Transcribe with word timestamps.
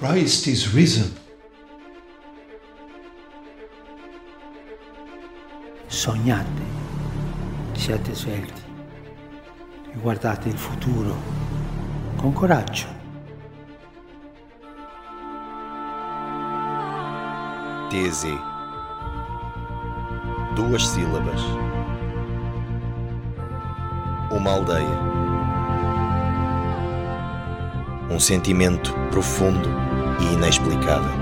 Christ 0.00 0.46
is 0.46 0.72
risen. 0.72 1.12
Sognate, 5.88 6.62
siate 7.72 8.14
svelti 8.14 8.62
e 9.92 9.98
guardate 9.98 10.48
il 10.48 10.56
futuro 10.56 11.14
con 12.16 12.32
coraggio. 12.32 12.86
TZ. 17.90 18.24
Duas 20.54 20.82
sílabas. 20.82 21.42
Uma 24.30 24.52
aldeia. 24.52 25.08
Um 28.08 28.18
sentimento 28.18 28.94
profundo 29.10 29.89
e 30.20 30.34
inexplicável. 30.34 31.20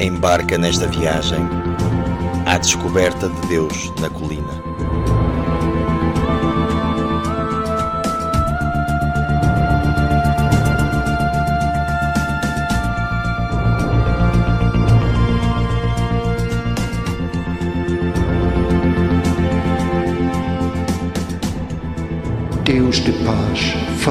Embarca 0.00 0.56
nesta 0.58 0.86
viagem 0.86 1.40
à 2.46 2.58
descoberta 2.58 3.28
de 3.28 3.48
Deus 3.48 3.92
na 4.00 4.08
colina. 4.08 4.67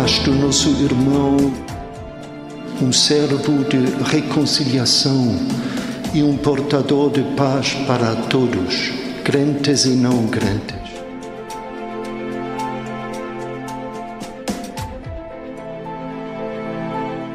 Do 0.08 0.34
nosso 0.34 0.70
irmão 0.82 1.36
um 2.82 2.94
servo 2.94 3.66
de 3.66 3.78
reconciliação 4.04 5.36
e 6.14 6.24
um 6.24 6.38
portador 6.38 7.12
de 7.12 7.24
paz 7.36 7.74
para 7.86 8.16
todos, 8.28 8.92
crentes 9.26 9.84
e 9.84 9.90
não 9.90 10.28
crentes. 10.28 10.78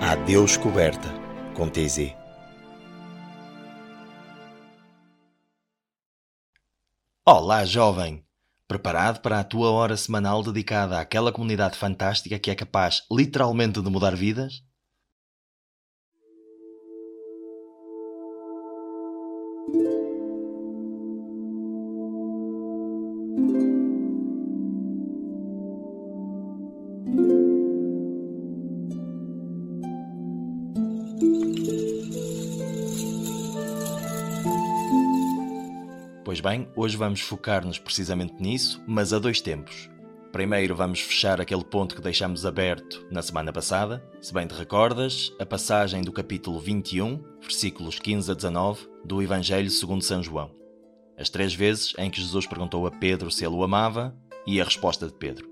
A 0.01 0.15
Deus 0.25 0.57
coberta 0.57 1.13
com 1.53 1.69
TZ. 1.69 2.15
Olá, 7.27 7.67
jovem! 7.67 8.32
Preparado 8.73 9.21
para 9.21 9.39
a 9.39 9.45
tua 9.45 9.71
hora 9.71 9.99
semanal 9.99 10.43
dedicada 10.43 10.99
àquela 10.99 11.31
comunidade 11.31 11.77
fantástica 11.77 12.39
que 12.39 12.51
é 12.51 12.55
capaz 12.55 13.03
literalmente 13.13 13.83
de 13.83 13.91
mudar 13.91 14.17
vidas? 14.17 14.63
Pois 36.33 36.41
bem, 36.41 36.67
hoje 36.75 36.97
vamos 36.97 37.21
focar-nos 37.21 37.79
precisamente 37.79 38.43
nisso, 38.43 38.83
mas 38.87 39.13
a 39.13 39.19
dois 39.19 39.43
tempos. 39.43 39.91
Primeiro 40.33 40.75
vamos 40.75 40.99
fechar 40.99 41.39
aquele 41.43 41.63
ponto 41.63 41.95
que 41.95 42.01
deixamos 42.01 42.47
aberto 42.47 43.07
na 43.11 43.21
semana 43.21 43.53
passada. 43.53 44.03
Se 44.19 44.33
bem 44.33 44.47
te 44.47 44.55
recordas, 44.55 45.31
a 45.39 45.45
passagem 45.45 46.01
do 46.01 46.11
capítulo 46.11 46.59
21, 46.59 47.23
versículos 47.39 47.99
15 47.99 48.31
a 48.31 48.35
19, 48.35 48.89
do 49.05 49.21
Evangelho 49.23 49.69
segundo 49.69 50.03
São 50.03 50.23
João. 50.23 50.51
As 51.19 51.29
três 51.29 51.53
vezes 51.53 51.93
em 51.99 52.11
que 52.11 52.23
Jesus 52.23 52.47
perguntou 52.47 52.87
a 52.87 52.91
Pedro 52.91 53.31
se 53.31 53.45
ele 53.45 53.55
o 53.55 53.63
amava 53.63 54.17
e 54.47 54.59
a 54.59 54.65
resposta 54.65 55.07
de 55.07 55.13
Pedro. 55.13 55.52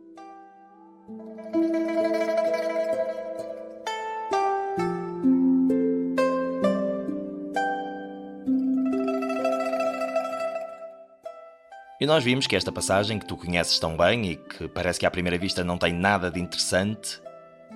E 12.00 12.06
nós 12.06 12.24
vimos 12.24 12.46
que 12.46 12.56
esta 12.56 12.72
passagem, 12.72 13.18
que 13.18 13.26
tu 13.26 13.36
conheces 13.36 13.78
tão 13.78 13.94
bem 13.94 14.30
e 14.30 14.36
que 14.36 14.66
parece 14.66 14.98
que 14.98 15.04
à 15.04 15.10
primeira 15.10 15.36
vista 15.36 15.62
não 15.62 15.76
tem 15.76 15.92
nada 15.92 16.30
de 16.30 16.40
interessante, 16.40 17.20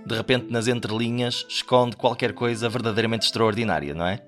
de 0.07 0.17
repente 0.17 0.51
nas 0.51 0.67
entrelinhas 0.67 1.45
esconde 1.47 1.95
qualquer 1.95 2.33
coisa 2.33 2.67
verdadeiramente 2.71 3.27
extraordinária, 3.27 3.93
não 3.93 4.07
é? 4.07 4.23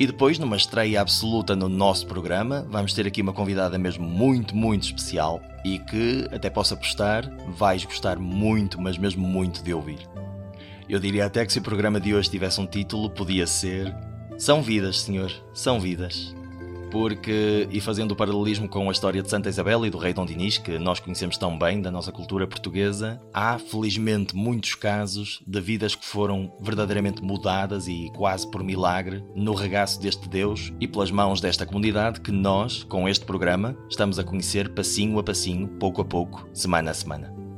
E 0.00 0.06
depois, 0.06 0.38
numa 0.38 0.56
estreia 0.56 0.98
absoluta 0.98 1.54
no 1.54 1.68
nosso 1.68 2.06
programa, 2.06 2.66
vamos 2.70 2.94
ter 2.94 3.06
aqui 3.06 3.20
uma 3.20 3.34
convidada 3.34 3.78
mesmo 3.78 4.08
muito, 4.08 4.56
muito 4.56 4.84
especial 4.84 5.42
e 5.62 5.78
que, 5.78 6.26
até 6.32 6.48
posso 6.48 6.72
apostar, 6.72 7.30
vais 7.48 7.84
gostar 7.84 8.18
muito, 8.18 8.80
mas 8.80 8.96
mesmo 8.96 9.28
muito 9.28 9.62
de 9.62 9.74
ouvir. 9.74 9.98
Eu 10.88 10.98
diria 10.98 11.26
até 11.26 11.44
que 11.44 11.52
se 11.52 11.58
o 11.58 11.62
programa 11.62 12.00
de 12.00 12.14
hoje 12.14 12.30
tivesse 12.30 12.58
um 12.62 12.66
título, 12.66 13.10
podia 13.10 13.46
ser 13.46 13.94
São 14.38 14.62
Vidas, 14.62 15.02
Senhor, 15.02 15.30
são 15.52 15.78
vidas 15.78 16.34
porque, 16.90 17.68
e 17.70 17.80
fazendo 17.80 18.12
o 18.12 18.16
paralelismo 18.16 18.68
com 18.68 18.88
a 18.88 18.92
história 18.92 19.22
de 19.22 19.30
Santa 19.30 19.48
Isabel 19.48 19.86
e 19.86 19.90
do 19.90 19.98
rei 19.98 20.12
Dom 20.12 20.26
Dinis, 20.26 20.58
que 20.58 20.78
nós 20.78 21.00
conhecemos 21.00 21.36
tão 21.36 21.58
bem 21.58 21.80
da 21.80 21.90
nossa 21.90 22.10
cultura 22.10 22.46
portuguesa, 22.46 23.20
há 23.32 23.58
felizmente 23.58 24.34
muitos 24.34 24.74
casos 24.74 25.40
de 25.46 25.60
vidas 25.60 25.94
que 25.94 26.04
foram 26.04 26.52
verdadeiramente 26.60 27.22
mudadas 27.22 27.86
e 27.86 28.10
quase 28.16 28.50
por 28.50 28.62
milagre 28.62 29.24
no 29.34 29.54
regaço 29.54 30.00
deste 30.00 30.28
Deus 30.28 30.72
e 30.80 30.88
pelas 30.88 31.10
mãos 31.10 31.40
desta 31.40 31.64
comunidade 31.64 32.20
que 32.20 32.32
nós, 32.32 32.82
com 32.84 33.08
este 33.08 33.24
programa, 33.24 33.76
estamos 33.88 34.18
a 34.18 34.24
conhecer 34.24 34.74
passinho 34.74 35.18
a 35.18 35.22
passinho, 35.22 35.68
pouco 35.68 36.02
a 36.02 36.04
pouco, 36.04 36.48
semana 36.52 36.90
a 36.90 36.94
semana. 36.94 37.49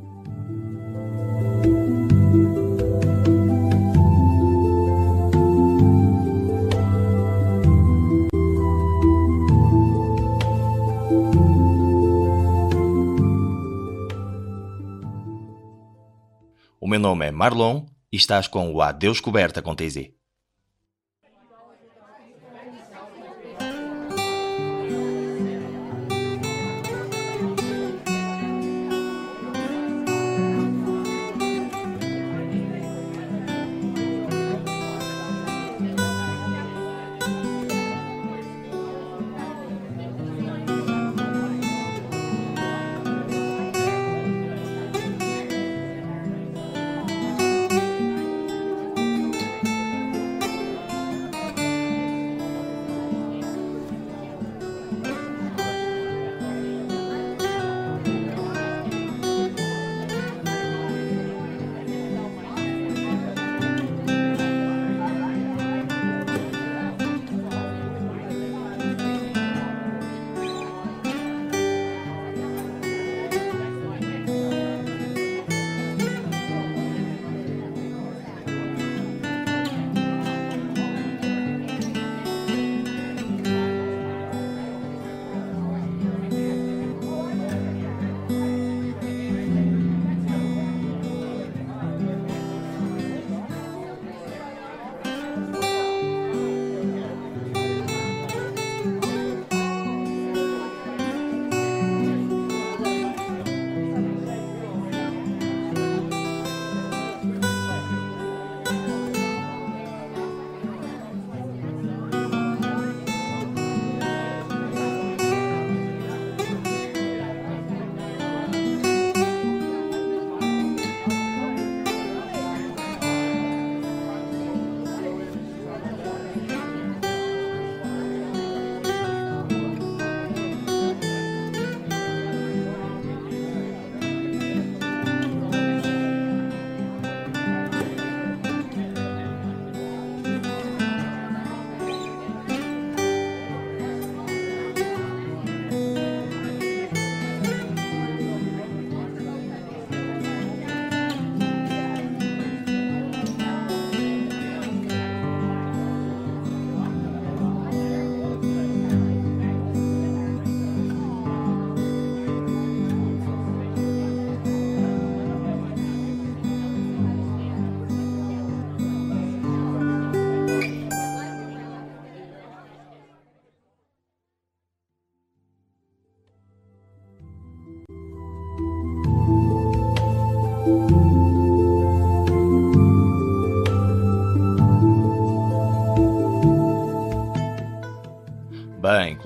Meu 16.92 17.00
nome 17.00 17.24
é 17.24 17.30
Marlon 17.30 17.86
e 18.12 18.18
estás 18.18 18.46
com 18.46 18.70
o 18.70 18.82
Adeus 18.82 19.18
Coberta 19.18 19.62
com 19.62 19.74
TZ. 19.74 20.10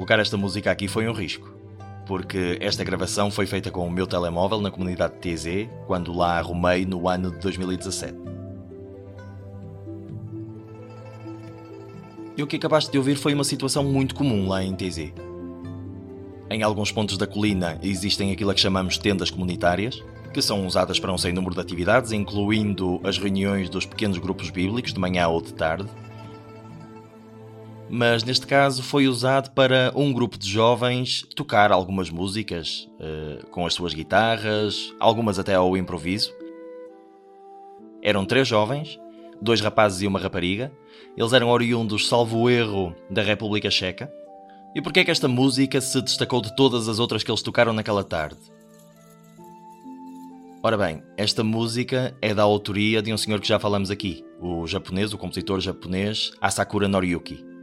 Colocar 0.07 0.23
esta 0.23 0.37
música 0.37 0.71
aqui 0.71 0.87
foi 0.87 1.09
um 1.09 1.13
risco, 1.13 1.53
porque 2.07 2.59
esta 2.61 2.85
gravação 2.85 3.29
foi 3.29 3.45
feita 3.45 3.73
com 3.73 3.85
o 3.85 3.91
meu 3.91 4.07
telemóvel 4.07 4.61
na 4.61 4.71
comunidade 4.71 5.15
TZ, 5.15 5.69
quando 5.89 6.13
lá 6.13 6.39
arrumei 6.39 6.87
no 6.87 7.09
ano 7.09 7.33
de 7.33 7.39
2017. 7.41 8.15
E 12.37 12.43
o 12.43 12.47
que 12.47 12.55
acabaste 12.55 12.93
de 12.93 12.99
ouvir 12.99 13.17
foi 13.17 13.35
uma 13.35 13.43
situação 13.43 13.83
muito 13.83 14.15
comum 14.15 14.47
lá 14.47 14.63
em 14.63 14.77
TZ. 14.77 15.13
Em 16.51 16.63
alguns 16.63 16.93
pontos 16.93 17.19
da 17.19 17.27
colina 17.27 17.77
existem 17.83 18.31
aquilo 18.31 18.55
que 18.55 18.61
chamamos 18.61 18.97
tendas 18.99 19.29
comunitárias, 19.29 20.01
que 20.33 20.41
são 20.41 20.65
usadas 20.69 21.01
para 21.01 21.13
um 21.13 21.19
sem 21.19 21.33
número 21.33 21.57
de 21.57 21.61
atividades, 21.63 22.13
incluindo 22.13 23.01
as 23.03 23.19
reuniões 23.19 23.69
dos 23.69 23.85
pequenos 23.85 24.19
grupos 24.19 24.51
bíblicos 24.51 24.93
de 24.93 25.01
manhã 25.01 25.27
ou 25.27 25.43
de 25.43 25.53
tarde, 25.53 25.89
mas 27.89 28.25
neste 28.25 28.47
caso 28.47 28.83
foi 28.83 29.07
usado 29.07 29.51
para 29.53 29.93
um 29.95 30.13
grupo 30.13 30.37
de 30.37 30.49
jovens 30.49 31.25
tocar 31.37 31.71
algumas 31.71 32.11
músicas 32.11 32.89
uh, 32.99 33.47
com 33.49 33.65
as 33.65 33.75
suas 33.75 33.95
guitarras, 33.95 34.93
algumas 34.99 35.39
até 35.39 35.55
ao 35.55 35.77
improviso. 35.77 36.33
Eram 38.03 38.25
três 38.25 38.49
jovens, 38.49 38.99
dois 39.41 39.61
rapazes 39.61 40.03
e 40.03 40.07
uma 40.07 40.19
rapariga. 40.19 40.73
Eles 41.17 41.33
eram 41.33 41.49
oriundos, 41.49 42.09
salvo 42.09 42.51
erro, 42.51 42.95
da 43.09 43.23
República 43.23 43.71
Checa. 43.71 44.13
E 44.75 44.83
porquê 44.83 45.01
é 45.01 45.05
que 45.05 45.11
esta 45.11 45.29
música 45.29 45.81
se 45.81 46.03
destacou 46.03 46.43
de 46.43 46.55
todas 46.55 46.89
as 46.89 46.99
outras 46.99 47.23
que 47.23 47.31
eles 47.31 47.43
tocaram 47.43 47.73
naquela 47.73 48.05
tarde? 48.05 48.39
Ora 50.63 50.77
bem, 50.77 51.03
esta 51.17 51.45
música 51.45 52.17
é 52.21 52.35
da 52.35 52.43
autoria 52.43 53.01
de 53.01 53.13
um 53.13 53.17
senhor 53.17 53.41
que 53.41 53.49
já 53.49 53.59
falamos 53.59 53.91
aqui, 53.91 54.25
o 54.41 54.67
japonês, 54.67 55.13
o 55.13 55.19
compositor 55.19 55.61
japonês 55.61 56.33
Asakura 56.41 56.89
Noriyuki 56.89 57.56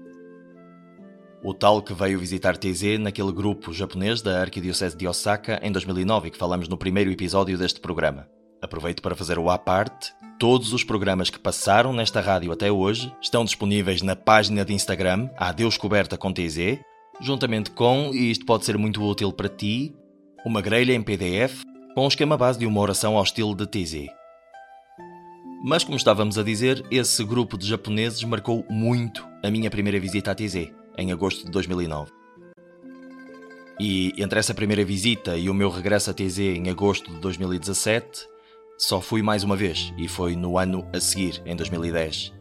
o 1.44 1.54
tal 1.54 1.82
que 1.82 1.94
veio 1.94 2.18
visitar 2.18 2.56
TZ 2.56 2.98
naquele 3.00 3.32
grupo 3.34 3.74
japonês 3.74 4.22
da 4.22 4.40
Arquidiocese 4.40 4.96
de 4.96 5.06
Osaka 5.06 5.60
em 5.62 5.72
2009 5.74 6.32
que 6.32 6.38
falamos 6.38 6.70
no 6.70 6.78
primeiro 6.78 7.12
episódio 7.12 7.58
deste 7.58 7.82
programa. 7.82 8.30
Aproveito 8.62 9.02
para 9.02 9.16
fazer 9.16 9.38
o 9.38 9.50
à 9.50 9.58
parte. 9.58 10.14
Todos 10.40 10.72
os 10.72 10.86
programas 10.86 11.30
que 11.30 11.38
passaram 11.38 11.92
nesta 11.92 12.22
rádio 12.22 12.54
até 12.54 12.72
hoje 12.72 13.14
estão 13.22 13.44
disponíveis 13.44 14.02
na 14.02 14.16
página 14.16 14.64
de 14.64 14.74
Instagram 14.74 15.30
Adeus 15.36 15.78
Coberta 15.78 16.18
com 16.18 16.32
TZ, 16.32 16.80
juntamente 17.20 17.72
com, 17.72 18.12
e 18.14 18.32
isto 18.32 18.46
pode 18.46 18.64
ser 18.64 18.78
muito 18.78 19.04
útil 19.04 19.34
para 19.34 19.50
ti, 19.50 19.94
uma 20.46 20.62
grelha 20.62 20.94
em 20.94 21.02
PDF 21.02 21.62
com 21.94 22.06
o 22.06 22.08
esquema 22.08 22.38
base 22.38 22.58
de 22.58 22.66
uma 22.66 22.80
oração 22.80 23.18
ao 23.18 23.24
estilo 23.24 23.54
de 23.54 23.68
TZ. 23.68 24.08
Mas 25.66 25.84
como 25.84 25.98
estávamos 25.98 26.38
a 26.38 26.44
dizer, 26.44 26.86
esse 26.90 27.24
grupo 27.24 27.58
de 27.58 27.68
japoneses 27.68 28.24
marcou 28.24 28.66
muito 28.70 29.28
a 29.44 29.52
minha 29.52 29.70
primeira 29.70 30.00
visita 30.00 30.32
à 30.32 30.36
TZ 30.36 30.83
em 30.98 31.12
agosto 31.12 31.46
de 31.46 31.52
2009. 31.52 32.12
E 33.80 34.14
entre 34.18 34.40
essa 34.40 34.54
primeira 34.54 34.86
visita 34.86 35.36
e 35.36 35.50
o 35.50 35.54
meu 35.54 35.70
regresso 35.70 36.12
a 36.12 36.14
TZ 36.14 36.40
em 36.40 36.70
agosto 36.70 37.12
de 37.12 37.20
2017, 37.20 38.28
só 38.78 39.02
fui 39.02 39.22
mais 39.22 39.44
uma 39.44 39.56
vez 39.56 39.94
e 39.98 40.08
foi 40.08 40.36
no 40.36 40.58
ano 40.58 40.88
a 40.94 41.00
seguir, 41.00 41.42
em 41.46 41.56
2010. 41.56 42.34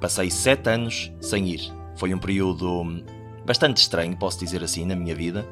Passei 0.00 0.30
sete 0.30 0.68
anos 0.68 1.12
sem 1.20 1.48
ir. 1.48 1.60
Foi 1.96 2.14
um 2.14 2.18
período 2.18 3.02
bastante 3.44 3.78
estranho, 3.78 4.16
posso 4.16 4.38
dizer 4.38 4.62
assim, 4.62 4.84
na 4.84 4.94
minha 4.94 5.14
vida, 5.14 5.46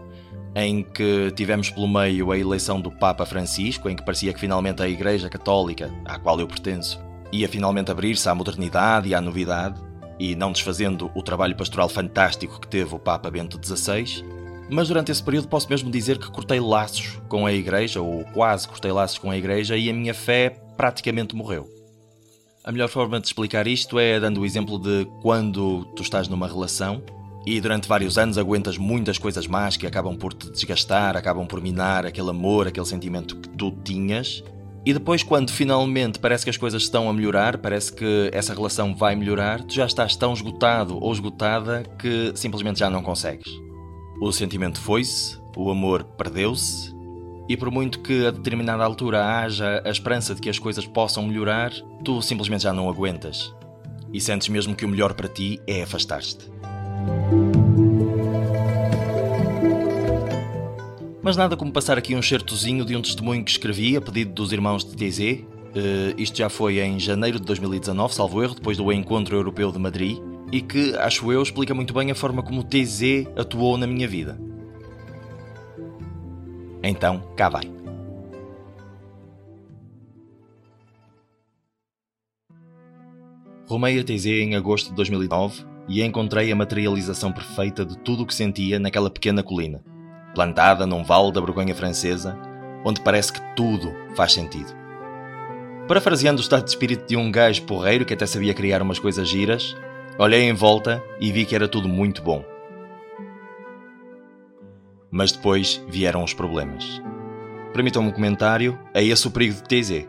em 0.54 0.82
que 0.82 1.30
tivemos 1.32 1.70
pelo 1.70 1.88
meio 1.88 2.30
a 2.30 2.38
eleição 2.38 2.80
do 2.80 2.90
Papa 2.90 3.26
Francisco, 3.26 3.88
em 3.88 3.96
que 3.96 4.04
parecia 4.04 4.32
que 4.32 4.40
finalmente 4.40 4.82
a 4.82 4.88
Igreja 4.88 5.28
Católica, 5.28 5.92
à 6.04 6.18
qual 6.18 6.38
eu 6.40 6.46
pertenço, 6.46 6.98
ia 7.32 7.48
finalmente 7.48 7.90
abrir-se 7.90 8.28
à 8.28 8.34
modernidade 8.34 9.08
e 9.08 9.14
à 9.14 9.20
novidade, 9.20 9.80
e 10.18 10.34
não 10.34 10.52
desfazendo 10.52 11.10
o 11.14 11.22
trabalho 11.22 11.56
pastoral 11.56 11.88
fantástico 11.88 12.60
que 12.60 12.68
teve 12.68 12.94
o 12.94 12.98
Papa 12.98 13.30
Bento 13.30 13.60
XVI, 13.62 14.24
mas 14.70 14.88
durante 14.88 15.12
esse 15.12 15.22
período 15.22 15.48
posso 15.48 15.68
mesmo 15.68 15.90
dizer 15.90 16.18
que 16.18 16.30
cortei 16.30 16.58
laços 16.58 17.20
com 17.28 17.46
a 17.46 17.52
Igreja, 17.52 18.00
ou 18.00 18.24
quase 18.32 18.66
cortei 18.66 18.90
laços 18.90 19.18
com 19.18 19.30
a 19.30 19.36
Igreja, 19.36 19.76
e 19.76 19.88
a 19.88 19.92
minha 19.92 20.14
fé 20.14 20.50
praticamente 20.76 21.36
morreu. 21.36 21.68
A 22.64 22.72
melhor 22.72 22.88
forma 22.88 23.20
de 23.20 23.26
explicar 23.28 23.66
isto 23.68 23.98
é 23.98 24.18
dando 24.18 24.40
o 24.40 24.44
exemplo 24.44 24.78
de 24.78 25.06
quando 25.22 25.84
tu 25.94 26.02
estás 26.02 26.26
numa 26.26 26.48
relação 26.48 27.00
e 27.46 27.60
durante 27.60 27.86
vários 27.86 28.18
anos 28.18 28.36
aguentas 28.38 28.76
muitas 28.76 29.18
coisas 29.18 29.46
más 29.46 29.76
que 29.76 29.86
acabam 29.86 30.16
por 30.16 30.34
te 30.34 30.50
desgastar, 30.50 31.16
acabam 31.16 31.46
por 31.46 31.60
minar 31.60 32.04
aquele 32.04 32.30
amor, 32.30 32.66
aquele 32.66 32.84
sentimento 32.84 33.36
que 33.36 33.48
tu 33.50 33.70
tinhas, 33.70 34.42
e 34.86 34.94
depois, 34.94 35.24
quando 35.24 35.50
finalmente 35.50 36.20
parece 36.20 36.44
que 36.44 36.50
as 36.50 36.56
coisas 36.56 36.84
estão 36.84 37.10
a 37.10 37.12
melhorar, 37.12 37.58
parece 37.58 37.92
que 37.92 38.30
essa 38.32 38.54
relação 38.54 38.94
vai 38.94 39.16
melhorar, 39.16 39.64
tu 39.64 39.74
já 39.74 39.84
estás 39.84 40.14
tão 40.14 40.32
esgotado 40.32 40.96
ou 41.02 41.12
esgotada 41.12 41.82
que 41.98 42.30
simplesmente 42.36 42.78
já 42.78 42.88
não 42.88 43.02
consegues. 43.02 43.52
O 44.20 44.30
sentimento 44.30 44.80
foi-se, 44.80 45.40
o 45.56 45.72
amor 45.72 46.04
perdeu-se, 46.04 46.94
e 47.48 47.56
por 47.56 47.68
muito 47.68 47.98
que 47.98 48.26
a 48.26 48.30
determinada 48.30 48.84
altura 48.84 49.24
haja 49.24 49.82
a 49.84 49.90
esperança 49.90 50.36
de 50.36 50.40
que 50.40 50.48
as 50.48 50.58
coisas 50.60 50.86
possam 50.86 51.26
melhorar, 51.26 51.72
tu 52.04 52.22
simplesmente 52.22 52.62
já 52.62 52.72
não 52.72 52.88
aguentas. 52.88 53.52
E 54.12 54.20
sentes 54.20 54.48
mesmo 54.48 54.76
que 54.76 54.84
o 54.84 54.88
melhor 54.88 55.14
para 55.14 55.26
ti 55.26 55.60
é 55.66 55.82
afastar-te. 55.82 56.48
Mas 61.26 61.36
nada 61.36 61.56
como 61.56 61.72
passar 61.72 61.98
aqui 61.98 62.14
um 62.14 62.22
certozinho 62.22 62.84
de 62.84 62.94
um 62.94 63.02
testemunho 63.02 63.42
que 63.44 63.50
escrevi 63.50 63.96
a 63.96 64.00
pedido 64.00 64.32
dos 64.32 64.52
irmãos 64.52 64.84
de 64.84 64.94
TZ. 64.94 65.18
Uh, 65.18 65.44
eh, 65.74 66.14
isto 66.16 66.38
já 66.38 66.48
foi 66.48 66.78
em 66.78 67.00
janeiro 67.00 67.40
de 67.40 67.46
2019, 67.46 68.14
salvo 68.14 68.44
erro, 68.44 68.54
depois 68.54 68.76
do 68.76 68.92
Encontro 68.92 69.34
Europeu 69.34 69.72
de 69.72 69.78
Madrid, 69.80 70.18
e 70.52 70.60
que, 70.60 70.94
acho 70.94 71.32
eu, 71.32 71.42
explica 71.42 71.74
muito 71.74 71.92
bem 71.92 72.12
a 72.12 72.14
forma 72.14 72.44
como 72.44 72.62
TZ 72.62 73.26
atuou 73.36 73.76
na 73.76 73.88
minha 73.88 74.06
vida. 74.06 74.38
Então, 76.80 77.20
cá 77.36 77.48
vai. 77.48 77.64
Rumei 83.68 83.98
a 83.98 84.04
TZ 84.04 84.26
em 84.26 84.54
agosto 84.54 84.90
de 84.90 84.94
2009 84.94 85.64
e 85.88 86.04
encontrei 86.04 86.52
a 86.52 86.54
materialização 86.54 87.32
perfeita 87.32 87.84
de 87.84 87.98
tudo 87.98 88.22
o 88.22 88.26
que 88.26 88.32
sentia 88.32 88.78
naquela 88.78 89.10
pequena 89.10 89.42
colina 89.42 89.82
plantada 90.36 90.86
num 90.86 91.02
vale 91.02 91.32
da 91.32 91.40
Borgonha 91.40 91.74
francesa, 91.74 92.38
onde 92.84 93.00
parece 93.00 93.32
que 93.32 93.40
tudo 93.56 93.96
faz 94.14 94.34
sentido. 94.34 94.70
Parafraseando 95.88 96.40
o 96.40 96.42
estado 96.42 96.64
de 96.64 96.70
espírito 96.70 97.06
de 97.06 97.16
um 97.16 97.32
gajo 97.32 97.62
porreiro 97.62 98.04
que 98.04 98.12
até 98.12 98.26
sabia 98.26 98.52
criar 98.52 98.82
umas 98.82 98.98
coisas 98.98 99.26
giras, 99.26 99.74
olhei 100.18 100.42
em 100.42 100.52
volta 100.52 101.02
e 101.18 101.32
vi 101.32 101.46
que 101.46 101.54
era 101.54 101.66
tudo 101.66 101.88
muito 101.88 102.20
bom. 102.20 102.44
Mas 105.10 105.32
depois 105.32 105.82
vieram 105.88 106.22
os 106.22 106.34
problemas. 106.34 107.00
Permitam-me 107.72 108.10
um 108.10 108.12
comentário 108.12 108.78
a 108.92 109.00
esse 109.00 109.26
o 109.26 109.30
perigo 109.30 109.54
de 109.54 109.62
TZ. 109.62 110.06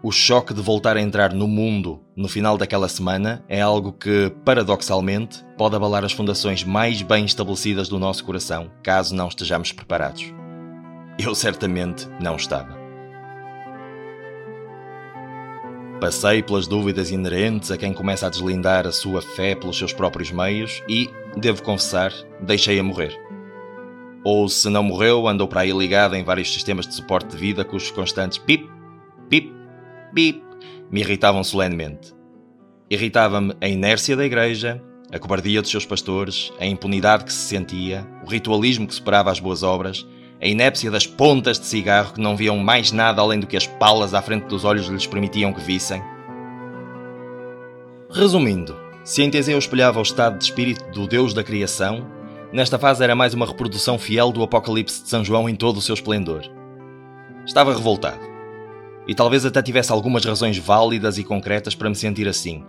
O 0.00 0.12
choque 0.12 0.54
de 0.54 0.62
voltar 0.62 0.96
a 0.96 1.00
entrar 1.00 1.32
no 1.32 1.48
mundo 1.48 2.00
no 2.14 2.28
final 2.28 2.56
daquela 2.56 2.88
semana 2.88 3.44
é 3.48 3.60
algo 3.60 3.92
que, 3.92 4.32
paradoxalmente, 4.44 5.44
pode 5.56 5.74
abalar 5.74 6.04
as 6.04 6.12
fundações 6.12 6.62
mais 6.62 7.02
bem 7.02 7.24
estabelecidas 7.24 7.88
do 7.88 7.98
nosso 7.98 8.24
coração, 8.24 8.70
caso 8.80 9.12
não 9.12 9.26
estejamos 9.26 9.72
preparados. 9.72 10.32
Eu 11.18 11.34
certamente 11.34 12.08
não 12.20 12.36
estava. 12.36 12.78
Passei 16.00 16.44
pelas 16.44 16.68
dúvidas 16.68 17.10
inerentes 17.10 17.72
a 17.72 17.76
quem 17.76 17.92
começa 17.92 18.28
a 18.28 18.30
deslindar 18.30 18.86
a 18.86 18.92
sua 18.92 19.20
fé 19.20 19.56
pelos 19.56 19.76
seus 19.76 19.92
próprios 19.92 20.30
meios 20.30 20.80
e, 20.88 21.10
devo 21.36 21.60
confessar, 21.64 22.12
deixei-a 22.40 22.84
morrer. 22.84 23.18
Ou 24.22 24.48
se 24.48 24.68
não 24.68 24.84
morreu, 24.84 25.26
andou 25.26 25.48
para 25.48 25.62
aí 25.62 25.72
ligada 25.72 26.16
em 26.16 26.22
vários 26.22 26.52
sistemas 26.52 26.86
de 26.86 26.94
suporte 26.94 27.30
de 27.30 27.36
vida 27.36 27.64
cujos 27.64 27.90
constantes 27.90 28.38
pip, 28.38 28.70
pip, 29.28 29.57
bip, 30.12 30.42
me 30.90 31.00
irritavam 31.00 31.42
solenemente. 31.44 32.14
Irritava-me 32.90 33.54
a 33.60 33.68
inércia 33.68 34.16
da 34.16 34.24
igreja, 34.24 34.82
a 35.12 35.18
cobardia 35.18 35.60
dos 35.60 35.70
seus 35.70 35.84
pastores, 35.84 36.52
a 36.58 36.66
impunidade 36.66 37.24
que 37.24 37.32
se 37.32 37.48
sentia, 37.48 38.06
o 38.24 38.28
ritualismo 38.28 38.86
que 38.86 38.94
superava 38.94 39.30
as 39.30 39.40
boas 39.40 39.62
obras, 39.62 40.06
a 40.40 40.46
inépcia 40.46 40.90
das 40.90 41.06
pontas 41.06 41.58
de 41.58 41.66
cigarro 41.66 42.14
que 42.14 42.20
não 42.20 42.36
viam 42.36 42.56
mais 42.58 42.92
nada 42.92 43.20
além 43.20 43.40
do 43.40 43.46
que 43.46 43.56
as 43.56 43.66
palas 43.66 44.14
à 44.14 44.22
frente 44.22 44.44
dos 44.44 44.64
olhos 44.64 44.86
lhes 44.86 45.06
permitiam 45.06 45.52
que 45.52 45.60
vissem. 45.60 46.02
Resumindo, 48.10 48.76
se 49.04 49.22
em 49.22 49.30
Teseu 49.30 49.58
espelhava 49.58 49.98
o 49.98 50.02
estado 50.02 50.38
de 50.38 50.44
espírito 50.44 50.84
do 50.92 51.06
Deus 51.06 51.34
da 51.34 51.44
criação, 51.44 52.06
nesta 52.52 52.78
fase 52.78 53.02
era 53.02 53.14
mais 53.14 53.34
uma 53.34 53.46
reprodução 53.46 53.98
fiel 53.98 54.32
do 54.32 54.42
Apocalipse 54.42 55.02
de 55.02 55.08
São 55.08 55.24
João 55.24 55.48
em 55.48 55.54
todo 55.54 55.78
o 55.78 55.82
seu 55.82 55.94
esplendor. 55.94 56.42
Estava 57.44 57.74
revoltado 57.74 58.27
e 59.08 59.14
talvez 59.14 59.46
até 59.46 59.62
tivesse 59.62 59.90
algumas 59.90 60.22
razões 60.22 60.58
válidas 60.58 61.16
e 61.16 61.24
concretas 61.24 61.74
para 61.74 61.88
me 61.88 61.96
sentir 61.96 62.28
assim. 62.28 62.62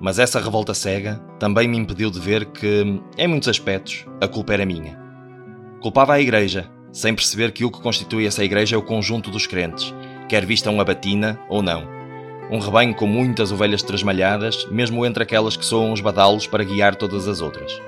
Mas 0.00 0.18
essa 0.18 0.40
revolta 0.40 0.72
cega 0.72 1.22
também 1.38 1.68
me 1.68 1.76
impediu 1.76 2.10
de 2.10 2.18
ver 2.18 2.46
que, 2.46 3.00
em 3.18 3.28
muitos 3.28 3.48
aspectos, 3.48 4.06
a 4.20 4.26
culpa 4.26 4.54
era 4.54 4.64
minha. 4.64 4.98
Culpava 5.80 6.14
a 6.14 6.20
Igreja, 6.20 6.70
sem 6.90 7.14
perceber 7.14 7.52
que 7.52 7.64
o 7.64 7.70
que 7.70 7.82
constitui 7.82 8.26
essa 8.26 8.42
Igreja 8.42 8.76
é 8.76 8.78
o 8.78 8.82
conjunto 8.82 9.30
dos 9.30 9.46
crentes, 9.46 9.94
quer 10.28 10.46
vistam 10.46 10.80
a 10.80 10.84
batina 10.84 11.38
ou 11.48 11.62
não. 11.62 11.86
Um 12.50 12.58
rebanho 12.58 12.94
com 12.94 13.06
muitas 13.06 13.52
ovelhas 13.52 13.82
trasmalhadas, 13.82 14.66
mesmo 14.70 15.04
entre 15.04 15.22
aquelas 15.22 15.56
que 15.56 15.64
soam 15.64 15.92
os 15.92 16.00
badalos 16.00 16.46
para 16.46 16.64
guiar 16.64 16.94
todas 16.94 17.28
as 17.28 17.40
outras. 17.40 17.78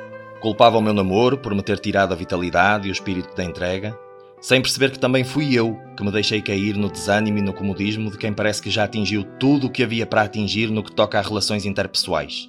Culpava 0.40 0.78
o 0.78 0.82
meu 0.82 0.92
namoro 0.92 1.38
por 1.38 1.54
me 1.54 1.62
ter 1.62 1.78
tirado 1.78 2.12
a 2.12 2.16
vitalidade 2.16 2.88
e 2.88 2.90
o 2.90 2.92
espírito 2.92 3.34
da 3.34 3.44
entrega, 3.44 3.98
sem 4.46 4.62
perceber 4.62 4.92
que 4.92 4.98
também 5.00 5.24
fui 5.24 5.52
eu 5.58 5.76
que 5.96 6.04
me 6.04 6.12
deixei 6.12 6.40
cair 6.40 6.76
no 6.76 6.88
desânimo 6.88 7.38
e 7.38 7.42
no 7.42 7.52
comodismo 7.52 8.12
de 8.12 8.16
quem 8.16 8.32
parece 8.32 8.62
que 8.62 8.70
já 8.70 8.84
atingiu 8.84 9.24
tudo 9.40 9.66
o 9.66 9.70
que 9.70 9.82
havia 9.82 10.06
para 10.06 10.22
atingir 10.22 10.70
no 10.70 10.84
que 10.84 10.92
toca 10.94 11.18
a 11.18 11.20
relações 11.20 11.66
interpessoais. 11.66 12.48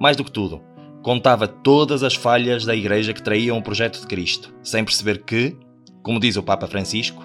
Mais 0.00 0.16
do 0.16 0.24
que 0.24 0.32
tudo, 0.32 0.60
contava 1.00 1.46
todas 1.46 2.02
as 2.02 2.16
falhas 2.16 2.64
da 2.64 2.74
Igreja 2.74 3.12
que 3.12 3.22
traíam 3.22 3.56
o 3.56 3.62
projeto 3.62 4.00
de 4.00 4.06
Cristo, 4.08 4.52
sem 4.64 4.84
perceber 4.84 5.22
que, 5.22 5.56
como 6.02 6.18
diz 6.18 6.36
o 6.36 6.42
Papa 6.42 6.66
Francisco, 6.66 7.24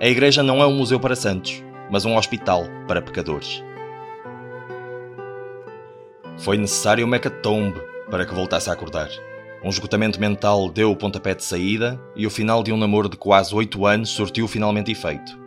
a 0.00 0.08
Igreja 0.08 0.42
não 0.42 0.60
é 0.60 0.66
um 0.66 0.74
museu 0.74 0.98
para 0.98 1.14
santos, 1.14 1.62
mas 1.92 2.04
um 2.04 2.16
hospital 2.16 2.64
para 2.88 3.00
pecadores. 3.00 3.62
Foi 6.38 6.58
necessário 6.58 7.06
uma 7.06 7.14
hecatombe 7.14 7.80
para 8.10 8.26
que 8.26 8.34
voltasse 8.34 8.68
a 8.68 8.72
acordar. 8.72 9.08
Um 9.64 9.70
esgotamento 9.70 10.20
mental 10.20 10.68
deu 10.68 10.90
o 10.90 10.96
pontapé 10.96 11.34
de 11.34 11.42
saída 11.42 11.98
e 12.14 12.26
o 12.26 12.30
final 12.30 12.62
de 12.62 12.70
um 12.70 12.76
namoro 12.76 13.08
de 13.08 13.16
quase 13.16 13.54
oito 13.54 13.86
anos 13.86 14.10
surtiu 14.10 14.46
finalmente 14.46 14.92
efeito. 14.92 15.40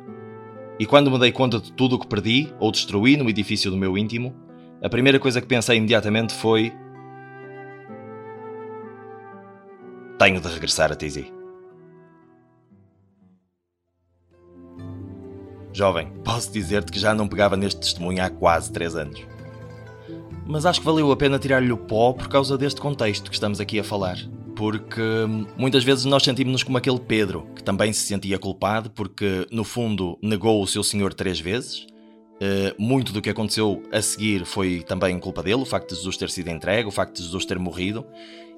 E 0.79 0.88
quando 0.88 1.12
me 1.12 1.19
dei 1.19 1.31
conta 1.31 1.59
de 1.59 1.71
tudo 1.71 1.95
o 1.95 2.00
que 2.00 2.07
perdi 2.07 2.51
ou 2.59 2.71
destruí 2.71 3.15
no 3.15 3.29
edifício 3.29 3.69
do 3.69 3.77
meu 3.77 3.95
íntimo, 3.95 4.36
a 4.81 4.89
primeira 4.89 5.19
coisa 5.19 5.39
que 5.39 5.45
pensei 5.45 5.77
imediatamente 5.77 6.33
foi: 6.33 6.74
Tenho 10.17 10.41
de 10.41 10.47
regressar 10.47 10.91
a 10.91 10.95
TZ. 10.95 11.31
Jovem, 15.71 16.12
posso 16.24 16.51
dizer-te 16.51 16.91
que 16.91 16.97
já 17.00 17.13
não 17.13 17.27
pegava 17.27 17.55
neste 17.55 17.79
testemunho 17.79 18.24
há 18.24 18.31
quase 18.31 18.71
três 18.71 18.95
anos 18.95 19.37
mas 20.48 20.66
acho 20.66 20.80
que 20.80 20.86
valeu 20.86 21.12
a 21.12 21.18
pena 21.18 21.38
tirar-lhe 21.38 21.72
o 21.72 21.77
pó 21.77 22.13
por 22.13 22.27
causa 22.27 22.58
deste 22.58 22.80
contexto 22.80 23.30
que 23.30 23.36
estamos 23.36 23.60
aqui 23.60 23.80
a 23.80 23.84
falar. 23.84 24.18
Porque 24.56 25.01
hum, 25.01 25.46
muitas 25.58 25.84
vezes 25.84 26.06
nós 26.06 26.24
sentimos-nos 26.24 26.63
como 26.63 26.77
aquele 26.77 27.00
Pedro, 27.00 27.48
que 27.56 27.63
também 27.63 27.92
se 27.94 28.08
sentia 28.08 28.39
culpado 28.39 28.89
porque, 28.89 29.46
no 29.51 29.63
fundo, 29.63 30.18
negou 30.22 30.63
o 30.63 30.68
seu 30.68 30.84
senhor 30.84 31.13
três 31.13 31.39
vezes. 31.39 31.86
Uh, 32.38 32.74
muito 32.80 33.12
do 33.12 33.22
que 33.22 33.32
aconteceu 33.32 33.82
a 33.92 34.01
seguir 34.01 34.46
foi 34.46 34.84
também 34.88 35.20
culpa 35.20 35.42
dele, 35.42 35.62
o 35.62 35.66
facto 35.66 35.89
de 35.89 35.96
Jesus 35.96 36.18
ter 36.18 36.30
sido 36.30 36.50
entregue, 36.50 36.88
o 36.88 36.92
facto 36.92 37.16
de 37.16 37.24
Jesus 37.24 37.46
ter 37.46 37.60
morrido. 37.60 38.06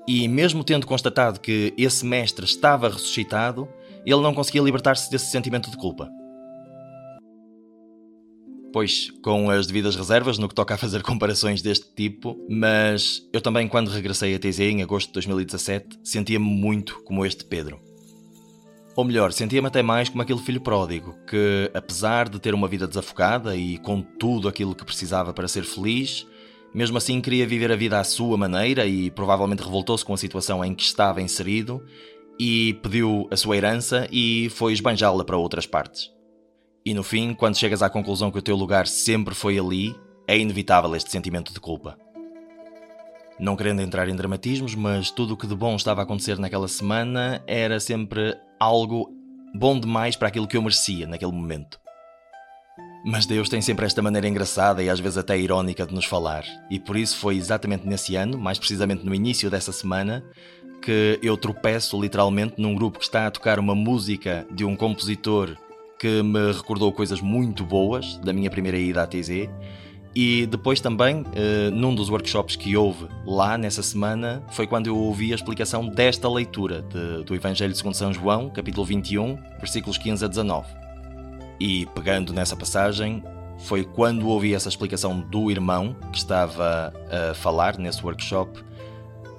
E 0.08 0.28
mesmo 0.28 0.64
tendo 0.64 0.86
constatado 0.86 1.40
que 1.40 1.74
esse 1.78 2.06
mestre 2.06 2.46
estava 2.46 2.90
ressuscitado, 2.90 3.68
ele 4.06 4.22
não 4.22 4.34
conseguia 4.34 4.62
libertar-se 4.62 5.10
desse 5.10 5.32
sentimento 5.32 5.70
de 5.70 5.78
culpa. 5.78 6.10
Pois, 8.72 9.12
com 9.24 9.50
as 9.50 9.66
devidas 9.66 9.96
reservas 9.96 10.38
no 10.38 10.48
que 10.48 10.56
toca 10.56 10.76
a 10.76 10.78
fazer 10.78 11.02
comparações 11.04 11.62
deste 11.62 11.94
tipo, 11.96 12.38
mas 12.50 13.28
eu 13.34 13.42
também, 13.42 13.68
quando 13.68 13.90
regressei 13.90 14.36
a 14.36 14.40
TZ 14.40 14.60
em 14.60 14.84
agosto 14.84 15.08
de 15.08 15.14
2017, 15.14 16.00
sentia-me 16.04 16.46
muito 16.46 17.02
como 17.04 17.26
este 17.26 17.46
Pedro. 17.46 17.80
Ou 18.96 19.06
melhor, 19.06 19.32
sentia-me 19.32 19.68
até 19.68 19.82
mais 19.82 20.10
como 20.10 20.22
aquele 20.22 20.40
filho 20.40 20.60
pródigo 20.60 21.16
que, 21.26 21.72
apesar 21.74 22.28
de 22.28 22.40
ter 22.40 22.54
uma 22.54 22.68
vida 22.68 22.88
desafogada 22.88 23.56
e 23.56 23.78
com 23.78 24.02
tudo 24.02 24.48
aquilo 24.48 24.76
que 24.76 24.84
precisava 24.84 25.34
para 25.34 25.48
ser 25.48 25.64
feliz, 25.64 26.28
mesmo 26.74 26.98
assim 26.98 27.22
queria 27.22 27.48
viver 27.48 27.72
a 27.72 27.76
vida 27.76 28.00
à 28.00 28.04
sua 28.04 28.38
maneira 28.38 28.86
e 28.86 29.10
provavelmente 29.10 29.64
revoltou-se 29.64 30.04
com 30.04 30.14
a 30.14 30.18
situação 30.18 30.64
em 30.66 30.76
que 30.76 30.84
estava 30.84 31.22
inserido 31.22 31.84
e 32.40 32.74
pediu 32.84 33.28
a 33.32 33.38
sua 33.38 33.58
herança 33.58 34.08
e 34.12 34.50
foi 34.52 34.74
esbanjá-la 34.74 35.24
para 35.24 35.38
outras 35.38 35.66
partes. 35.66 36.19
E 36.90 36.94
no 36.96 37.04
fim, 37.04 37.36
quando 37.36 37.56
chegas 37.56 37.84
à 37.84 37.90
conclusão 37.90 38.32
que 38.32 38.40
o 38.40 38.42
teu 38.42 38.56
lugar 38.56 38.88
sempre 38.88 39.36
foi 39.36 39.60
ali, 39.60 39.96
é 40.28 40.36
inevitável 40.36 40.96
este 40.96 41.12
sentimento 41.12 41.54
de 41.54 41.60
culpa. 41.60 41.96
Não 43.40 43.56
querendo 43.56 43.84
entrar 43.84 44.10
em 44.10 44.16
dramatismos, 44.16 44.74
mas 44.74 45.12
tudo 45.12 45.36
o 45.36 45.38
que 45.38 45.46
de 45.46 45.54
bom 45.54 45.76
estava 45.76 46.02
a 46.02 46.04
acontecer 46.04 46.40
naquela 46.40 46.68
semana 46.68 47.44
era 47.46 47.80
sempre 47.80 48.36
algo 48.60 49.08
bom 49.54 49.80
demais 49.80 50.16
para 50.16 50.30
aquilo 50.30 50.48
que 50.48 50.58
eu 50.58 50.64
merecia 50.64 51.06
naquele 51.06 51.32
momento. 51.32 51.80
Mas 53.06 53.28
Deus 53.28 53.50
tem 53.50 53.62
sempre 53.62 53.86
esta 53.86 54.02
maneira 54.02 54.28
engraçada 54.28 54.82
e 54.82 54.90
às 54.90 55.00
vezes 55.00 55.20
até 55.20 55.38
irónica 55.38 55.86
de 55.86 55.94
nos 55.94 56.06
falar, 56.06 56.44
e 56.72 56.80
por 56.80 56.98
isso 56.98 57.18
foi 57.18 57.38
exatamente 57.38 57.86
nesse 57.86 58.16
ano, 58.16 58.36
mais 58.36 58.58
precisamente 58.58 59.06
no 59.06 59.14
início 59.14 59.48
dessa 59.48 59.72
semana, 59.72 60.26
que 60.82 61.20
eu 61.22 61.38
tropeço 61.38 62.02
literalmente 62.02 62.56
num 62.58 62.74
grupo 62.74 62.98
que 62.98 63.06
está 63.06 63.28
a 63.28 63.32
tocar 63.32 63.60
uma 63.60 63.76
música 63.76 64.48
de 64.50 64.66
um 64.66 64.76
compositor 64.76 65.56
que 66.00 66.24
me 66.24 66.54
recordou 66.54 66.92
coisas 66.94 67.20
muito 67.20 67.64
boas 67.66 68.18
da 68.20 68.32
minha 68.32 68.50
primeira 68.50 68.78
ida 68.78 69.04
à 69.04 69.08
TZ. 69.08 69.50
E 70.16 70.48
depois 70.48 70.82
também, 70.82 71.24
eh, 71.36 71.70
num 71.72 71.94
dos 71.94 72.10
workshops 72.10 72.56
que 72.56 72.76
houve 72.76 73.08
lá 73.26 73.58
nessa 73.58 73.84
semana, 73.84 74.42
foi 74.50 74.66
quando 74.66 74.88
eu 74.88 74.98
ouvi 74.98 75.32
a 75.32 75.36
explicação 75.36 75.88
desta 75.88 76.28
leitura 76.28 76.82
de, 76.82 77.24
do 77.24 77.36
Evangelho 77.36 77.76
segundo 77.76 77.94
São 77.94 78.12
João, 78.12 78.50
capítulo 78.50 78.86
21, 78.86 79.36
versículos 79.60 79.98
15 79.98 80.26
a 80.26 80.28
19. 80.28 80.68
E 81.60 81.86
pegando 81.88 82.34
nessa 82.34 82.56
passagem, 82.56 83.22
foi 83.60 83.84
quando 83.84 84.28
ouvi 84.28 84.56
essa 84.56 84.70
explicação 84.70 85.20
do 85.20 85.52
irmão 85.52 85.96
que 86.12 86.18
estava 86.18 86.94
a 87.12 87.34
falar 87.36 87.78
nesse 87.78 88.04
workshop, 88.04 88.64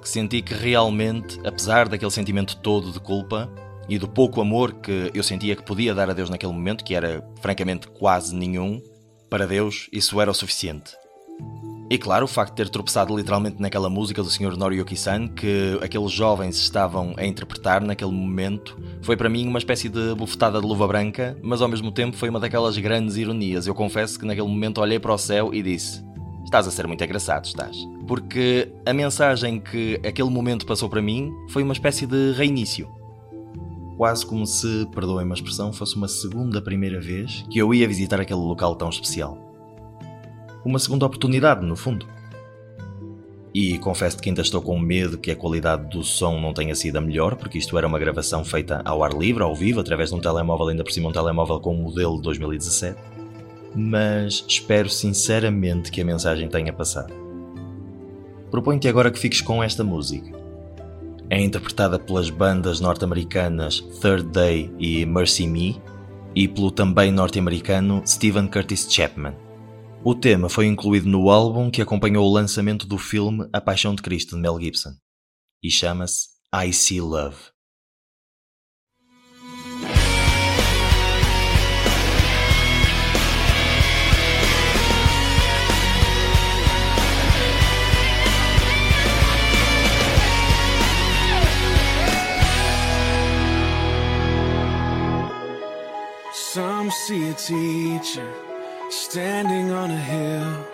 que 0.01 0.07
senti 0.07 0.41
que 0.41 0.53
realmente, 0.53 1.39
apesar 1.45 1.89
daquele 1.89 2.11
sentimento 2.11 2.55
todo 2.57 2.91
de 2.91 2.99
culpa, 2.99 3.51
e 3.91 3.99
do 3.99 4.07
pouco 4.07 4.39
amor 4.39 4.75
que 4.75 5.11
eu 5.13 5.21
sentia 5.21 5.53
que 5.53 5.63
podia 5.63 5.93
dar 5.93 6.09
a 6.09 6.13
Deus 6.13 6.29
naquele 6.29 6.53
momento, 6.53 6.81
que 6.81 6.95
era 6.95 7.21
francamente 7.41 7.89
quase 7.89 8.33
nenhum, 8.33 8.81
para 9.29 9.45
Deus 9.45 9.89
isso 9.91 10.21
era 10.21 10.31
o 10.31 10.33
suficiente. 10.33 10.93
E 11.89 11.97
claro, 11.97 12.23
o 12.23 12.27
facto 12.27 12.51
de 12.51 12.55
ter 12.55 12.69
tropeçado 12.69 13.13
literalmente 13.13 13.61
naquela 13.61 13.89
música 13.89 14.23
do 14.23 14.29
Sr. 14.29 14.55
Noriyuki-san 14.55 15.27
que 15.27 15.77
aqueles 15.81 16.09
jovens 16.09 16.55
estavam 16.55 17.13
a 17.17 17.25
interpretar 17.25 17.81
naquele 17.81 18.13
momento, 18.13 18.81
foi 19.01 19.17
para 19.17 19.27
mim 19.27 19.45
uma 19.45 19.59
espécie 19.59 19.89
de 19.89 20.15
bufetada 20.15 20.61
de 20.61 20.65
luva 20.65 20.87
branca, 20.87 21.37
mas 21.43 21.61
ao 21.61 21.67
mesmo 21.67 21.91
tempo 21.91 22.15
foi 22.15 22.29
uma 22.29 22.39
daquelas 22.39 22.77
grandes 22.77 23.17
ironias. 23.17 23.67
Eu 23.67 23.75
confesso 23.75 24.17
que 24.17 24.25
naquele 24.25 24.47
momento 24.47 24.79
olhei 24.79 25.01
para 25.01 25.13
o 25.13 25.17
céu 25.17 25.53
e 25.53 25.61
disse: 25.61 26.01
Estás 26.45 26.65
a 26.65 26.71
ser 26.71 26.87
muito 26.87 27.03
engraçado, 27.03 27.43
estás. 27.43 27.75
Porque 28.07 28.71
a 28.85 28.93
mensagem 28.93 29.59
que 29.59 29.99
aquele 30.05 30.29
momento 30.29 30.65
passou 30.65 30.87
para 30.87 31.01
mim 31.01 31.29
foi 31.49 31.61
uma 31.61 31.73
espécie 31.73 32.07
de 32.07 32.31
reinício 32.31 33.00
quase 34.01 34.25
como 34.25 34.47
se, 34.47 34.87
perdoem 34.95 35.29
a 35.29 35.33
expressão, 35.35 35.71
fosse 35.71 35.95
uma 35.95 36.07
segunda 36.07 36.59
primeira 36.59 36.99
vez 36.99 37.45
que 37.51 37.59
eu 37.59 37.71
ia 37.71 37.87
visitar 37.87 38.19
aquele 38.19 38.39
local 38.39 38.75
tão 38.75 38.89
especial. 38.89 39.37
Uma 40.65 40.79
segunda 40.79 41.05
oportunidade, 41.05 41.63
no 41.63 41.75
fundo. 41.75 42.07
E 43.53 43.77
confesso 43.77 44.17
que 44.17 44.27
ainda 44.27 44.41
estou 44.41 44.59
com 44.59 44.79
medo 44.79 45.19
que 45.19 45.29
a 45.29 45.35
qualidade 45.35 45.87
do 45.87 46.03
som 46.03 46.39
não 46.39 46.51
tenha 46.51 46.73
sido 46.73 46.97
a 46.97 47.01
melhor, 47.01 47.35
porque 47.35 47.59
isto 47.59 47.77
era 47.77 47.85
uma 47.85 47.99
gravação 47.99 48.43
feita 48.43 48.81
ao 48.83 49.03
ar 49.03 49.13
livre, 49.13 49.43
ao 49.43 49.53
vivo, 49.53 49.79
através 49.79 50.09
de 50.09 50.15
um 50.15 50.19
telemóvel, 50.19 50.69
ainda 50.69 50.83
por 50.83 50.91
cima 50.91 51.09
um 51.09 51.13
telemóvel 51.13 51.59
com 51.59 51.75
um 51.75 51.83
modelo 51.83 52.15
de 52.15 52.23
2017. 52.23 52.99
Mas 53.75 54.43
espero 54.47 54.89
sinceramente 54.89 55.91
que 55.91 56.01
a 56.01 56.05
mensagem 56.05 56.49
tenha 56.49 56.73
passado. 56.73 57.13
Proponho-te 58.49 58.87
agora 58.87 59.11
que 59.11 59.19
fiques 59.19 59.41
com 59.41 59.61
esta 59.61 59.83
música 59.83 60.40
é 61.31 61.39
interpretada 61.39 61.97
pelas 61.97 62.29
bandas 62.29 62.81
norte-americanas 62.81 63.79
Third 64.01 64.23
Day 64.31 64.69
e 64.77 65.05
Mercy 65.05 65.47
Me 65.47 65.81
e 66.35 66.45
pelo 66.45 66.69
também 66.69 67.09
norte-americano 67.09 68.03
Stephen 68.05 68.49
Curtis 68.49 68.85
Chapman. 68.91 69.33
O 70.03 70.13
tema 70.13 70.49
foi 70.49 70.65
incluído 70.65 71.07
no 71.07 71.29
álbum 71.29 71.71
que 71.71 71.81
acompanhou 71.81 72.27
o 72.27 72.33
lançamento 72.33 72.85
do 72.85 72.97
filme 72.97 73.47
A 73.53 73.61
Paixão 73.61 73.95
de 73.95 74.01
Cristo 74.01 74.35
de 74.35 74.41
Mel 74.41 74.59
Gibson 74.59 74.91
e 75.63 75.71
chama-se 75.71 76.27
I 76.53 76.73
See 76.73 76.99
Love. 76.99 77.37
See 96.53 97.29
a 97.29 97.33
teacher 97.33 98.29
standing 98.89 99.71
on 99.71 99.89
a 99.89 99.97
hill, 99.97 100.65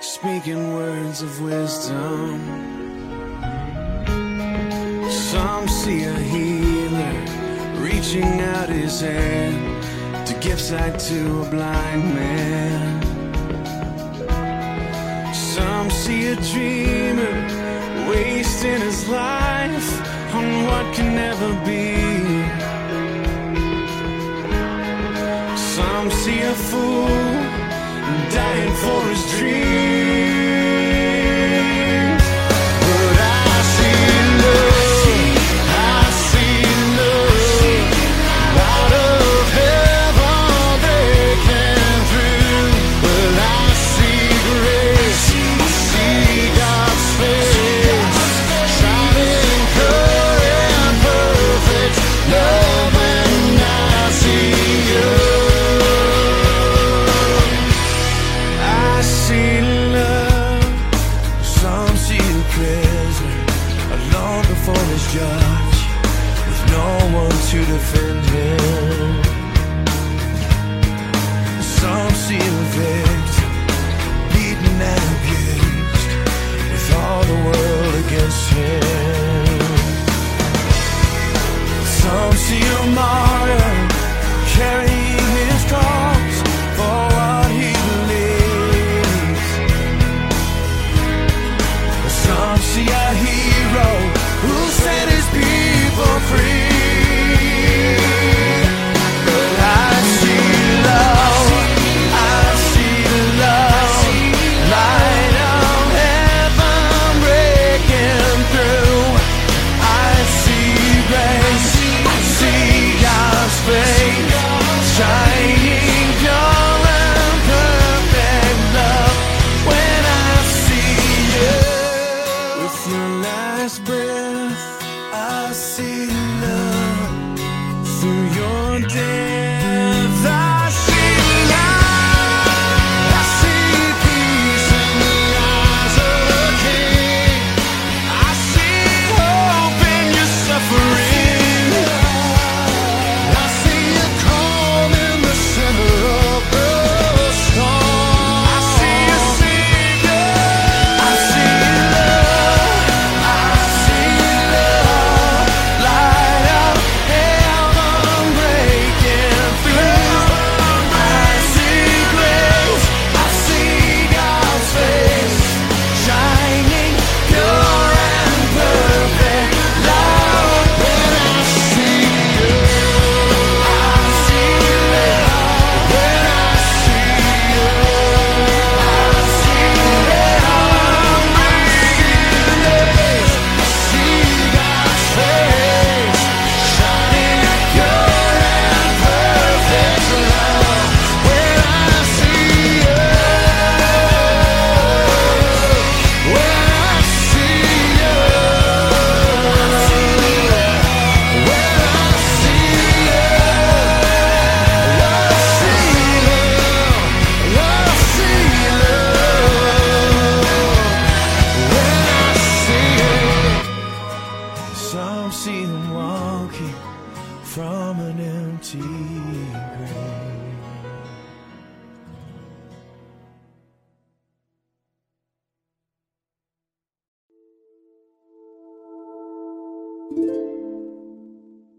speaking 0.00 0.74
words 0.74 1.22
of 1.22 1.40
wisdom. 1.40 2.40
Some 5.08 5.68
see 5.68 6.02
a 6.02 6.12
healer 6.12 7.14
reaching 7.80 8.40
out 8.40 8.68
his 8.68 9.00
hand 9.00 10.26
to 10.26 10.34
give 10.40 10.60
sight 10.60 10.98
to 10.98 11.42
a 11.42 11.50
blind 11.50 12.14
man. 12.16 13.02
Some 15.32 15.88
see 15.88 16.26
a 16.32 16.36
dreamer 16.50 17.36
wasting 18.10 18.80
his 18.80 19.08
life 19.08 20.34
on 20.34 20.64
what 20.64 20.92
can 20.96 21.14
never 21.14 21.64
be. 21.64 22.15
Some 26.08 26.18
see 26.20 26.40
a 26.40 26.54
fool 26.54 27.08
dying 28.30 28.74
for 28.76 29.08
his 29.08 29.30
dream. 29.32 30.35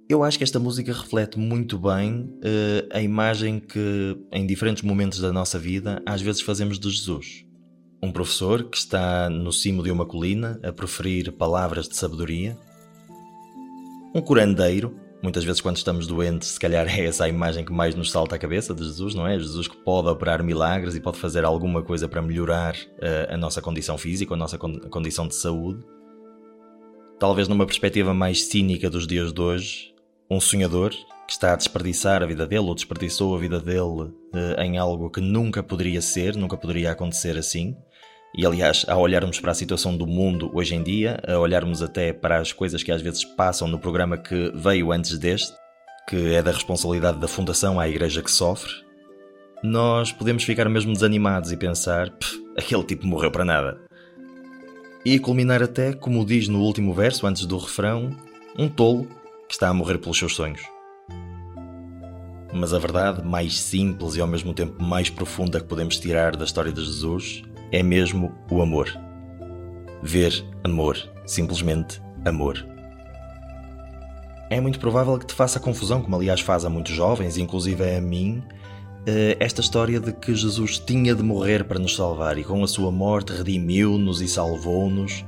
Eu 0.09 0.23
acho 0.23 0.37
que 0.37 0.43
esta 0.43 0.57
música 0.57 0.93
reflete 0.93 1.37
muito 1.37 1.77
bem 1.77 2.21
uh, 2.37 2.87
a 2.91 3.01
imagem 3.01 3.59
que, 3.59 4.17
em 4.31 4.47
diferentes 4.47 4.81
momentos 4.81 5.19
da 5.19 5.33
nossa 5.33 5.59
vida, 5.59 6.01
às 6.05 6.21
vezes 6.21 6.41
fazemos 6.41 6.79
de 6.79 6.89
Jesus. 6.89 7.45
Um 8.01 8.09
professor 8.09 8.63
que 8.63 8.77
está 8.77 9.29
no 9.29 9.51
cimo 9.51 9.83
de 9.83 9.91
uma 9.91 10.05
colina 10.05 10.59
a 10.63 10.71
proferir 10.71 11.33
palavras 11.33 11.89
de 11.89 11.97
sabedoria. 11.97 12.57
Um 14.15 14.21
curandeiro, 14.21 14.95
muitas 15.21 15.43
vezes 15.43 15.59
quando 15.59 15.75
estamos 15.75 16.07
doentes, 16.07 16.49
se 16.49 16.59
calhar 16.59 16.87
é 16.97 17.05
essa 17.05 17.25
a 17.25 17.29
imagem 17.29 17.65
que 17.65 17.73
mais 17.73 17.93
nos 17.93 18.09
salta 18.09 18.37
à 18.37 18.39
cabeça 18.39 18.73
de 18.73 18.85
Jesus, 18.85 19.13
não 19.13 19.27
é? 19.27 19.37
Jesus 19.37 19.67
que 19.67 19.75
pode 19.75 20.07
operar 20.07 20.41
milagres 20.41 20.95
e 20.95 21.01
pode 21.01 21.17
fazer 21.17 21.43
alguma 21.43 21.83
coisa 21.83 22.07
para 22.07 22.21
melhorar 22.21 22.75
uh, 22.75 23.33
a 23.33 23.35
nossa 23.35 23.61
condição 23.61 23.97
física, 23.97 24.33
a 24.33 24.37
nossa 24.37 24.57
condição 24.57 25.27
de 25.27 25.35
saúde. 25.35 25.83
Talvez 27.19 27.47
numa 27.47 27.65
perspectiva 27.65 28.13
mais 28.13 28.43
cínica 28.43 28.91
dos 28.91 29.07
dias 29.07 29.33
de 29.33 29.41
hoje, 29.41 29.91
um 30.29 30.39
sonhador 30.39 30.91
que 31.25 31.33
está 31.33 31.53
a 31.53 31.55
desperdiçar 31.55 32.21
a 32.21 32.27
vida 32.27 32.45
dele 32.45 32.67
ou 32.67 32.75
desperdiçou 32.75 33.35
a 33.35 33.39
vida 33.39 33.59
dele 33.59 34.13
eh, 34.35 34.63
em 34.63 34.77
algo 34.77 35.09
que 35.09 35.19
nunca 35.19 35.63
poderia 35.63 35.99
ser, 35.99 36.35
nunca 36.35 36.55
poderia 36.55 36.91
acontecer 36.91 37.35
assim. 37.35 37.75
E 38.37 38.45
aliás, 38.45 38.85
ao 38.87 39.01
olharmos 39.01 39.39
para 39.39 39.51
a 39.51 39.55
situação 39.55 39.97
do 39.97 40.05
mundo 40.05 40.51
hoje 40.53 40.75
em 40.75 40.83
dia, 40.83 41.19
a 41.27 41.39
olharmos 41.39 41.81
até 41.81 42.13
para 42.13 42.37
as 42.37 42.53
coisas 42.53 42.83
que 42.83 42.91
às 42.91 43.01
vezes 43.01 43.25
passam 43.25 43.67
no 43.67 43.79
programa 43.79 44.15
que 44.15 44.51
veio 44.53 44.91
antes 44.91 45.17
deste, 45.17 45.53
que 46.07 46.35
é 46.35 46.43
da 46.43 46.51
responsabilidade 46.51 47.19
da 47.19 47.27
Fundação 47.27 47.79
à 47.79 47.89
Igreja 47.89 48.21
que 48.21 48.29
sofre, 48.29 48.71
nós 49.63 50.11
podemos 50.11 50.43
ficar 50.43 50.69
mesmo 50.69 50.93
desanimados 50.93 51.51
e 51.51 51.57
pensar: 51.57 52.13
aquele 52.55 52.83
tipo 52.83 53.07
morreu 53.07 53.31
para 53.31 53.43
nada. 53.43 53.86
E 55.09 55.17
culminar 55.19 55.63
até, 55.63 55.93
como 55.93 56.25
diz 56.25 56.49
no 56.49 56.59
último 56.59 56.93
verso, 56.93 57.25
antes 57.25 57.45
do 57.45 57.57
refrão, 57.57 58.13
um 58.59 58.67
tolo 58.67 59.07
que 59.47 59.53
está 59.53 59.69
a 59.69 59.73
morrer 59.73 59.99
pelos 59.99 60.17
seus 60.17 60.35
sonhos. 60.35 60.61
Mas 62.53 62.73
a 62.73 62.77
verdade 62.77 63.25
mais 63.25 63.57
simples 63.57 64.17
e 64.17 64.19
ao 64.19 64.27
mesmo 64.27 64.53
tempo 64.53 64.83
mais 64.83 65.09
profunda 65.09 65.61
que 65.61 65.65
podemos 65.65 65.97
tirar 65.97 66.35
da 66.35 66.43
história 66.43 66.73
de 66.73 66.83
Jesus 66.83 67.41
é 67.71 67.81
mesmo 67.81 68.35
o 68.51 68.61
amor. 68.61 68.93
Ver 70.03 70.43
amor, 70.65 70.97
simplesmente 71.25 72.01
amor. 72.25 72.67
É 74.49 74.59
muito 74.59 74.77
provável 74.77 75.17
que 75.17 75.27
te 75.27 75.33
faça 75.33 75.57
confusão, 75.57 76.01
como 76.01 76.17
aliás 76.17 76.41
faz 76.41 76.65
a 76.65 76.69
muitos 76.69 76.93
jovens, 76.93 77.37
inclusive 77.37 77.95
a 77.95 78.01
mim, 78.01 78.43
esta 79.39 79.61
história 79.61 79.99
de 79.99 80.11
que 80.11 80.35
Jesus 80.35 80.79
tinha 80.79 81.15
de 81.15 81.23
morrer 81.23 81.63
para 81.63 81.79
nos 81.79 81.95
salvar 81.95 82.37
e 82.37 82.43
com 82.43 82.63
a 82.63 82.67
sua 82.67 82.91
morte 82.91 83.31
redimiu-nos 83.33 84.21
e 84.21 84.27
salvou-nos. 84.27 85.23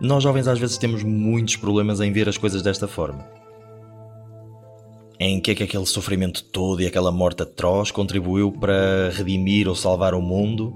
Nós 0.00 0.22
jovens 0.22 0.48
às 0.48 0.58
vezes 0.58 0.78
temos 0.78 1.02
muitos 1.02 1.56
problemas 1.56 2.00
em 2.00 2.12
ver 2.12 2.28
as 2.28 2.36
coisas 2.36 2.62
desta 2.62 2.88
forma. 2.88 3.24
em 5.20 5.38
que 5.38 5.50
é 5.50 5.54
que 5.54 5.62
aquele 5.62 5.84
sofrimento 5.84 6.42
todo 6.42 6.80
e 6.80 6.86
aquela 6.86 7.12
morte 7.12 7.42
atroz 7.42 7.90
contribuiu 7.90 8.50
para 8.50 9.10
redimir 9.10 9.68
ou 9.68 9.74
salvar 9.76 10.14
o 10.14 10.22
mundo. 10.22 10.74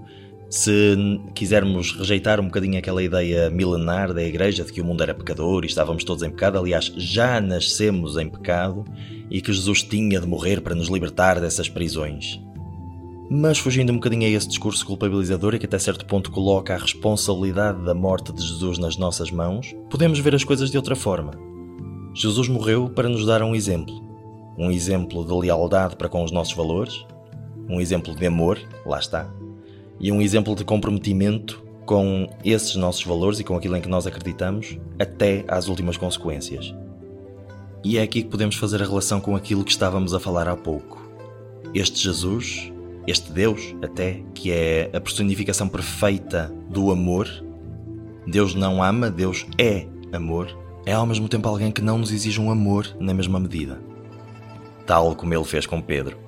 Se 0.50 0.96
quisermos 1.34 1.96
rejeitar 1.96 2.38
um 2.38 2.44
bocadinho 2.44 2.78
aquela 2.78 3.02
ideia 3.02 3.48
milenar 3.48 4.12
da 4.12 4.22
Igreja 4.22 4.62
de 4.62 4.70
que 4.70 4.82
o 4.82 4.84
mundo 4.84 5.02
era 5.02 5.14
pecador 5.14 5.64
e 5.64 5.66
estávamos 5.66 6.04
todos 6.04 6.22
em 6.22 6.28
pecado, 6.28 6.58
aliás, 6.58 6.92
já 6.94 7.40
nascemos 7.40 8.18
em 8.18 8.28
pecado 8.28 8.84
e 9.30 9.40
que 9.40 9.50
Jesus 9.50 9.82
tinha 9.82 10.20
de 10.20 10.26
morrer 10.26 10.60
para 10.60 10.74
nos 10.74 10.88
libertar 10.88 11.40
dessas 11.40 11.70
prisões. 11.70 12.43
Mas 13.36 13.58
fugindo 13.58 13.90
um 13.90 13.96
bocadinho 13.96 14.28
a 14.28 14.30
esse 14.30 14.46
discurso 14.46 14.86
culpabilizador 14.86 15.56
e 15.56 15.58
que 15.58 15.66
até 15.66 15.76
certo 15.76 16.06
ponto 16.06 16.30
coloca 16.30 16.72
a 16.72 16.78
responsabilidade 16.78 17.82
da 17.82 17.92
morte 17.92 18.32
de 18.32 18.40
Jesus 18.40 18.78
nas 18.78 18.96
nossas 18.96 19.32
mãos, 19.32 19.74
podemos 19.90 20.20
ver 20.20 20.36
as 20.36 20.44
coisas 20.44 20.70
de 20.70 20.76
outra 20.76 20.94
forma. 20.94 21.32
Jesus 22.14 22.46
morreu 22.46 22.88
para 22.88 23.08
nos 23.08 23.26
dar 23.26 23.42
um 23.42 23.52
exemplo. 23.52 23.92
Um 24.56 24.70
exemplo 24.70 25.24
de 25.24 25.32
lealdade 25.32 25.96
para 25.96 26.08
com 26.08 26.22
os 26.22 26.30
nossos 26.30 26.54
valores, 26.54 27.04
um 27.68 27.80
exemplo 27.80 28.14
de 28.14 28.24
amor, 28.24 28.56
lá 28.86 29.00
está, 29.00 29.28
e 29.98 30.12
um 30.12 30.22
exemplo 30.22 30.54
de 30.54 30.64
comprometimento 30.64 31.60
com 31.84 32.28
esses 32.44 32.76
nossos 32.76 33.02
valores 33.02 33.40
e 33.40 33.44
com 33.44 33.56
aquilo 33.56 33.76
em 33.76 33.80
que 33.80 33.88
nós 33.88 34.06
acreditamos, 34.06 34.78
até 34.96 35.44
às 35.48 35.66
últimas 35.66 35.96
consequências. 35.96 36.72
E 37.82 37.98
é 37.98 38.02
aqui 38.02 38.22
que 38.22 38.30
podemos 38.30 38.54
fazer 38.54 38.80
a 38.80 38.86
relação 38.86 39.20
com 39.20 39.34
aquilo 39.34 39.64
que 39.64 39.72
estávamos 39.72 40.14
a 40.14 40.20
falar 40.20 40.46
há 40.46 40.54
pouco. 40.54 41.02
Este 41.74 42.00
Jesus 42.00 42.72
este 43.06 43.32
Deus, 43.32 43.74
até, 43.82 44.22
que 44.34 44.50
é 44.50 44.90
a 44.94 45.00
personificação 45.00 45.68
perfeita 45.68 46.52
do 46.70 46.90
amor. 46.90 47.28
Deus 48.26 48.54
não 48.54 48.82
ama, 48.82 49.10
Deus 49.10 49.46
é 49.58 49.86
amor. 50.12 50.48
É 50.86 50.92
ao 50.92 51.06
mesmo 51.06 51.28
tempo 51.28 51.48
alguém 51.48 51.70
que 51.70 51.82
não 51.82 51.98
nos 51.98 52.12
exige 52.12 52.40
um 52.40 52.50
amor 52.50 52.86
na 52.98 53.14
mesma 53.14 53.38
medida. 53.38 53.80
Tal 54.86 55.14
como 55.14 55.34
ele 55.34 55.44
fez 55.44 55.66
com 55.66 55.80
Pedro. 55.80 56.18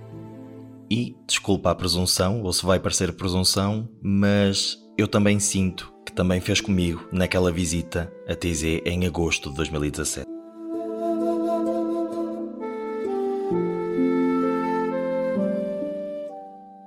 E, 0.90 1.16
desculpa 1.26 1.70
a 1.70 1.74
presunção, 1.74 2.42
ou 2.42 2.52
se 2.52 2.64
vai 2.64 2.78
parecer 2.78 3.12
presunção, 3.12 3.88
mas 4.00 4.78
eu 4.96 5.08
também 5.08 5.40
sinto 5.40 5.92
que 6.04 6.12
também 6.12 6.40
fez 6.40 6.60
comigo 6.60 7.06
naquela 7.10 7.50
visita 7.50 8.12
a 8.28 8.34
TZ 8.34 8.82
em 8.84 9.06
agosto 9.06 9.50
de 9.50 9.56
2017. 9.56 10.35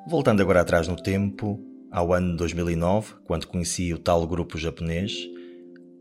Voltando 0.10 0.42
agora 0.42 0.62
atrás 0.62 0.88
no 0.88 0.96
tempo, 0.96 1.64
ao 1.92 2.12
ano 2.12 2.32
de 2.32 2.38
2009, 2.38 3.14
quando 3.26 3.46
conheci 3.46 3.94
o 3.94 4.00
tal 4.00 4.26
grupo 4.26 4.58
japonês, 4.58 5.14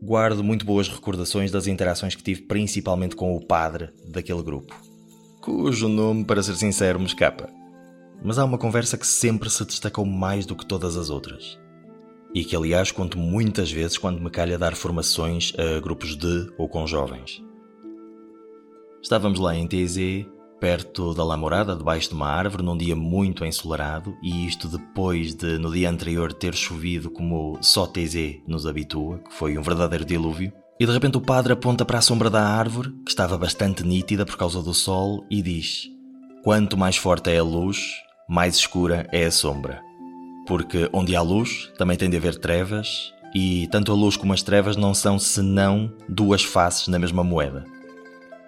guardo 0.01 0.43
muito 0.43 0.65
boas 0.65 0.87
recordações 0.87 1.51
das 1.51 1.67
interações 1.67 2.15
que 2.15 2.23
tive 2.23 2.41
principalmente 2.41 3.15
com 3.15 3.35
o 3.35 3.45
padre 3.45 3.91
daquele 4.07 4.41
grupo, 4.41 4.75
cujo 5.39 5.87
nome, 5.87 6.25
para 6.25 6.41
ser 6.41 6.55
sincero, 6.55 6.99
me 6.99 7.05
escapa. 7.05 7.51
Mas 8.23 8.39
há 8.39 8.45
uma 8.45 8.57
conversa 8.57 8.97
que 8.97 9.05
sempre 9.05 9.47
se 9.47 9.63
destacou 9.63 10.07
mais 10.07 10.43
do 10.43 10.55
que 10.55 10.65
todas 10.65 10.97
as 10.97 11.11
outras. 11.11 11.59
E 12.33 12.43
que, 12.43 12.55
aliás, 12.55 12.91
conto 12.91 13.15
muitas 13.15 13.71
vezes 13.71 13.99
quando 13.99 14.19
me 14.19 14.31
calha 14.31 14.57
dar 14.57 14.75
formações 14.75 15.53
a 15.55 15.79
grupos 15.79 16.15
de 16.15 16.51
ou 16.57 16.67
com 16.67 16.87
jovens. 16.87 17.43
Estávamos 19.03 19.39
lá 19.39 19.55
em 19.55 19.67
TZ 19.67 20.38
perto 20.59 21.13
da 21.13 21.23
Lamorada, 21.23 21.75
debaixo 21.75 22.09
de 22.09 22.15
uma 22.15 22.27
árvore, 22.27 22.63
num 22.63 22.77
dia 22.77 22.95
muito 22.95 23.45
ensolarado, 23.45 24.15
e 24.21 24.45
isto 24.45 24.67
depois 24.67 25.33
de, 25.33 25.57
no 25.57 25.71
dia 25.71 25.89
anterior, 25.89 26.33
ter 26.33 26.53
chovido 26.53 27.09
como 27.09 27.57
só 27.61 27.87
TZ 27.87 28.41
nos 28.47 28.67
habitua, 28.67 29.19
que 29.19 29.33
foi 29.33 29.57
um 29.57 29.61
verdadeiro 29.61 30.05
dilúvio. 30.05 30.51
E 30.79 30.85
de 30.85 30.91
repente 30.91 31.17
o 31.17 31.21
padre 31.21 31.53
aponta 31.53 31.83
para 31.83 31.97
a 31.97 32.01
sombra 32.01 32.29
da 32.29 32.43
árvore, 32.43 32.91
que 33.05 33.11
estava 33.11 33.37
bastante 33.37 33.83
nítida 33.83 34.25
por 34.25 34.37
causa 34.37 34.61
do 34.61 34.73
sol, 34.73 35.25
e 35.29 35.41
diz: 35.41 35.89
Quanto 36.43 36.77
mais 36.77 36.97
forte 36.97 37.29
é 37.29 37.37
a 37.37 37.43
luz, 37.43 37.77
mais 38.27 38.55
escura 38.55 39.07
é 39.11 39.25
a 39.25 39.31
sombra. 39.31 39.81
Porque 40.47 40.89
onde 40.93 41.15
há 41.15 41.21
luz, 41.21 41.71
também 41.77 41.97
tem 41.97 42.09
de 42.09 42.17
haver 42.17 42.35
trevas, 42.35 43.13
e 43.33 43.67
tanto 43.67 43.91
a 43.91 43.95
luz 43.95 44.17
como 44.17 44.33
as 44.33 44.41
trevas 44.41 44.75
não 44.75 44.93
são 44.93 45.19
senão 45.19 45.91
duas 46.07 46.43
faces 46.43 46.87
na 46.87 46.97
mesma 46.97 47.23
moeda. 47.23 47.65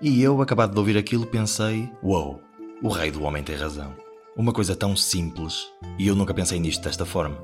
E 0.01 0.23
eu, 0.23 0.41
acabado 0.41 0.73
de 0.73 0.79
ouvir 0.79 0.97
aquilo, 0.97 1.27
pensei: 1.27 1.87
Uou, 2.01 2.23
wow, 2.23 2.41
o 2.81 2.89
rei 2.89 3.11
do 3.11 3.21
homem 3.21 3.43
tem 3.43 3.55
razão. 3.55 3.93
Uma 4.35 4.51
coisa 4.51 4.75
tão 4.75 4.95
simples 4.95 5.67
e 5.99 6.07
eu 6.07 6.15
nunca 6.15 6.33
pensei 6.33 6.59
nisto 6.59 6.81
desta 6.81 7.05
forma. 7.05 7.37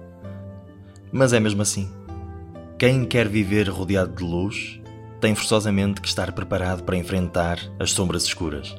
Mas 1.12 1.34
é 1.34 1.40
mesmo 1.40 1.62
assim. 1.62 1.88
Quem 2.80 3.06
quer 3.06 3.28
viver 3.28 3.70
rodeado 3.70 4.16
de 4.16 4.24
luz 4.24 4.82
tem 5.22 5.36
forçosamente 5.36 6.02
que 6.02 6.08
estar 6.08 6.32
preparado 6.32 6.84
para 6.84 6.98
enfrentar 6.98 7.60
as 7.80 7.92
sombras 7.92 8.24
escuras. 8.24 8.76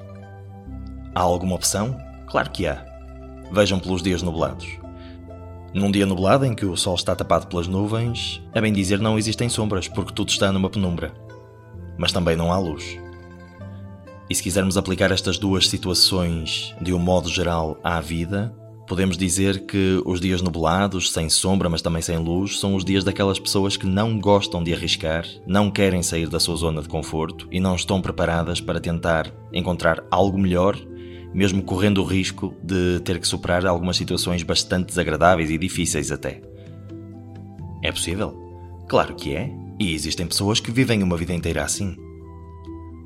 Há 1.14 1.20
alguma 1.20 1.54
opção? 1.54 1.96
Claro 2.26 2.50
que 2.50 2.66
há. 2.66 2.84
Vejam 3.52 3.78
pelos 3.78 4.02
dias 4.02 4.22
nublados. 4.22 4.66
Num 5.72 5.90
dia 5.90 6.06
nublado 6.06 6.44
em 6.44 6.54
que 6.54 6.66
o 6.66 6.76
sol 6.76 6.96
está 6.96 7.14
tapado 7.14 7.46
pelas 7.46 7.68
nuvens, 7.68 8.42
é 8.52 8.60
bem 8.60 8.72
dizer 8.72 8.98
não 8.98 9.16
existem 9.16 9.48
sombras 9.48 9.86
porque 9.86 10.12
tudo 10.12 10.30
está 10.30 10.50
numa 10.50 10.68
penumbra. 10.68 11.14
Mas 11.96 12.10
também 12.10 12.34
não 12.34 12.52
há 12.52 12.58
luz. 12.58 12.98
E 14.30 14.34
se 14.34 14.42
quisermos 14.42 14.76
aplicar 14.76 15.10
estas 15.10 15.38
duas 15.38 15.68
situações 15.68 16.74
de 16.80 16.92
um 16.92 16.98
modo 16.98 17.30
geral 17.30 17.78
à 17.82 17.98
vida, 17.98 18.54
podemos 18.86 19.16
dizer 19.16 19.64
que 19.64 20.02
os 20.04 20.20
dias 20.20 20.42
nublados, 20.42 21.10
sem 21.10 21.30
sombra, 21.30 21.68
mas 21.70 21.80
também 21.80 22.02
sem 22.02 22.18
luz, 22.18 22.58
são 22.58 22.74
os 22.74 22.84
dias 22.84 23.04
daquelas 23.04 23.38
pessoas 23.38 23.76
que 23.76 23.86
não 23.86 24.18
gostam 24.18 24.62
de 24.62 24.74
arriscar, 24.74 25.24
não 25.46 25.70
querem 25.70 26.02
sair 26.02 26.28
da 26.28 26.38
sua 26.38 26.56
zona 26.56 26.82
de 26.82 26.88
conforto 26.88 27.48
e 27.50 27.58
não 27.58 27.74
estão 27.74 28.02
preparadas 28.02 28.60
para 28.60 28.80
tentar 28.80 29.32
encontrar 29.50 30.04
algo 30.10 30.38
melhor, 30.38 30.76
mesmo 31.32 31.62
correndo 31.62 32.02
o 32.02 32.06
risco 32.06 32.54
de 32.62 33.00
ter 33.00 33.18
que 33.18 33.28
superar 33.28 33.64
algumas 33.66 33.96
situações 33.96 34.42
bastante 34.42 34.88
desagradáveis 34.88 35.50
e 35.50 35.56
difíceis 35.56 36.12
até. 36.12 36.42
É 37.82 37.90
possível? 37.90 38.36
Claro 38.88 39.14
que 39.14 39.34
é, 39.34 39.50
e 39.80 39.94
existem 39.94 40.26
pessoas 40.26 40.60
que 40.60 40.70
vivem 40.70 41.02
uma 41.02 41.16
vida 41.16 41.32
inteira 41.32 41.62
assim. 41.62 41.96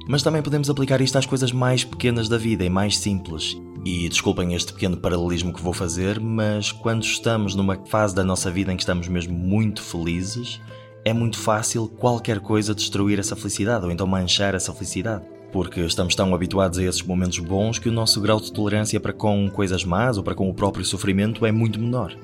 Mas 0.08 0.22
também 0.22 0.42
podemos 0.42 0.68
aplicar 0.68 1.00
isto 1.00 1.16
às 1.16 1.26
coisas 1.26 1.52
mais 1.52 1.84
pequenas 1.84 2.28
da 2.28 2.36
vida 2.36 2.64
e 2.64 2.70
mais 2.70 2.98
simples. 2.98 3.56
E 3.84 4.08
desculpem 4.08 4.54
este 4.54 4.72
pequeno 4.72 4.96
paralelismo 4.96 5.52
que 5.52 5.62
vou 5.62 5.72
fazer, 5.72 6.20
mas 6.20 6.70
quando 6.70 7.02
estamos 7.02 7.54
numa 7.54 7.76
fase 7.86 8.14
da 8.14 8.22
nossa 8.22 8.50
vida 8.50 8.72
em 8.72 8.76
que 8.76 8.82
estamos 8.82 9.08
mesmo 9.08 9.36
muito 9.36 9.82
felizes, 9.82 10.60
é 11.04 11.12
muito 11.12 11.38
fácil 11.38 11.88
qualquer 11.88 12.38
coisa 12.40 12.74
destruir 12.74 13.18
essa 13.18 13.34
felicidade 13.34 13.84
ou 13.84 13.90
então 13.90 14.06
manchar 14.06 14.54
essa 14.54 14.72
felicidade. 14.72 15.24
Porque 15.52 15.80
estamos 15.80 16.14
tão 16.14 16.34
habituados 16.34 16.78
a 16.78 16.84
esses 16.84 17.02
momentos 17.02 17.38
bons 17.40 17.78
que 17.78 17.88
o 17.88 17.92
nosso 17.92 18.20
grau 18.20 18.40
de 18.40 18.52
tolerância 18.52 19.00
para 19.00 19.12
com 19.12 19.50
coisas 19.50 19.84
más 19.84 20.16
ou 20.16 20.22
para 20.22 20.34
com 20.34 20.48
o 20.48 20.54
próprio 20.54 20.84
sofrimento 20.84 21.44
é 21.44 21.52
muito 21.52 21.78
menor. 21.78 22.16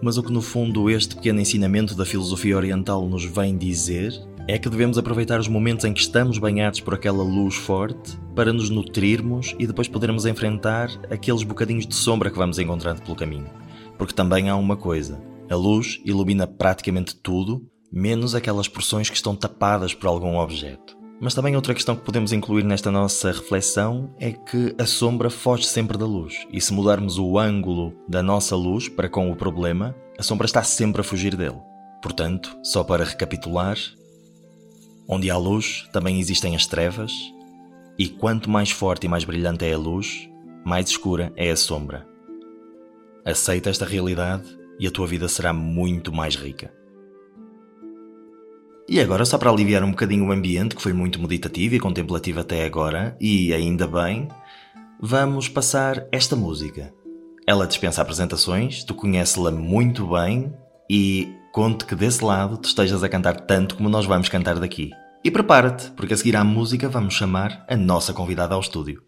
Mas 0.00 0.18
o 0.18 0.22
que 0.22 0.32
no 0.32 0.42
fundo 0.42 0.90
este 0.90 1.16
pequeno 1.16 1.40
ensinamento 1.40 1.94
da 1.94 2.04
filosofia 2.04 2.56
oriental 2.56 3.08
nos 3.08 3.24
vem 3.24 3.56
dizer 3.56 4.12
é 4.46 4.58
que 4.58 4.68
devemos 4.68 4.98
aproveitar 4.98 5.40
os 5.40 5.48
momentos 5.48 5.84
em 5.84 5.92
que 5.92 6.00
estamos 6.00 6.38
banhados 6.38 6.80
por 6.80 6.94
aquela 6.94 7.22
luz 7.22 7.54
forte 7.54 8.18
para 8.34 8.52
nos 8.52 8.68
nutrirmos 8.68 9.54
e 9.58 9.66
depois 9.66 9.88
podermos 9.88 10.26
enfrentar 10.26 10.90
aqueles 11.10 11.42
bocadinhos 11.42 11.86
de 11.86 11.94
sombra 11.94 12.30
que 12.30 12.36
vamos 12.36 12.58
encontrando 12.58 13.00
pelo 13.00 13.16
caminho. 13.16 13.50
Porque 13.96 14.12
também 14.12 14.50
há 14.50 14.56
uma 14.56 14.76
coisa: 14.76 15.20
a 15.50 15.56
luz 15.56 16.00
ilumina 16.04 16.46
praticamente 16.46 17.16
tudo, 17.16 17.66
menos 17.90 18.34
aquelas 18.34 18.68
porções 18.68 19.08
que 19.08 19.16
estão 19.16 19.34
tapadas 19.34 19.94
por 19.94 20.08
algum 20.08 20.36
objeto. 20.36 20.94
Mas 21.20 21.32
também 21.32 21.56
outra 21.56 21.72
questão 21.72 21.96
que 21.96 22.04
podemos 22.04 22.32
incluir 22.32 22.64
nesta 22.64 22.90
nossa 22.90 23.30
reflexão 23.30 24.14
é 24.18 24.32
que 24.32 24.74
a 24.78 24.84
sombra 24.84 25.30
foge 25.30 25.64
sempre 25.64 25.96
da 25.96 26.04
luz, 26.04 26.46
e 26.52 26.60
se 26.60 26.72
mudarmos 26.72 27.18
o 27.18 27.38
ângulo 27.38 27.94
da 28.06 28.22
nossa 28.22 28.54
luz 28.56 28.88
para 28.88 29.08
com 29.08 29.30
o 29.30 29.36
problema, 29.36 29.94
a 30.18 30.22
sombra 30.22 30.44
está 30.44 30.62
sempre 30.62 31.00
a 31.00 31.04
fugir 31.04 31.34
dele. 31.34 31.60
Portanto, 32.02 32.58
só 32.62 32.84
para 32.84 33.04
recapitular, 33.04 33.78
Onde 35.06 35.30
há 35.30 35.36
luz, 35.36 35.88
também 35.92 36.18
existem 36.18 36.56
as 36.56 36.66
trevas, 36.66 37.12
e 37.98 38.08
quanto 38.08 38.50
mais 38.50 38.70
forte 38.70 39.04
e 39.04 39.08
mais 39.08 39.24
brilhante 39.24 39.64
é 39.64 39.72
a 39.72 39.78
luz, 39.78 40.28
mais 40.64 40.88
escura 40.88 41.32
é 41.36 41.50
a 41.50 41.56
sombra. 41.56 42.06
Aceita 43.24 43.70
esta 43.70 43.84
realidade 43.84 44.44
e 44.78 44.86
a 44.86 44.90
tua 44.90 45.06
vida 45.06 45.28
será 45.28 45.52
muito 45.52 46.12
mais 46.12 46.36
rica. 46.36 46.72
E 48.88 49.00
agora, 49.00 49.24
só 49.24 49.38
para 49.38 49.50
aliviar 49.50 49.82
um 49.82 49.90
bocadinho 49.90 50.26
o 50.26 50.32
ambiente, 50.32 50.76
que 50.76 50.82
foi 50.82 50.92
muito 50.92 51.20
meditativo 51.20 51.74
e 51.74 51.80
contemplativo 51.80 52.40
até 52.40 52.64
agora, 52.64 53.16
e 53.18 53.52
ainda 53.54 53.86
bem, 53.86 54.28
vamos 55.00 55.48
passar 55.48 56.06
esta 56.12 56.36
música. 56.36 56.92
Ela 57.46 57.66
dispensa 57.66 58.02
apresentações, 58.02 58.84
tu 58.84 58.94
conheces-la 58.94 59.50
muito 59.50 60.06
bem 60.08 60.52
e 60.90 61.32
conto 61.54 61.86
que 61.86 61.94
desse 61.94 62.24
lado 62.24 62.56
tu 62.56 62.66
estejas 62.66 63.04
a 63.04 63.08
cantar 63.08 63.42
tanto 63.42 63.76
como 63.76 63.88
nós 63.88 64.06
vamos 64.06 64.28
cantar 64.28 64.58
daqui. 64.58 64.90
E 65.22 65.30
prepara-te, 65.30 65.92
porque 65.92 66.12
a 66.12 66.16
seguir 66.16 66.34
à 66.34 66.42
música 66.42 66.88
vamos 66.88 67.14
chamar 67.14 67.64
a 67.68 67.76
nossa 67.76 68.12
convidada 68.12 68.56
ao 68.56 68.60
estúdio. 68.60 69.00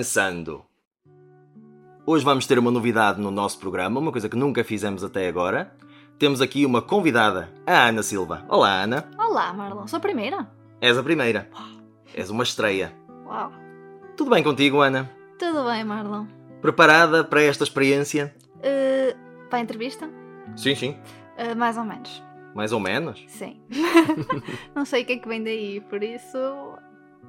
Avançando. 0.00 0.64
Hoje 2.06 2.24
vamos 2.24 2.46
ter 2.46 2.58
uma 2.58 2.70
novidade 2.70 3.20
no 3.20 3.30
nosso 3.30 3.58
programa, 3.58 4.00
uma 4.00 4.10
coisa 4.10 4.30
que 4.30 4.36
nunca 4.36 4.64
fizemos 4.64 5.04
até 5.04 5.28
agora. 5.28 5.76
Temos 6.18 6.40
aqui 6.40 6.64
uma 6.64 6.80
convidada, 6.80 7.52
a 7.66 7.88
Ana 7.88 8.02
Silva. 8.02 8.42
Olá, 8.48 8.82
Ana. 8.82 9.04
Olá, 9.18 9.52
Marlon. 9.52 9.86
Sou 9.86 9.98
a 9.98 10.00
primeira? 10.00 10.50
És 10.80 10.96
a 10.96 11.02
primeira. 11.02 11.50
És 12.14 12.30
uma 12.30 12.44
estreia. 12.44 12.94
Uau. 13.26 13.52
Tudo 14.16 14.30
bem 14.30 14.42
contigo, 14.42 14.80
Ana? 14.80 15.10
Tudo 15.38 15.64
bem, 15.66 15.84
Marlon. 15.84 16.24
Preparada 16.62 17.22
para 17.22 17.42
esta 17.42 17.64
experiência? 17.64 18.34
Uh, 18.56 19.14
para 19.50 19.58
a 19.58 19.60
entrevista? 19.60 20.08
Sim, 20.56 20.74
sim. 20.74 20.96
Uh, 21.36 21.54
mais 21.54 21.76
ou 21.76 21.84
menos. 21.84 22.22
Mais 22.54 22.72
ou 22.72 22.80
menos. 22.80 23.22
Sim. 23.28 23.60
não 24.74 24.86
sei 24.86 25.02
o 25.02 25.04
que 25.04 25.12
é 25.12 25.18
que 25.18 25.28
vem 25.28 25.44
daí, 25.44 25.82
por 25.90 26.02
isso 26.02 26.38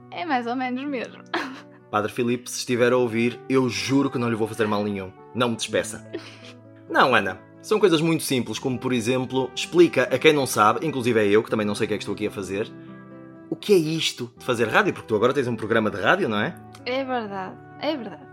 é 0.09 0.23
mais 0.23 0.47
ou 0.47 0.55
menos 0.55 0.85
mesmo. 0.85 1.21
Padre 1.91 2.11
Filipe, 2.11 2.49
se 2.49 2.59
estiver 2.59 2.93
a 2.93 2.97
ouvir, 2.97 3.37
eu 3.49 3.67
juro 3.67 4.09
que 4.09 4.17
não 4.17 4.29
lhe 4.29 4.35
vou 4.35 4.47
fazer 4.47 4.65
mal 4.65 4.81
nenhum. 4.81 5.11
Não 5.35 5.49
me 5.49 5.57
despeça. 5.57 6.09
Não, 6.89 7.13
Ana. 7.13 7.37
São 7.61 7.79
coisas 7.79 8.01
muito 8.01 8.23
simples, 8.23 8.57
como 8.57 8.79
por 8.79 8.91
exemplo, 8.91 9.51
explica 9.53 10.03
a 10.03 10.17
quem 10.17 10.33
não 10.33 10.47
sabe, 10.47 10.87
inclusive 10.87 11.19
é 11.19 11.27
eu, 11.27 11.43
que 11.43 11.49
também 11.49 11.67
não 11.67 11.75
sei 11.75 11.85
o 11.85 11.87
que 11.89 11.93
é 11.93 11.97
que 11.97 12.03
estou 12.03 12.15
aqui 12.15 12.25
a 12.25 12.31
fazer, 12.31 12.71
o 13.49 13.55
que 13.55 13.73
é 13.73 13.77
isto 13.77 14.33
de 14.35 14.43
fazer 14.43 14.67
rádio, 14.67 14.93
porque 14.93 15.07
tu 15.07 15.15
agora 15.15 15.33
tens 15.33 15.47
um 15.47 15.55
programa 15.55 15.91
de 15.91 16.01
rádio, 16.01 16.27
não 16.27 16.39
é? 16.39 16.55
É 16.85 17.03
verdade, 17.03 17.55
é 17.79 17.95
verdade. 17.95 18.25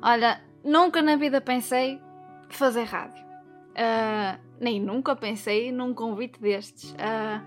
Olha, 0.00 0.40
nunca 0.64 1.02
na 1.02 1.16
vida 1.16 1.40
pensei 1.40 2.00
fazer 2.48 2.84
rádio. 2.84 3.22
Ah, 3.76 4.38
nem 4.60 4.80
nunca 4.80 5.14
pensei 5.14 5.70
num 5.70 5.92
convite 5.92 6.40
destes. 6.40 6.94
Ah, 6.98 7.42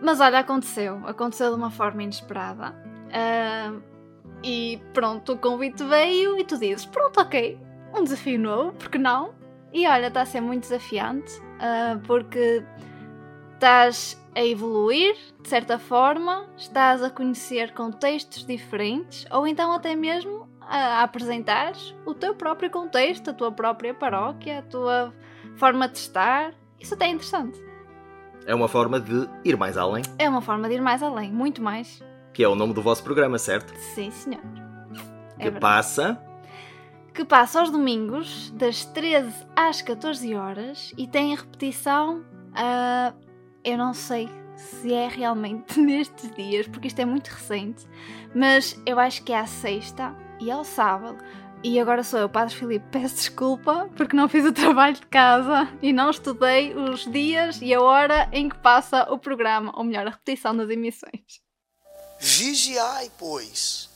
mas 0.00 0.18
olha, 0.20 0.38
aconteceu. 0.38 1.00
Aconteceu 1.06 1.50
de 1.50 1.56
uma 1.56 1.70
forma 1.70 2.02
inesperada. 2.02 2.74
Ah, 3.12 3.74
e 4.42 4.80
pronto, 4.92 5.32
o 5.32 5.38
convite 5.38 5.84
veio 5.84 6.38
e 6.38 6.44
tu 6.44 6.58
dizes: 6.58 6.84
Pronto, 6.86 7.20
ok, 7.20 7.58
um 7.94 8.02
desafio 8.02 8.38
novo, 8.38 8.72
porque 8.72 8.98
não? 8.98 9.34
E 9.72 9.86
olha, 9.86 10.08
está 10.08 10.22
a 10.22 10.26
ser 10.26 10.40
muito 10.40 10.62
desafiante, 10.62 11.32
ah, 11.58 11.98
porque 12.06 12.64
estás 13.54 14.20
a 14.34 14.44
evoluir 14.44 15.14
de 15.40 15.48
certa 15.48 15.78
forma, 15.78 16.46
estás 16.56 17.02
a 17.02 17.10
conhecer 17.10 17.72
contextos 17.72 18.46
diferentes, 18.46 19.24
ou 19.30 19.46
então 19.46 19.72
até 19.72 19.94
mesmo 19.94 20.48
a, 20.60 20.76
a 20.76 21.02
apresentar 21.02 21.72
o 22.06 22.14
teu 22.14 22.34
próprio 22.34 22.70
contexto, 22.70 23.30
a 23.30 23.34
tua 23.34 23.52
própria 23.52 23.92
paróquia, 23.94 24.60
a 24.60 24.62
tua 24.62 25.14
forma 25.56 25.88
de 25.88 25.98
estar. 25.98 26.54
Isso 26.80 26.94
até 26.94 27.06
é 27.06 27.08
interessante. 27.08 27.60
É 28.46 28.54
uma 28.54 28.68
forma 28.68 28.98
de 28.98 29.28
ir 29.44 29.56
mais 29.56 29.76
além, 29.76 30.02
É 30.18 30.28
uma 30.28 30.40
forma 30.40 30.68
de 30.68 30.74
ir 30.74 30.80
mais 30.80 31.02
além, 31.02 31.30
muito 31.32 31.62
mais. 31.62 32.02
Que 32.32 32.42
é 32.42 32.48
o 32.48 32.54
nome 32.54 32.72
do 32.72 32.82
vosso 32.82 33.02
programa, 33.02 33.38
certo? 33.38 33.74
Sim, 33.94 34.10
senhor. 34.10 34.42
É 35.38 35.44
que 35.44 35.50
verdade. 35.50 35.60
passa. 35.60 36.22
que 37.12 37.24
passa 37.24 37.60
aos 37.60 37.70
domingos, 37.70 38.50
das 38.50 38.84
13 38.86 39.46
às 39.54 39.82
14 39.82 40.34
horas, 40.34 40.92
e 40.96 41.06
tem 41.06 41.34
repetição. 41.34 42.24
ah, 42.54 43.12
eu 43.64 43.78
não 43.78 43.94
sei 43.94 44.28
se 44.56 44.92
é 44.92 45.08
realmente 45.08 45.78
nestes 45.80 46.30
dias, 46.34 46.66
porque 46.68 46.88
isto 46.88 47.00
é 47.00 47.04
muito 47.04 47.28
recente, 47.28 47.86
mas 48.34 48.80
eu 48.86 48.98
acho 48.98 49.22
que 49.22 49.32
é 49.32 49.38
à 49.38 49.46
sexta 49.46 50.14
e 50.40 50.50
ao 50.50 50.64
sábado. 50.64 51.18
E 51.64 51.78
agora 51.78 52.02
sou 52.02 52.18
eu, 52.18 52.28
Padre 52.28 52.56
Filipe, 52.56 52.84
peço 52.90 53.14
desculpa 53.14 53.88
porque 53.96 54.16
não 54.16 54.28
fiz 54.28 54.44
o 54.44 54.50
trabalho 54.52 54.94
de 54.94 55.06
casa 55.06 55.68
e 55.80 55.92
não 55.92 56.10
estudei 56.10 56.74
os 56.74 57.10
dias 57.10 57.60
e 57.62 57.72
a 57.72 57.80
hora 57.80 58.28
em 58.32 58.48
que 58.48 58.58
passa 58.58 59.06
o 59.12 59.18
programa, 59.18 59.72
ou 59.76 59.84
melhor, 59.84 60.06
a 60.06 60.10
repetição 60.10 60.56
das 60.56 60.68
emissões. 60.70 61.40
Vigiai, 62.24 63.10
pois, 63.18 63.90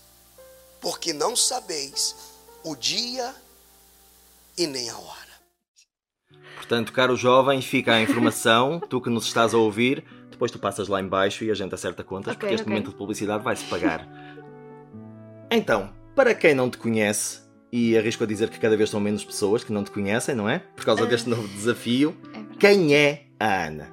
porque 0.80 1.12
não 1.12 1.36
sabeis 1.36 2.16
o 2.64 2.74
dia 2.74 3.32
e 4.58 4.66
nem 4.66 4.90
a 4.90 4.98
hora. 4.98 5.16
Portanto, 6.56 6.92
caro 6.92 7.14
jovem, 7.14 7.62
fica 7.62 7.94
a 7.94 8.02
informação, 8.02 8.80
tu 8.90 9.00
que 9.00 9.08
nos 9.08 9.26
estás 9.26 9.54
a 9.54 9.58
ouvir, 9.58 10.04
depois 10.28 10.50
tu 10.50 10.58
passas 10.58 10.88
lá 10.88 11.00
em 11.00 11.06
baixo 11.06 11.44
e 11.44 11.52
a 11.52 11.54
gente 11.54 11.72
acerta 11.72 12.02
contas, 12.02 12.32
Ok, 12.34 12.40
porque 12.40 12.54
este 12.56 12.62
ok. 12.64 12.72
momento 12.72 12.90
de 12.90 12.96
publicidade 12.96 13.44
vai-se 13.44 13.64
pagar. 13.66 14.04
então, 15.48 15.94
para 16.16 16.34
quem 16.34 16.52
não 16.52 16.68
te 16.68 16.78
conhece, 16.78 17.42
e 17.70 17.96
arrisco 17.96 18.24
a 18.24 18.26
dizer 18.26 18.50
que 18.50 18.58
cada 18.58 18.76
vez 18.76 18.90
são 18.90 18.98
menos 18.98 19.24
pessoas 19.24 19.62
que 19.62 19.72
não 19.72 19.84
te 19.84 19.92
conhecem, 19.92 20.34
não 20.34 20.50
é? 20.50 20.58
Por 20.58 20.84
causa 20.84 21.04
Ah. 21.04 21.06
deste 21.06 21.28
novo 21.28 21.46
desafio, 21.46 22.16
É 22.34 22.56
quem 22.58 22.92
é 22.92 23.26
a 23.38 23.66
Ana? 23.66 23.88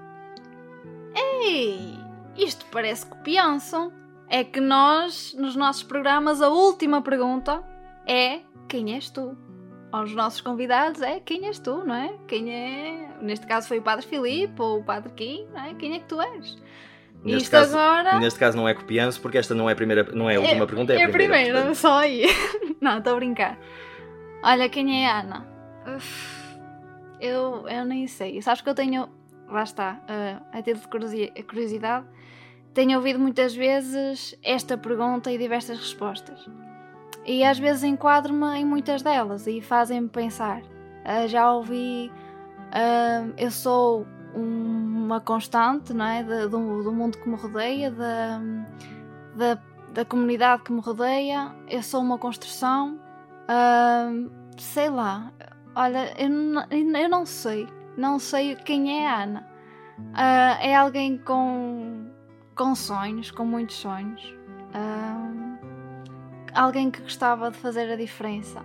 Ei, 1.16 1.94
isto 2.36 2.66
parece 2.72 3.06
que 3.06 3.16
pensam. 3.18 3.94
É 4.30 4.44
que 4.44 4.60
nós, 4.60 5.34
nos 5.38 5.56
nossos 5.56 5.84
programas, 5.84 6.42
a 6.42 6.50
última 6.50 7.02
pergunta 7.02 7.64
é 8.08 8.40
quem 8.68 8.94
és 8.94 9.10
tu? 9.10 9.38
Aos 9.92 10.12
nossos 10.16 10.42
convidados 10.42 11.02
é 11.04 11.20
quem 11.20 11.46
és 11.46 11.60
tu, 11.60 11.84
não 11.86 11.94
é? 11.94 12.16
Quem 12.28 12.52
é. 12.52 13.10
Neste 13.22 13.46
caso 13.46 13.68
foi 13.68 13.78
o 13.78 13.82
Padre 13.84 14.06
Filipe 14.08 14.60
ou 14.60 14.80
o 14.80 14.84
Padre 14.84 15.12
Kim, 15.14 15.46
não 15.54 15.62
é? 15.64 15.74
Quem 15.76 15.94
é 15.96 16.00
que 16.00 16.06
tu 16.06 16.20
és? 16.20 16.58
Neste 17.24 17.44
Isto 17.44 17.52
caso- 17.52 17.78
agora. 17.78 18.20
Neste 18.20 18.40
caso 18.40 18.58
não 18.58 18.68
é 18.68 18.74
copianço, 18.74 19.22
porque 19.22 19.38
esta 19.38 19.54
não 19.54 19.70
é 19.70 19.74
a, 19.74 19.76
primeira, 19.76 20.04
não 20.12 20.28
é 20.30 20.36
a 20.36 20.40
última 20.42 20.66
pergunta, 20.66 20.94
é, 20.94 20.98
É 20.98 21.04
a 21.06 21.10
primeira. 21.10 21.74
só 21.76 22.00
aí. 22.00 22.26
não, 22.82 22.98
estou 22.98 23.14
a 23.14 23.16
brincar. 23.18 23.58
Olha, 24.44 24.68
quem 24.68 25.06
é 25.06 25.10
a 25.12 25.20
Ana? 25.20 25.48
Uf, 25.96 26.58
eu, 27.22 27.68
eu 27.70 27.86
nem 27.86 28.08
sei. 28.08 28.42
Sabes 28.42 28.62
que 28.62 28.70
eu 28.70 28.76
tenho. 28.76 29.08
Lá 29.48 29.62
está, 29.64 30.00
uh, 30.10 30.44
a 30.52 30.62
título 30.64 30.82
de 30.82 30.88
curiosi- 30.88 31.34
curiosidade, 31.48 32.06
tenho 32.74 32.98
ouvido 32.98 33.20
muitas 33.20 33.56
vezes 33.56 34.36
esta 34.44 34.78
pergunta 34.78 35.32
e 35.32 35.38
diversas 35.38 35.78
respostas. 35.78 36.48
E 37.26 37.44
às 37.44 37.58
vezes 37.58 37.84
enquadro-me 37.84 38.46
em 38.60 38.66
muitas 38.66 39.02
delas 39.02 39.48
e 39.48 39.62
fazem-me 39.62 40.10
pensar. 40.10 40.62
Uh, 40.62 41.28
já 41.28 41.52
ouvi. 41.52 42.12
uh, 42.70 43.34
eu 43.38 43.52
sou 43.52 44.06
um- 44.36 45.04
uma 45.06 45.22
constante 45.22 45.94
não 45.94 46.06
é? 46.06 46.24
De- 46.24 46.48
do, 46.48 46.84
do 46.84 46.92
mundo 46.92 47.18
que 47.18 47.30
me 47.30 47.36
rodeia, 47.36 47.92
da, 47.92 48.42
da, 49.36 49.62
da 49.94 50.06
comunidade 50.06 50.64
que 50.64 50.72
me 50.74 50.82
rodeia, 50.82 51.54
eu 51.70 51.84
sou 51.84 52.02
uma 52.02 52.18
construção. 52.18 53.00
Ahm, 53.48 54.30
sei 54.58 54.90
lá, 54.90 55.32
olha, 55.76 56.14
eu, 56.18 56.30
eu 56.72 57.10
não 57.10 57.26
sei, 57.26 57.68
não 57.98 58.18
sei 58.18 58.56
quem 58.56 59.04
é 59.04 59.08
a 59.08 59.24
Ana. 59.24 59.48
É 60.62 60.76
alguém 60.76 61.18
com, 61.18 62.10
com 62.56 62.76
sonhos, 62.76 63.32
com 63.32 63.46
muitos 63.46 63.76
sonhos. 63.78 64.36
Ahm, 64.74 65.58
alguém 66.54 66.92
que 66.92 67.02
gostava 67.02 67.52
de 67.52 67.58
fazer 67.58 67.92
a 67.92 67.96
diferença. 67.96 68.62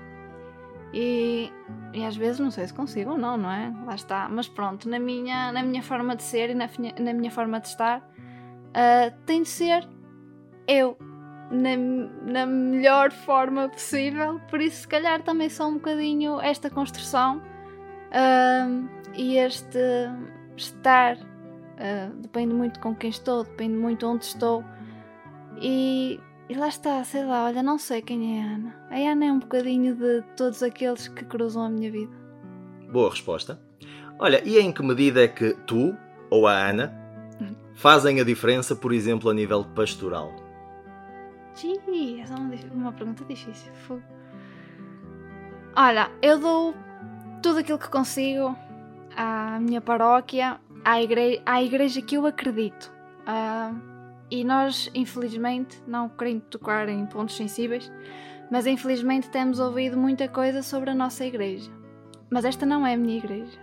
E, 0.92 1.52
e 1.92 2.04
às 2.04 2.16
vezes 2.16 2.40
não 2.40 2.50
sei 2.50 2.66
se 2.66 2.72
consigo 2.72 3.12
ou 3.12 3.18
não, 3.18 3.36
não 3.36 3.50
é? 3.50 3.72
Lá 3.84 3.94
está. 3.94 4.28
Mas 4.28 4.48
pronto, 4.48 4.88
na 4.88 4.98
minha, 4.98 5.52
na 5.52 5.62
minha 5.62 5.82
forma 5.82 6.16
de 6.16 6.22
ser 6.22 6.50
e 6.50 6.54
na, 6.54 6.68
na 6.98 7.12
minha 7.12 7.30
forma 7.30 7.60
de 7.60 7.68
estar, 7.68 8.02
ah, 8.74 9.12
tem 9.26 9.42
de 9.42 9.48
ser 9.48 9.86
eu 10.66 10.96
na, 11.50 11.76
na 12.30 12.46
melhor 12.46 13.10
forma 13.10 13.68
possível. 13.68 14.40
Por 14.50 14.60
isso, 14.60 14.82
se 14.82 14.88
calhar, 14.88 15.22
também 15.22 15.48
sou 15.48 15.68
um 15.68 15.74
bocadinho 15.74 16.40
esta 16.40 16.70
construção 16.70 17.42
e 19.14 19.36
este 19.36 19.78
estar. 20.56 21.16
Ah, 21.78 22.10
depende 22.16 22.54
muito 22.54 22.80
com 22.80 22.94
quem 22.94 23.10
estou, 23.10 23.44
depende 23.44 23.76
muito 23.76 24.06
onde 24.06 24.24
estou. 24.24 24.64
E, 25.60 26.20
e 26.48 26.54
lá 26.54 26.68
está, 26.68 27.02
sei 27.04 27.24
lá, 27.24 27.44
olha, 27.44 27.62
não 27.62 27.78
sei 27.78 28.02
quem 28.02 28.38
é 28.38 28.42
a 28.42 28.46
Ana. 28.46 28.76
A 28.90 28.96
Ana 29.12 29.24
é 29.26 29.32
um 29.32 29.38
bocadinho 29.38 29.94
de 29.94 30.22
todos 30.36 30.62
aqueles 30.62 31.08
que 31.08 31.24
cruzam 31.24 31.62
a 31.62 31.70
minha 31.70 31.90
vida. 31.90 32.12
Boa 32.92 33.10
resposta. 33.10 33.60
Olha, 34.18 34.42
e 34.44 34.58
em 34.58 34.72
que 34.72 34.82
medida 34.82 35.22
é 35.22 35.28
que 35.28 35.54
tu, 35.66 35.96
ou 36.30 36.46
a 36.46 36.52
Ana, 36.52 36.92
fazem 37.74 38.20
a 38.20 38.24
diferença, 38.24 38.74
por 38.74 38.92
exemplo, 38.92 39.30
a 39.30 39.34
nível 39.34 39.64
pastoral? 39.64 40.32
Gee, 41.54 42.20
essa 42.20 42.34
é 42.34 42.36
uma, 42.72 42.92
pergunta 42.92 43.24
difícil. 43.24 43.72
Fogo. 43.86 44.02
Olha, 45.76 46.10
eu 46.20 46.38
dou 46.38 46.74
tudo 47.40 47.60
aquilo 47.60 47.78
que 47.78 47.88
consigo 47.88 48.56
à 49.16 49.58
minha 49.60 49.80
paróquia, 49.80 50.60
à, 50.84 51.02
igre 51.02 51.42
à 51.44 51.62
igreja 51.62 52.00
que 52.02 52.16
eu 52.16 52.26
acredito. 52.26 52.92
Ah, 53.26 53.72
e 54.30 54.44
nós, 54.44 54.90
infelizmente, 54.94 55.82
não 55.86 56.08
querendo 56.08 56.42
tocar 56.42 56.88
em 56.88 57.06
pontos 57.06 57.36
sensíveis, 57.36 57.90
mas 58.50 58.66
infelizmente 58.66 59.30
temos 59.30 59.58
ouvido 59.58 59.96
muita 59.96 60.28
coisa 60.28 60.62
sobre 60.62 60.90
a 60.90 60.94
nossa 60.94 61.24
igreja. 61.24 61.70
Mas 62.30 62.44
esta 62.44 62.66
não 62.66 62.86
é 62.86 62.94
a 62.94 62.96
minha 62.96 63.16
igreja. 63.16 63.58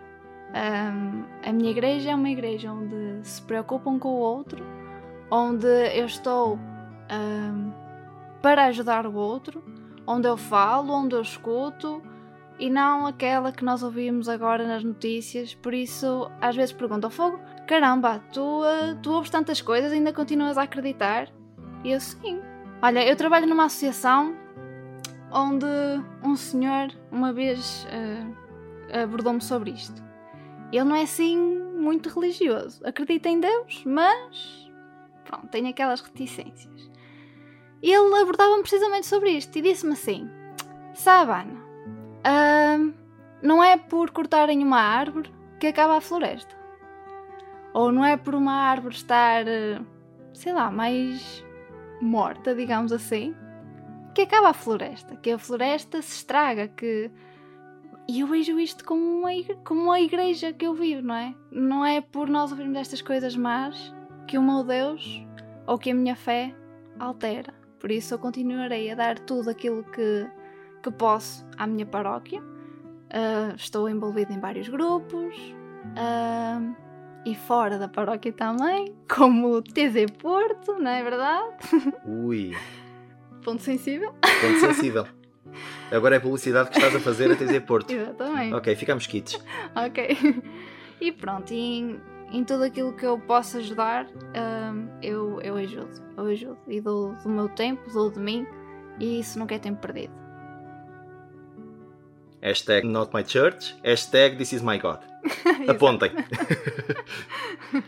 Ah, 0.54 1.50
a 1.50 1.52
minha 1.52 1.72
igreja 1.72 2.12
é 2.12 2.16
uma 2.16 2.30
igreja 2.30 2.72
onde 2.72 3.20
se 3.24 3.42
preocupam 3.42 4.00
com 4.00 4.10
o 4.10 4.20
outro, 4.20 4.64
onde 5.30 5.68
eu 5.68 6.06
estou 6.06 6.60
ah, 7.10 7.84
para 8.42 8.66
ajudar 8.66 9.06
o 9.06 9.14
outro, 9.14 9.64
onde 10.08 10.28
eu 10.28 10.38
falo, 10.38 10.94
onde 10.94 11.16
eu 11.16 11.22
escuto 11.22 12.02
e 12.58 12.70
não 12.70 13.06
aquela 13.06 13.52
que 13.52 13.66
nós 13.66 13.84
ouvimos 13.84 14.30
agora 14.30 14.66
nas 14.66 14.84
notícias. 14.84 15.54
Por 15.56 15.74
isso, 15.74 16.30
às 16.42 16.56
vezes 16.56 16.74
perguntam: 16.74 17.10
Fogo, 17.10 17.40
caramba, 17.68 18.20
tu, 18.32 18.64
ah, 18.64 18.98
tu 19.02 19.12
ouves 19.12 19.30
tantas 19.30 19.62
coisas 19.62 19.92
e 19.92 19.96
ainda 19.96 20.14
continuas 20.14 20.58
a 20.58 20.64
acreditar? 20.64 21.30
E 21.84 21.92
eu, 21.92 22.00
sim. 22.00 22.42
Olha, 22.82 23.06
eu 23.06 23.16
trabalho 23.16 23.48
numa 23.48 23.66
associação 23.66 24.36
onde 25.32 25.66
um 26.24 26.36
senhor 26.36 26.92
uma 27.12 27.34
vez 27.34 27.86
ah, 27.92 29.02
abordou-me 29.04 29.42
sobre 29.42 29.72
isto. 29.72 30.04
Ele 30.72 30.86
não 30.86 30.96
é 30.96 31.04
assim 31.04 31.38
muito 31.38 32.10
religioso. 32.10 32.82
Acredita 32.86 33.30
em 33.30 33.40
Deus, 33.40 33.84
mas 33.86 34.70
pronto, 35.24 35.48
tem 35.48 35.68
aquelas 35.68 36.02
reticências. 36.02 36.90
Ele 37.82 38.16
abordava-me 38.22 38.62
precisamente 38.62 39.06
sobre 39.06 39.32
isto 39.32 39.56
e 39.58 39.62
disse-me 39.62 39.94
assim: 39.94 40.30
Sabe, 40.94 41.32
Ana, 41.32 41.65
ahm, 42.26 42.94
não 43.42 43.64
é 43.64 43.78
por 43.78 44.10
cortarem 44.10 44.64
uma 44.64 44.80
árvore 44.80 45.32
que 45.60 45.68
acaba 45.68 45.98
a 45.98 46.02
floresta. 46.02 46.56
Ou 47.74 47.92
não 47.92 48.04
é 48.04 48.18
por 48.18 48.34
uma 48.34 48.54
árvore 48.54 48.96
estar, 48.96 49.48
eh, 49.48 49.80
sei 50.34 50.54
lá, 50.54 50.72
mais 50.72 51.46
morta, 52.02 52.56
digamos 52.56 52.92
assim, 52.92 53.36
que 54.14 54.22
acaba 54.22 54.50
a 54.50 54.54
floresta. 54.54 55.16
Que 55.18 55.32
a 55.32 55.38
floresta 55.38 56.02
se 56.02 56.16
estraga, 56.16 56.68
que. 56.68 57.12
E 58.08 58.20
eu 58.22 58.28
vejo 58.28 58.60
isto 58.60 58.86
como 58.86 59.02
uma, 59.02 59.30
como 59.64 59.82
uma 59.82 60.00
igreja 60.00 60.54
que 60.54 60.66
eu 60.66 60.74
vivo, 60.74 61.02
não 61.02 61.16
é? 61.16 61.36
Não 61.52 61.86
é 61.86 62.02
por 62.02 62.30
nós 62.30 62.52
ouvirmos 62.52 62.78
estas 62.78 63.02
coisas 63.02 63.36
más 63.36 63.94
que 64.28 64.38
o 64.38 64.44
meu 64.44 64.64
Deus 64.64 65.26
ou 65.68 65.78
que 65.78 65.92
a 65.92 65.96
minha 65.96 66.16
fé 66.16 66.56
altera. 67.00 67.54
Por 67.80 67.92
isso 67.92 68.14
eu 68.14 68.20
continuarei 68.20 68.92
a 68.92 68.96
dar 68.96 69.20
tudo 69.20 69.50
aquilo 69.50 69.84
que, 69.84 70.28
que 70.86 70.92
posso 70.92 71.44
à 71.58 71.66
minha 71.66 71.86
paróquia. 71.86 72.42
Ah, 73.12 73.54
estou 73.56 73.90
envolvida 73.90 74.32
em 74.32 74.40
vários 74.40 74.68
grupos 74.70 75.36
ah, 75.96 76.62
e 77.26 77.34
fora 77.34 77.80
da 77.80 77.88
paróquia 77.88 78.32
também, 78.32 78.94
como 79.10 79.56
o 79.56 79.62
TZ 79.64 80.12
Porto, 80.20 80.74
não 80.74 80.92
é 80.92 81.04
verdade? 81.04 81.56
Ui, 82.06 82.56
Ponto 83.44 83.62
sensível. 83.64 84.12
ponto 84.12 84.60
sensível. 84.62 85.08
Agora 85.92 86.16
é 86.16 86.20
publicidade 86.20 86.70
que 86.70 86.78
estás 86.78 86.96
a 86.96 87.00
fazer 87.00 87.32
a 87.32 87.36
TZ 87.36 87.60
Porto. 87.66 87.92
Exatamente. 87.92 88.54
Ok, 88.54 88.76
ficamos 88.76 89.08
quites. 89.08 89.40
Ok. 89.76 90.18
E 91.00 91.12
pronto, 91.12 91.54
e 91.54 91.58
em, 91.80 92.02
em 92.32 92.44
tudo 92.44 92.64
aquilo 92.64 92.94
que 92.94 93.06
eu 93.06 93.20
posso 93.20 93.58
ajudar, 93.58 94.08
hum, 94.08 94.88
eu, 95.02 95.40
eu 95.42 95.56
ajudo. 95.56 95.92
Eu 96.18 96.26
ajudo. 96.26 96.58
E 96.68 96.82
dou 96.82 97.14
do 97.24 97.30
meu 97.30 97.48
tempo, 97.50 97.88
dou 97.94 98.10
de 98.12 98.20
mim, 98.20 98.46
e 99.00 99.20
isso 99.20 99.38
nunca 99.38 99.54
é 99.56 99.60
tempo 99.60 99.80
perdido. 99.80 100.25
Hashtag 102.42 102.86
not 102.86 103.12
my 103.14 103.24
church, 103.24 103.76
hashtag 103.84 104.38
this 104.38 104.54
is 104.54 104.62
my 104.62 104.78
God. 104.78 105.00
Apontem. 105.68 106.12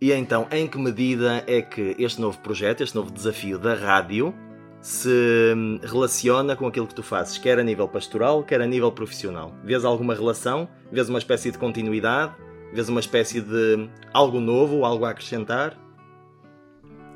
e 0.00 0.12
então, 0.12 0.46
em 0.50 0.66
que 0.66 0.78
medida 0.78 1.44
é 1.46 1.62
que 1.62 1.94
este 1.98 2.20
novo 2.20 2.38
projeto, 2.38 2.82
este 2.82 2.96
novo 2.96 3.10
desafio 3.10 3.58
da 3.58 3.74
rádio, 3.74 4.34
se 4.80 5.08
hum, 5.56 5.80
relaciona 5.82 6.54
com 6.54 6.66
aquilo 6.66 6.86
que 6.86 6.94
tu 6.94 7.02
fazes, 7.02 7.38
quer 7.38 7.58
a 7.58 7.62
nível 7.62 7.88
pastoral, 7.88 8.42
quer 8.42 8.60
a 8.60 8.66
nível 8.66 8.92
profissional? 8.92 9.54
Vês 9.64 9.84
alguma 9.84 10.14
relação? 10.14 10.68
Vês 10.92 11.08
uma 11.08 11.18
espécie 11.18 11.50
de 11.50 11.58
continuidade? 11.58 12.34
Vês 12.72 12.88
uma 12.88 13.00
espécie 13.00 13.40
de 13.40 13.88
algo 14.12 14.40
novo, 14.40 14.84
algo 14.84 15.04
a 15.04 15.10
acrescentar? 15.10 15.78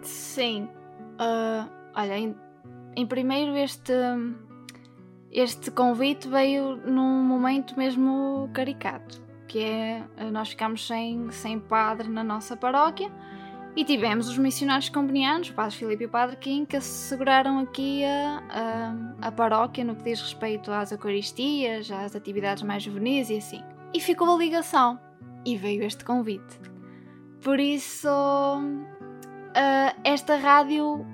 Sim. 0.01 0.69
Ah, 1.19 1.69
olha, 1.95 2.16
em, 2.16 2.35
em 2.97 3.07
primeiro 3.07 3.57
este, 3.57 3.93
este 5.31 5.70
convite 5.70 6.29
veio 6.29 6.76
num 6.76 7.22
momento 7.22 7.76
mesmo 7.76 8.49
caricato, 8.53 9.20
que 9.47 9.61
é 9.61 10.05
ah, 10.16 10.31
nós 10.31 10.51
ficámos 10.51 10.87
sem, 10.87 11.31
sem 11.31 11.59
padre 11.59 12.09
na 12.09 12.24
nossa 12.24 12.57
paróquia 12.57 13.11
e 13.79 13.85
tivemos 13.85 14.29
os 14.29 14.37
missionários 14.37 14.89
combonianos, 14.89 15.51
o 15.51 15.55
padre 15.55 15.76
Filipe 15.76 16.03
e 16.03 16.07
o 16.07 16.11
padre 16.11 16.37
Kim, 16.37 16.64
que 16.64 16.76
asseguraram 16.76 17.61
aqui 17.61 18.05
a, 18.05 18.43
a, 19.20 19.29
a 19.29 19.31
paróquia 19.31 19.85
no 19.85 19.95
que 19.95 20.03
diz 20.03 20.20
respeito 20.20 20.72
às 20.72 20.91
eucaristias, 20.91 21.89
às 21.91 22.16
atividades 22.16 22.64
mais 22.64 22.83
juvenis 22.83 23.31
e 23.31 23.37
assim. 23.37 23.62
E 23.95 24.01
ficou 24.01 24.35
a 24.35 24.37
ligação 24.37 24.99
e 25.45 25.57
veio 25.57 25.85
este 25.85 26.05
convite. 26.05 26.59
Por 27.41 27.61
isso, 27.61 28.09
uh, 28.09 30.01
esta 30.03 30.37
rádio 30.37 31.07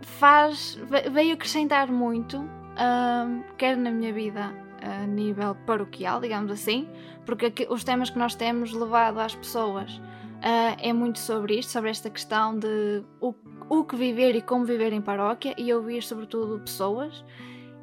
faz, 0.00 0.76
veio 1.12 1.34
acrescentar 1.34 1.86
muito, 1.86 2.50
uh, 2.78 3.44
quer 3.56 3.76
na 3.76 3.90
minha 3.90 4.12
vida 4.12 4.52
a 4.80 5.06
nível 5.06 5.54
paroquial, 5.66 6.20
digamos 6.20 6.52
assim, 6.52 6.88
porque 7.26 7.46
aqui, 7.46 7.66
os 7.68 7.84
temas 7.84 8.10
que 8.10 8.18
nós 8.18 8.34
temos 8.34 8.72
levado 8.72 9.18
às 9.18 9.34
pessoas 9.34 9.90
uh, 9.96 10.76
é 10.78 10.92
muito 10.92 11.18
sobre 11.18 11.58
isto, 11.58 11.70
sobre 11.70 11.90
esta 11.90 12.08
questão 12.08 12.58
de 12.58 13.02
o, 13.20 13.34
o 13.68 13.84
que 13.84 13.96
viver 13.96 14.34
e 14.36 14.42
como 14.42 14.64
viver 14.64 14.92
em 14.92 15.00
paróquia 15.00 15.54
e 15.58 15.72
ouvir 15.72 16.02
sobretudo 16.02 16.60
pessoas. 16.60 17.24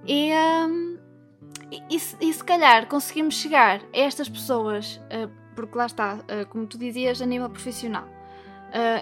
E, 0.07 0.31
um, 0.33 0.97
e, 1.71 1.95
e, 1.95 2.33
se 2.33 2.43
calhar 2.43 2.87
conseguimos 2.87 3.35
chegar 3.35 3.81
a 3.93 3.97
estas 3.97 4.29
pessoas, 4.29 5.01
uh, 5.05 5.29
porque 5.55 5.77
lá 5.77 5.85
está, 5.85 6.15
uh, 6.15 6.47
como 6.49 6.65
tu 6.65 6.77
dizias, 6.77 7.21
a 7.21 7.25
nível 7.25 7.49
profissional. 7.49 8.07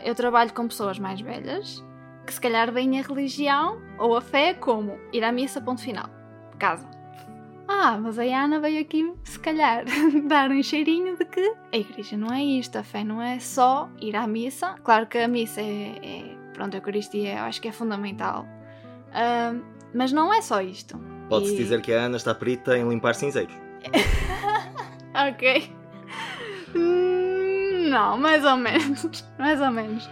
eu 0.05 0.13
trabalho 0.13 0.53
com 0.53 0.67
pessoas 0.67 0.99
mais 0.99 1.19
velhas 1.19 1.83
que 2.25 2.33
se 2.33 2.39
calhar 2.39 2.71
veem 2.71 2.99
a 2.99 3.03
religião 3.03 3.81
ou 3.97 4.15
a 4.15 4.21
fé 4.21 4.53
como 4.53 4.97
ir 5.11 5.23
à 5.23 5.31
missa, 5.31 5.61
ponto 5.61 5.81
final, 5.81 6.09
casa. 6.57 6.87
Ah, 7.67 7.97
mas 7.97 8.19
a 8.19 8.23
Ana 8.23 8.59
veio 8.59 8.81
aqui, 8.81 9.13
se 9.23 9.39
calhar, 9.39 9.85
dar 10.27 10.49
um 10.51 10.61
cheirinho 10.61 11.17
de 11.17 11.25
que 11.25 11.53
a 11.71 11.77
igreja 11.77 12.17
não 12.17 12.33
é 12.33 12.43
isto, 12.43 12.77
a 12.77 12.83
fé 12.83 13.03
não 13.03 13.21
é 13.21 13.39
só 13.39 13.89
ir 13.99 14.15
à 14.15 14.27
missa. 14.27 14.75
Claro 14.83 15.07
que 15.07 15.17
a 15.17 15.27
missa 15.27 15.61
é, 15.61 15.99
é 16.01 16.37
pronto, 16.53 16.75
a 16.75 16.77
Eucaristia 16.77 17.37
eu 17.37 17.43
acho 17.43 17.61
que 17.61 17.67
é 17.67 17.71
fundamental, 17.71 18.45
uh, 19.09 19.63
mas 19.93 20.11
não 20.11 20.33
é 20.33 20.41
só 20.41 20.61
isto. 20.61 20.99
Pode-se 21.29 21.53
e... 21.53 21.57
dizer 21.57 21.81
que 21.81 21.93
a 21.93 22.01
Ana 22.01 22.17
está 22.17 22.35
perita 22.35 22.77
em 22.77 22.87
limpar 22.87 23.15
cinzeiros. 23.15 23.55
ok. 25.29 25.71
Hum, 26.75 27.89
não, 27.89 28.17
mais 28.17 28.43
ou 28.45 28.57
menos. 28.57 29.25
mais 29.39 29.61
ou 29.61 29.71
menos. 29.71 30.09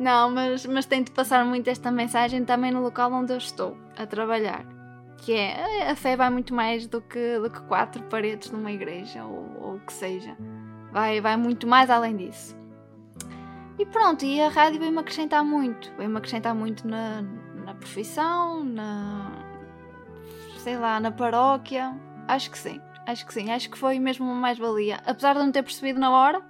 Não, 0.00 0.30
mas, 0.30 0.64
mas 0.64 0.86
tento 0.86 1.12
passar 1.12 1.44
muito 1.44 1.68
esta 1.68 1.90
mensagem 1.90 2.42
também 2.42 2.70
no 2.70 2.80
local 2.80 3.12
onde 3.12 3.34
eu 3.34 3.36
estou 3.36 3.76
a 3.98 4.06
trabalhar. 4.06 4.64
Que 5.18 5.34
é 5.34 5.90
a 5.90 5.94
fé 5.94 6.16
vai 6.16 6.30
muito 6.30 6.54
mais 6.54 6.86
do 6.86 7.02
que, 7.02 7.38
do 7.38 7.50
que 7.50 7.60
quatro 7.64 8.02
paredes 8.04 8.50
numa 8.50 8.72
igreja 8.72 9.22
ou, 9.22 9.74
o 9.74 9.80
que 9.80 9.92
seja. 9.92 10.34
Vai, 10.90 11.20
vai 11.20 11.36
muito 11.36 11.66
mais 11.66 11.90
além 11.90 12.16
disso. 12.16 12.56
E 13.78 13.84
pronto, 13.84 14.24
e 14.24 14.40
a 14.40 14.48
rádio 14.48 14.80
veio-me 14.80 15.00
acrescentar 15.00 15.44
muito. 15.44 15.92
Veio-me 15.98 16.16
acrescentar 16.16 16.54
muito 16.54 16.88
na, 16.88 17.20
na 17.66 17.74
profissão, 17.74 18.64
na. 18.64 19.32
sei 20.60 20.78
lá, 20.78 20.98
na 20.98 21.10
paróquia. 21.10 21.94
Acho 22.26 22.50
que 22.50 22.56
sim, 22.56 22.80
acho 23.06 23.26
que 23.26 23.34
sim. 23.34 23.50
Acho 23.50 23.68
que 23.68 23.76
foi 23.76 23.98
mesmo 23.98 24.24
uma 24.24 24.34
mais-valia. 24.34 24.98
Apesar 25.04 25.34
de 25.34 25.40
não 25.40 25.52
ter 25.52 25.62
percebido 25.62 26.00
na 26.00 26.10
hora, 26.10 26.40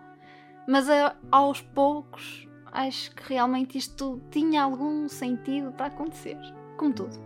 mas 0.68 0.88
a, 0.88 1.16
aos 1.32 1.60
poucos 1.60 2.48
acho 2.72 3.14
que 3.14 3.28
realmente 3.28 3.78
isto 3.78 4.20
tinha 4.30 4.62
algum 4.62 5.08
sentido 5.08 5.72
para 5.72 5.86
acontecer. 5.86 6.36
Como 6.76 6.92
tudo. 6.92 7.18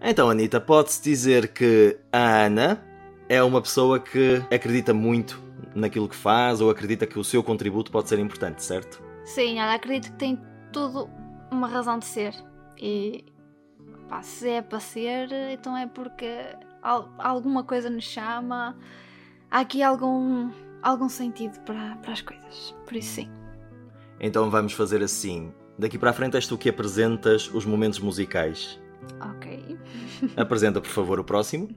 Então, 0.00 0.28
Anitta, 0.28 0.60
pode-se 0.60 1.02
dizer 1.02 1.52
que 1.52 1.98
a 2.12 2.44
Ana 2.44 2.84
é 3.28 3.42
uma 3.42 3.60
pessoa 3.62 4.00
que 4.00 4.42
acredita 4.52 4.92
muito 4.92 5.40
naquilo 5.74 6.08
que 6.08 6.16
faz 6.16 6.60
ou 6.60 6.70
acredita 6.70 7.06
que 7.06 7.18
o 7.18 7.24
seu 7.24 7.42
contributo 7.42 7.90
pode 7.90 8.08
ser 8.08 8.18
importante, 8.18 8.62
certo? 8.62 9.02
Sim, 9.24 9.58
ela 9.58 9.74
acredita 9.74 10.10
que 10.10 10.18
tem 10.18 10.40
tudo 10.72 11.08
uma 11.50 11.68
razão 11.68 11.98
de 11.98 12.04
ser. 12.04 12.34
E 12.76 13.24
pá, 14.08 14.22
se 14.22 14.48
é 14.48 14.62
para 14.62 14.80
ser, 14.80 15.28
então 15.52 15.76
é 15.76 15.86
porque 15.86 16.28
alguma 17.18 17.62
coisa 17.62 17.88
nos 17.88 18.04
chama. 18.04 18.76
Há 19.50 19.60
aqui 19.60 19.82
algum, 19.82 20.50
algum 20.82 21.08
sentido 21.08 21.60
para, 21.60 21.96
para 21.96 22.12
as 22.12 22.22
coisas. 22.22 22.74
Por 22.84 22.96
isso, 22.96 23.14
sim. 23.14 23.41
Então 24.22 24.48
vamos 24.48 24.72
fazer 24.72 25.02
assim. 25.02 25.52
Daqui 25.76 25.98
para 25.98 26.10
a 26.10 26.12
frente 26.12 26.36
és 26.36 26.46
tu 26.46 26.56
que 26.56 26.68
apresentas 26.68 27.52
os 27.52 27.64
momentos 27.64 27.98
musicais. 27.98 28.80
Ok. 29.20 29.76
Apresenta, 30.36 30.80
por 30.80 30.90
favor, 30.90 31.18
o 31.18 31.24
próximo. 31.24 31.68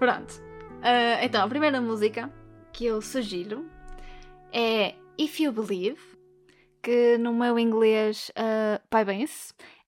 Pronto. 0.00 0.32
Uh, 0.32 1.22
então, 1.22 1.44
a 1.44 1.48
primeira 1.48 1.80
música 1.80 2.28
que 2.72 2.86
eu 2.86 3.00
sugiro 3.00 3.64
é 4.52 4.96
If 5.16 5.38
You 5.38 5.52
Believe, 5.52 6.00
que 6.82 7.16
no 7.18 7.32
meu 7.32 7.56
inglês, 7.56 8.30
uh, 8.30 8.82
pai 8.90 9.04
bem 9.04 9.24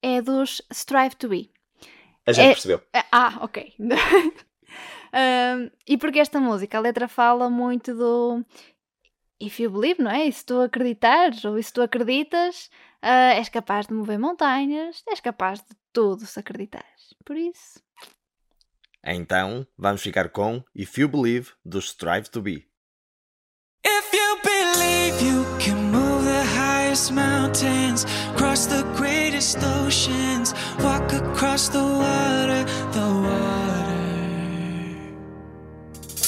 é 0.01 0.23
dos 0.23 0.63
Strive 0.73 1.17
to 1.17 1.29
Be. 1.29 1.51
A 2.25 2.33
gente 2.33 2.45
é... 2.45 2.53
percebeu. 2.53 2.81
Ah, 3.11 3.39
ok. 3.41 3.75
uh, 3.81 5.71
e 5.85 5.99
porque 5.99 6.21
esta 6.21 6.39
música, 6.39 6.79
a 6.79 6.81
letra 6.81 7.09
fala 7.09 7.51
muito 7.51 7.93
do 7.93 8.45
if 9.47 9.61
you 9.61 9.71
believe, 9.71 10.03
não 10.03 10.11
é? 10.11 10.27
E 10.27 10.33
se 10.33 10.45
tu 10.45 10.61
acreditares 10.61 11.45
ou 11.45 11.61
se 11.63 11.73
tu 11.73 11.83
acreditas, 11.83 12.71
uh, 13.03 13.37
és 13.37 13.49
capaz 13.49 13.87
de 13.87 13.95
mover 13.95 14.19
montanhas, 14.19 15.03
és 15.09 15.21
capaz 15.21 15.61
de 15.61 15.77
tudo 15.93 16.27
se 16.27 16.39
acreditares. 16.39 17.15
Por 17.25 17.37
isso. 17.37 17.83
Então, 19.05 19.67
vamos 19.77 20.03
ficar 20.03 20.31
com 20.31 20.65
If 20.75 20.99
You 20.99 21.09
Believe 21.09 21.51
do 21.65 21.81
Strive 21.81 22.29
to 22.31 22.41
Be. 22.41 22.67
If 23.87 24.15
you 24.15 24.41
believe 24.43 25.23
you 25.23 25.45
can 25.59 25.91
move 25.91 26.25
the 26.25 26.43
highest 26.59 27.13
mountains, 27.13 28.07
cross 28.35 28.67
the 28.67 28.83
greatest 28.97 29.59
oceans, 29.59 30.55
walk 30.83 31.13
across 31.13 31.69
the 31.69 31.94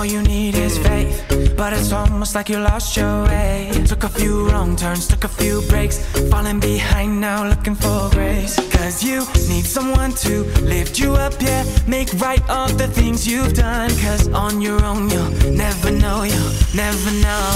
all 0.00 0.06
you 0.06 0.22
need 0.22 0.54
is 0.54 0.78
faith. 0.78 1.14
But 1.58 1.74
it's 1.74 1.92
almost 1.92 2.34
like 2.34 2.48
you 2.48 2.58
lost 2.58 2.96
your 2.96 3.24
way. 3.24 3.70
Took 3.86 4.04
a 4.04 4.08
few 4.08 4.48
wrong 4.48 4.74
turns, 4.74 5.06
took 5.06 5.24
a 5.24 5.28
few 5.28 5.60
breaks. 5.68 5.98
Falling 6.30 6.58
behind 6.58 7.20
now, 7.20 7.46
looking 7.46 7.74
for 7.74 8.08
grace. 8.10 8.54
Cause 8.74 9.04
you 9.04 9.18
need 9.50 9.66
someone 9.66 10.12
to 10.24 10.44
lift 10.74 10.98
you 10.98 11.12
up, 11.12 11.34
yeah. 11.40 11.64
Make 11.86 12.08
right 12.14 12.42
all 12.48 12.68
the 12.82 12.88
things 12.88 13.28
you've 13.28 13.52
done. 13.52 13.90
Cause 14.04 14.28
on 14.28 14.62
your 14.62 14.82
own, 14.82 15.10
you'll 15.10 15.32
never 15.64 15.90
know, 15.90 16.22
you'll 16.22 16.54
never 16.74 17.10
know. 17.24 17.50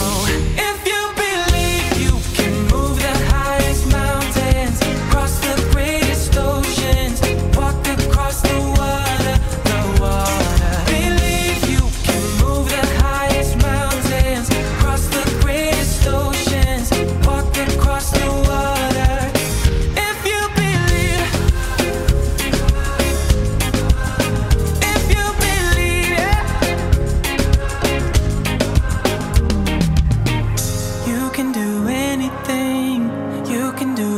If 0.69 0.84
can 33.77 33.95
do. 33.97 34.14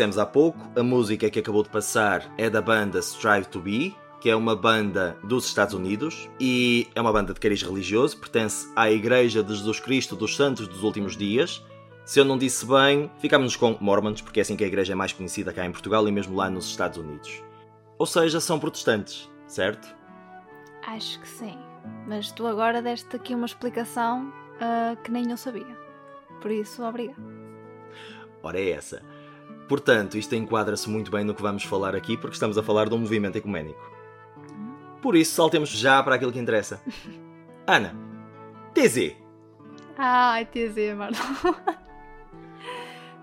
Dissemos 0.00 0.16
há 0.16 0.24
pouco, 0.24 0.58
a 0.74 0.82
música 0.82 1.28
que 1.28 1.40
acabou 1.40 1.62
de 1.62 1.68
passar 1.68 2.32
é 2.38 2.48
da 2.48 2.62
banda 2.62 3.00
Strive 3.00 3.46
to 3.48 3.60
Be, 3.60 3.94
que 4.18 4.30
é 4.30 4.34
uma 4.34 4.56
banda 4.56 5.14
dos 5.22 5.44
Estados 5.44 5.74
Unidos 5.74 6.26
e 6.40 6.88
é 6.94 7.02
uma 7.02 7.12
banda 7.12 7.34
de 7.34 7.38
cariz 7.38 7.62
religioso, 7.62 8.16
pertence 8.16 8.66
à 8.74 8.90
Igreja 8.90 9.42
de 9.42 9.54
Jesus 9.54 9.78
Cristo 9.78 10.16
dos 10.16 10.34
Santos 10.34 10.66
dos 10.66 10.82
Últimos 10.82 11.18
Dias. 11.18 11.62
Se 12.02 12.18
eu 12.18 12.24
não 12.24 12.38
disse 12.38 12.64
bem, 12.64 13.10
ficámos 13.18 13.56
com 13.56 13.76
Mormons, 13.78 14.22
porque 14.22 14.40
é 14.40 14.42
assim 14.42 14.56
que 14.56 14.64
a 14.64 14.66
igreja 14.66 14.94
é 14.94 14.96
mais 14.96 15.12
conhecida 15.12 15.52
cá 15.52 15.66
em 15.66 15.70
Portugal 15.70 16.08
e 16.08 16.10
mesmo 16.10 16.34
lá 16.34 16.48
nos 16.48 16.64
Estados 16.64 16.96
Unidos. 16.96 17.42
Ou 17.98 18.06
seja, 18.06 18.40
são 18.40 18.58
protestantes, 18.58 19.30
certo? 19.46 19.94
Acho 20.86 21.20
que 21.20 21.28
sim. 21.28 21.58
Mas 22.06 22.32
tu 22.32 22.46
agora 22.46 22.80
deste 22.80 23.16
aqui 23.16 23.34
uma 23.34 23.44
explicação 23.44 24.32
ah, 24.62 24.96
que 25.04 25.10
nem 25.10 25.30
eu 25.30 25.36
sabia. 25.36 25.76
Por 26.40 26.50
isso, 26.50 26.82
obrigada. 26.82 27.20
Ora, 28.42 28.58
é 28.58 28.70
essa. 28.70 29.02
Portanto, 29.70 30.18
isto 30.18 30.34
enquadra-se 30.34 30.90
muito 30.90 31.12
bem 31.12 31.22
no 31.22 31.32
que 31.32 31.40
vamos 31.40 31.62
falar 31.62 31.94
aqui, 31.94 32.16
porque 32.16 32.34
estamos 32.34 32.58
a 32.58 32.62
falar 32.62 32.88
de 32.88 32.94
um 32.96 32.98
movimento 32.98 33.36
ecuménico. 33.36 33.78
Por 35.00 35.14
isso, 35.14 35.32
saltemos 35.32 35.68
já 35.68 36.02
para 36.02 36.16
aquilo 36.16 36.32
que 36.32 36.40
interessa. 36.40 36.82
Ana, 37.68 37.94
TZ. 38.74 39.14
Ai, 39.96 40.44
TZ, 40.46 40.96
Marlon. 40.96 41.54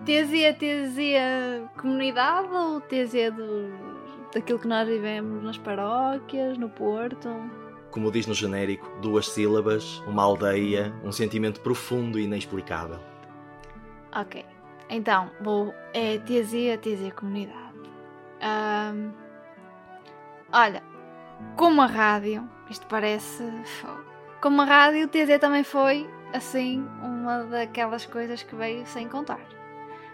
TZ 0.06 0.32
é 0.32 0.52
TZ 0.54 1.70
comunidade 1.76 2.48
ou 2.48 2.80
TZ 2.80 3.14
é 3.14 3.30
do, 3.30 3.70
daquilo 4.32 4.58
que 4.58 4.68
nós 4.68 4.88
vivemos 4.88 5.44
nas 5.44 5.58
paróquias, 5.58 6.56
no 6.56 6.70
Porto? 6.70 7.28
Como 7.90 8.10
diz 8.10 8.26
no 8.26 8.32
genérico, 8.32 8.90
duas 9.02 9.28
sílabas, 9.28 10.02
uma 10.06 10.22
aldeia, 10.22 10.94
um 11.04 11.12
sentimento 11.12 11.60
profundo 11.60 12.18
e 12.18 12.24
inexplicável. 12.24 13.00
Ok. 14.18 14.46
Então, 14.88 15.30
vou. 15.40 15.74
É 15.92 16.18
TZ, 16.18 16.54
é 16.54 16.76
TZ 16.76 17.12
comunidade. 17.14 17.58
Ahm, 18.40 19.12
olha, 20.52 20.82
como 21.56 21.82
a 21.82 21.86
rádio, 21.86 22.48
isto 22.70 22.86
parece. 22.86 23.44
Como 24.40 24.62
a 24.62 24.64
rádio, 24.64 25.08
TZ 25.08 25.38
também 25.40 25.64
foi, 25.64 26.08
assim, 26.32 26.86
uma 27.02 27.44
daquelas 27.44 28.06
coisas 28.06 28.42
que 28.42 28.54
veio 28.54 28.86
sem 28.86 29.08
contar. 29.08 29.40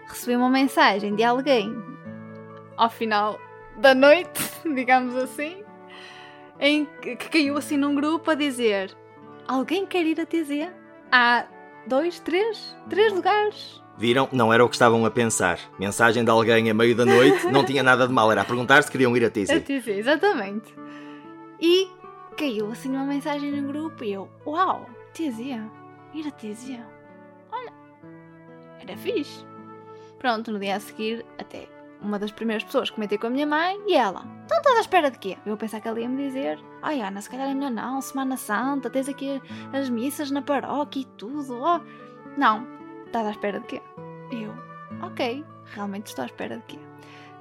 Recebi 0.07 0.35
uma 0.35 0.49
mensagem 0.49 1.15
de 1.15 1.23
alguém 1.23 1.73
ao 2.77 2.89
final 2.89 3.39
da 3.77 3.93
noite, 3.95 4.41
digamos 4.75 5.15
assim, 5.15 5.63
em 6.59 6.85
que 6.85 7.15
caiu 7.15 7.57
assim 7.57 7.77
num 7.77 7.95
grupo 7.95 8.31
a 8.31 8.35
dizer: 8.35 8.95
Alguém 9.47 9.85
quer 9.85 10.05
ir 10.05 10.19
a 10.19 10.25
TZ? 10.25 10.71
Há 11.11 11.45
dois, 11.87 12.19
três, 12.19 12.75
três 12.89 13.13
lugares. 13.13 13.81
Viram? 13.97 14.27
Não 14.31 14.51
era 14.51 14.63
o 14.63 14.67
que 14.67 14.75
estavam 14.75 15.05
a 15.05 15.11
pensar. 15.11 15.57
Mensagem 15.79 16.23
de 16.23 16.29
alguém 16.29 16.69
a 16.69 16.73
meio 16.73 16.95
da 16.95 17.05
noite 17.05 17.47
não 17.47 17.63
tinha 17.63 17.81
nada 17.81 18.07
de 18.07 18.13
mal, 18.13 18.31
era 18.31 18.41
a 18.41 18.45
perguntar 18.45 18.83
se 18.83 18.91
queriam 18.91 19.15
ir 19.15 19.23
a 19.23 19.27
A 19.27 19.31
TZ. 19.31 19.63
TZ, 19.63 19.87
exatamente. 19.87 20.73
E 21.59 21.89
caiu 22.37 22.69
assim 22.71 22.89
uma 22.89 23.05
mensagem 23.05 23.51
no 23.51 23.67
grupo 23.67 24.03
e 24.03 24.13
eu, 24.13 24.29
uau, 24.45 24.85
TZ, 25.13 25.39
ir 26.13 26.27
a 26.27 26.31
TZ. 26.31 26.79
Olha, 27.51 27.73
era 28.81 28.97
fixe. 28.97 29.45
Pronto, 30.19 30.51
no 30.51 30.59
dia 30.59 30.75
a 30.75 30.79
seguir, 30.79 31.25
até 31.37 31.67
uma 32.01 32.19
das 32.19 32.31
primeiras 32.31 32.63
pessoas 32.63 32.89
comentei 32.89 33.17
com 33.17 33.27
a 33.27 33.29
minha 33.29 33.47
mãe 33.47 33.79
e 33.87 33.95
ela, 33.95 34.25
então 34.45 34.57
estás 34.57 34.77
à 34.77 34.81
espera 34.81 35.09
de 35.09 35.17
quê? 35.17 35.37
Eu 35.45 35.57
pensava 35.57 35.81
que 35.81 35.87
ela 35.87 35.99
ia 35.99 36.09
me 36.09 36.27
dizer, 36.27 36.59
ai 36.81 37.01
Ana, 37.01 37.21
se 37.21 37.29
calhar 37.29 37.53
melhor 37.55 37.71
não, 37.71 38.01
Semana 38.01 38.37
Santa, 38.37 38.89
tens 38.89 39.07
aqui 39.07 39.41
as 39.73 39.89
missas 39.89 40.29
na 40.29 40.41
paróquia 40.41 41.01
e 41.01 41.05
tudo. 41.05 41.57
Oh. 41.61 41.79
Não, 42.37 42.67
estás 43.05 43.27
à 43.27 43.31
espera 43.31 43.59
de 43.59 43.65
quê? 43.65 43.81
Eu, 44.31 44.53
ok, 45.01 45.43
realmente 45.73 46.07
estou 46.07 46.23
à 46.23 46.25
espera 46.25 46.57
de 46.57 46.63
quê? 46.63 46.79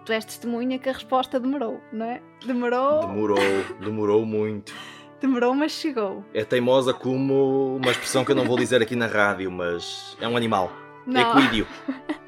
Tu 0.05 0.13
és 0.13 0.25
testemunha 0.25 0.79
que 0.79 0.89
a 0.89 0.93
resposta 0.93 1.41
demorou, 1.41 1.81
não 1.93 2.07
é? 2.07 2.21
Demorou, 2.45 3.01
Demorou, 3.01 3.39
demorou 3.81 4.27
muito. 4.27 4.75
demorou, 5.21 5.55
mas 5.55 5.73
chegou. 5.73 6.25
É 6.35 6.45
teimosa 6.45 6.93
como 6.93 7.77
uma 7.77 7.91
expressão 7.91 8.25
que 8.25 8.33
eu 8.33 8.37
não 8.37 8.45
vou 8.45 8.57
dizer 8.57 8.83
aqui 8.83 8.95
na 8.95 9.07
rádio, 9.07 9.51
mas 9.51 10.17
é 10.21 10.29
um 10.29 10.37
animal. 10.37 10.71
Não. 11.07 11.39
Equídeo. 11.39 11.67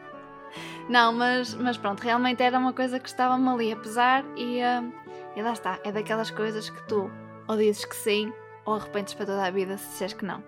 Não, 0.88 1.12
mas, 1.12 1.52
mas 1.52 1.76
pronto, 1.76 2.00
realmente 2.00 2.40
era 2.44 2.56
uma 2.56 2.72
coisa 2.72 3.00
que 3.00 3.08
estava-me 3.08 3.48
ali 3.48 3.72
a 3.72 3.76
pesar 3.76 4.24
e, 4.36 4.62
ah, 4.62 4.84
e 5.34 5.42
lá 5.42 5.52
está. 5.52 5.80
É 5.82 5.90
daquelas 5.90 6.30
coisas 6.30 6.70
que 6.70 6.80
tu 6.84 7.10
ou 7.48 7.56
dizes 7.56 7.84
que 7.84 7.96
sim 7.96 8.32
ou 8.64 8.74
arrependes 8.74 9.12
para 9.14 9.26
toda 9.26 9.44
a 9.44 9.50
vida 9.50 9.76
se 9.76 9.88
disseres 9.88 10.14
que 10.14 10.24
não. 10.24 10.44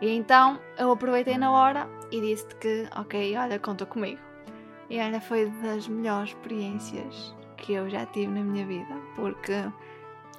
E 0.00 0.10
então 0.10 0.58
eu 0.78 0.90
aproveitei 0.90 1.38
na 1.38 1.50
hora 1.50 1.88
e 2.10 2.20
disse-te 2.20 2.54
que, 2.56 2.88
ok, 2.96 3.36
olha, 3.36 3.58
conta 3.58 3.86
comigo. 3.86 4.20
E 4.88 4.98
olha, 5.00 5.20
foi 5.20 5.46
das 5.62 5.86
melhores 5.86 6.30
experiências 6.30 7.34
que 7.56 7.74
eu 7.74 7.88
já 7.88 8.06
tive 8.06 8.32
na 8.32 8.42
minha 8.42 8.66
vida, 8.66 8.94
porque 9.14 9.52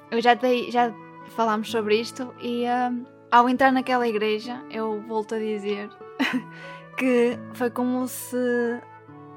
eu 0.09 0.21
já, 0.21 0.33
dei, 0.33 0.69
já 0.71 0.93
falámos 1.27 1.71
sobre 1.71 2.01
isto 2.01 2.33
e 2.41 2.65
ah, 2.65 2.91
ao 3.31 3.47
entrar 3.47 3.71
naquela 3.71 4.07
igreja 4.07 4.61
eu 4.69 5.01
volto 5.07 5.35
a 5.35 5.39
dizer 5.39 5.89
que 6.97 7.37
foi 7.53 7.69
como 7.69 8.07
se 8.07 8.37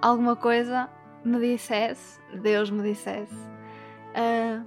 alguma 0.02 0.34
coisa 0.34 0.90
me 1.24 1.38
dissesse, 1.38 2.20
Deus 2.42 2.70
me 2.70 2.82
dissesse, 2.82 3.34
"Ah, 4.14 4.64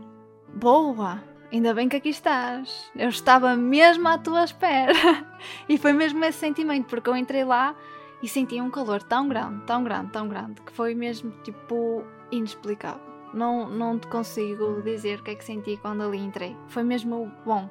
boa, 0.54 1.22
ainda 1.52 1.74
bem 1.74 1.88
que 1.90 1.96
aqui 1.96 2.10
estás. 2.10 2.92
Eu 2.96 3.10
estava 3.10 3.56
mesmo 3.56 4.08
à 4.08 4.18
tua 4.18 4.44
espera. 4.44 4.94
e 5.68 5.78
foi 5.78 5.94
mesmo 5.94 6.24
esse 6.26 6.40
sentimento, 6.40 6.88
porque 6.88 7.10
eu 7.10 7.16
entrei 7.16 7.44
lá 7.44 7.76
e 8.22 8.28
senti 8.28 8.60
um 8.60 8.70
calor 8.70 9.02
tão 9.04 9.28
grande, 9.28 9.64
tão 9.66 9.84
grande, 9.84 10.12
tão 10.12 10.28
grande, 10.28 10.62
que 10.62 10.72
foi 10.72 10.96
mesmo 10.96 11.32
tipo 11.44 12.04
inexplicável. 12.32 13.02
Não, 13.34 13.70
não 13.70 14.00
te 14.00 14.08
consigo 14.08 14.82
dizer 14.82 15.20
o 15.20 15.24
que 15.24 15.32
é 15.32 15.36
que 15.36 15.44
senti 15.44 15.78
quando 15.78 16.04
ali 16.04 16.18
entrei. 16.18 16.56
Foi 16.68 16.84
mesmo 16.84 17.32
bom. 17.46 17.70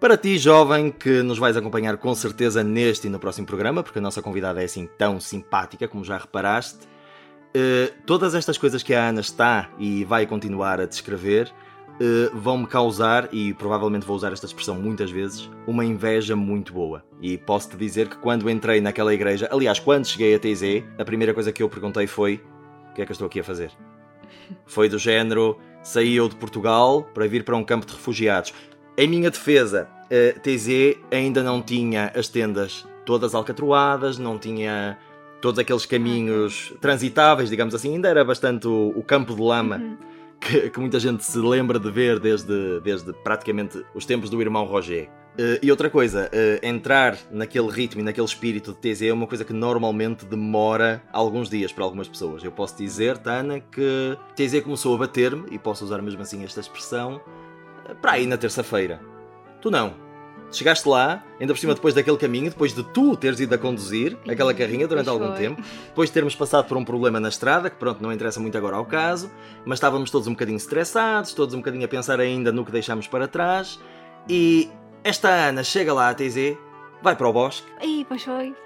Para 0.00 0.16
ti, 0.16 0.38
jovem, 0.38 0.92
que 0.92 1.22
nos 1.22 1.38
vais 1.38 1.56
acompanhar 1.56 1.96
com 1.96 2.14
certeza 2.14 2.62
neste 2.62 3.08
e 3.08 3.10
no 3.10 3.18
próximo 3.18 3.46
programa, 3.46 3.82
porque 3.82 3.98
a 3.98 4.02
nossa 4.02 4.22
convidada 4.22 4.60
é 4.62 4.64
assim 4.64 4.88
tão 4.96 5.18
simpática, 5.18 5.88
como 5.88 6.04
já 6.04 6.18
reparaste, 6.18 6.86
eh, 7.52 7.92
todas 8.06 8.34
estas 8.34 8.56
coisas 8.56 8.82
que 8.82 8.94
a 8.94 9.08
Ana 9.08 9.20
está 9.20 9.70
e 9.78 10.04
vai 10.04 10.26
continuar 10.26 10.80
a 10.80 10.86
descrever 10.86 11.52
eh, 12.00 12.30
vão-me 12.32 12.66
causar, 12.66 13.28
e 13.32 13.52
provavelmente 13.54 14.06
vou 14.06 14.14
usar 14.14 14.32
esta 14.32 14.46
expressão 14.46 14.76
muitas 14.76 15.10
vezes, 15.10 15.50
uma 15.66 15.84
inveja 15.84 16.36
muito 16.36 16.72
boa. 16.72 17.04
E 17.20 17.36
posso-te 17.36 17.76
dizer 17.76 18.08
que 18.08 18.16
quando 18.18 18.48
entrei 18.48 18.80
naquela 18.80 19.12
igreja, 19.12 19.48
aliás, 19.50 19.80
quando 19.80 20.06
cheguei 20.06 20.32
a 20.32 20.38
TZ, 20.38 20.84
a 20.96 21.04
primeira 21.04 21.34
coisa 21.34 21.50
que 21.50 21.60
eu 21.60 21.68
perguntei 21.68 22.06
foi: 22.06 22.40
o 22.90 22.94
que 22.94 23.02
é 23.02 23.04
que 23.04 23.10
eu 23.10 23.14
estou 23.14 23.26
aqui 23.26 23.40
a 23.40 23.44
fazer? 23.44 23.72
Foi 24.64 24.88
do 24.88 24.98
género, 24.98 25.58
saí 25.82 26.14
eu 26.14 26.28
de 26.28 26.36
Portugal 26.36 27.02
para 27.12 27.26
vir 27.26 27.44
para 27.44 27.56
um 27.56 27.64
campo 27.64 27.84
de 27.84 27.92
refugiados. 27.92 28.54
Em 28.96 29.08
minha 29.08 29.30
defesa, 29.30 29.88
a 30.04 30.38
TZ 30.38 30.98
ainda 31.10 31.42
não 31.42 31.60
tinha 31.60 32.12
as 32.14 32.28
tendas 32.28 32.86
todas 33.04 33.34
alcatroadas, 33.34 34.18
não 34.18 34.38
tinha 34.38 34.98
todos 35.40 35.58
aqueles 35.58 35.86
caminhos 35.86 36.72
transitáveis, 36.80 37.48
digamos 37.48 37.74
assim, 37.74 37.94
ainda 37.94 38.08
era 38.08 38.24
bastante 38.24 38.66
o, 38.68 38.92
o 38.94 39.02
campo 39.02 39.34
de 39.34 39.40
lama 39.40 39.98
que, 40.40 40.70
que 40.70 40.80
muita 40.80 40.98
gente 40.98 41.24
se 41.24 41.38
lembra 41.38 41.78
de 41.78 41.90
ver 41.90 42.18
desde, 42.18 42.80
desde 42.80 43.12
praticamente 43.12 43.84
os 43.94 44.04
tempos 44.04 44.30
do 44.30 44.40
irmão 44.40 44.64
Roger. 44.64 45.08
Eh, 45.38 45.60
e 45.62 45.70
outra 45.70 45.88
coisa, 45.88 46.28
eh, 46.32 46.58
entrar 46.64 47.16
naquele 47.30 47.68
ritmo 47.70 48.00
e 48.00 48.04
naquele 48.04 48.26
espírito 48.26 48.72
de 48.72 48.78
TZ 48.78 49.02
é 49.02 49.12
uma 49.12 49.26
coisa 49.26 49.44
que 49.44 49.52
normalmente 49.52 50.26
demora 50.26 51.00
alguns 51.12 51.48
dias 51.48 51.72
para 51.72 51.84
algumas 51.84 52.08
pessoas. 52.08 52.42
Eu 52.42 52.50
posso 52.50 52.76
dizer, 52.76 53.18
Tana, 53.18 53.60
que 53.60 54.18
TZ 54.34 54.60
começou 54.62 54.96
a 54.96 54.98
bater-me, 54.98 55.44
e 55.52 55.58
posso 55.58 55.84
usar 55.84 56.02
mesmo 56.02 56.22
assim 56.22 56.42
esta 56.42 56.58
expressão, 56.58 57.20
eh, 57.88 57.94
para 57.94 58.12
aí 58.12 58.26
na 58.26 58.36
terça-feira. 58.36 59.00
Tu 59.60 59.70
não. 59.70 60.07
Chegaste 60.50 60.88
lá, 60.88 61.22
ainda 61.38 61.52
por 61.52 61.60
cima 61.60 61.74
depois 61.74 61.94
daquele 61.94 62.16
caminho, 62.16 62.50
depois 62.50 62.74
de 62.74 62.82
tu 62.82 63.14
teres 63.16 63.38
ido 63.38 63.54
a 63.54 63.58
conduzir 63.58 64.16
aquela 64.26 64.54
carrinha 64.54 64.88
durante 64.88 65.08
algum 65.08 65.32
tempo, 65.34 65.62
depois 65.86 66.08
de 66.08 66.14
termos 66.14 66.34
passado 66.34 66.66
por 66.66 66.76
um 66.76 66.84
problema 66.84 67.20
na 67.20 67.28
estrada, 67.28 67.68
que 67.68 67.76
pronto, 67.76 68.02
não 68.02 68.12
interessa 68.12 68.40
muito 68.40 68.56
agora 68.56 68.76
ao 68.76 68.86
caso, 68.86 69.30
mas 69.66 69.76
estávamos 69.76 70.10
todos 70.10 70.26
um 70.26 70.32
bocadinho 70.32 70.56
estressados, 70.56 71.34
todos 71.34 71.54
um 71.54 71.58
bocadinho 71.58 71.84
a 71.84 71.88
pensar 71.88 72.18
ainda 72.18 72.50
no 72.50 72.64
que 72.64 72.72
deixámos 72.72 73.06
para 73.06 73.28
trás, 73.28 73.78
e 74.28 74.70
esta 75.04 75.28
Ana 75.28 75.62
chega 75.62 75.92
lá 75.92 76.08
à 76.08 76.14
TZ, 76.14 76.56
vai 77.02 77.14
para 77.14 77.28
o 77.28 77.32
bosque, 77.32 77.66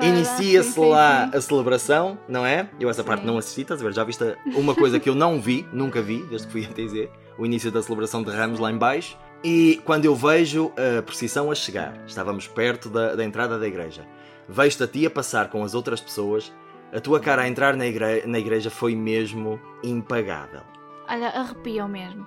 inicia-se 0.01 0.78
lá 0.78 1.24
a 1.35 1.41
celebração, 1.41 2.16
não 2.28 2.47
é? 2.47 2.70
Eu 2.78 2.89
essa 2.89 3.03
parte 3.03 3.26
não 3.26 3.37
assisti, 3.39 3.62
estás 3.62 3.80
a 3.80 3.85
ver? 3.85 3.93
Já 3.93 4.05
viste 4.05 4.24
uma 4.55 4.74
coisa 4.74 5.01
que 5.01 5.09
eu 5.09 5.14
não 5.14 5.41
vi, 5.41 5.66
nunca 5.72 6.01
vi, 6.01 6.22
desde 6.30 6.47
que 6.47 6.53
fui 6.53 6.64
a 6.64 6.68
TZ, 6.68 7.11
o 7.37 7.45
início 7.45 7.72
da 7.72 7.83
celebração 7.83 8.22
de 8.22 8.30
Ramos 8.30 8.61
lá 8.61 8.70
em 8.70 8.78
baixo. 8.78 9.18
E 9.45 9.80
quando 9.84 10.05
eu 10.05 10.14
vejo 10.14 10.72
a 10.99 11.03
procissão 11.03 11.51
a 11.51 11.55
chegar, 11.55 11.95
estávamos 12.07 12.47
perto 12.47 12.88
da, 12.88 13.14
da 13.16 13.24
entrada 13.24 13.59
da 13.59 13.66
igreja, 13.66 14.07
vejo-te 14.49 14.84
a 14.84 14.86
ti 14.86 15.07
a 15.07 15.11
passar 15.11 15.49
com 15.49 15.64
as 15.64 15.74
outras 15.74 16.01
pessoas, 16.01 16.53
a 16.93 17.01
tua 17.01 17.18
cara 17.18 17.43
a 17.43 17.49
entrar 17.49 17.76
na, 17.76 17.86
igre- 17.86 18.24
na 18.26 18.38
igreja 18.38 18.70
foi 18.70 18.95
mesmo 18.95 19.61
impagável. 19.82 20.61
Olha, 21.09 21.28
arrepiam 21.28 21.88
mesmo. 21.88 22.24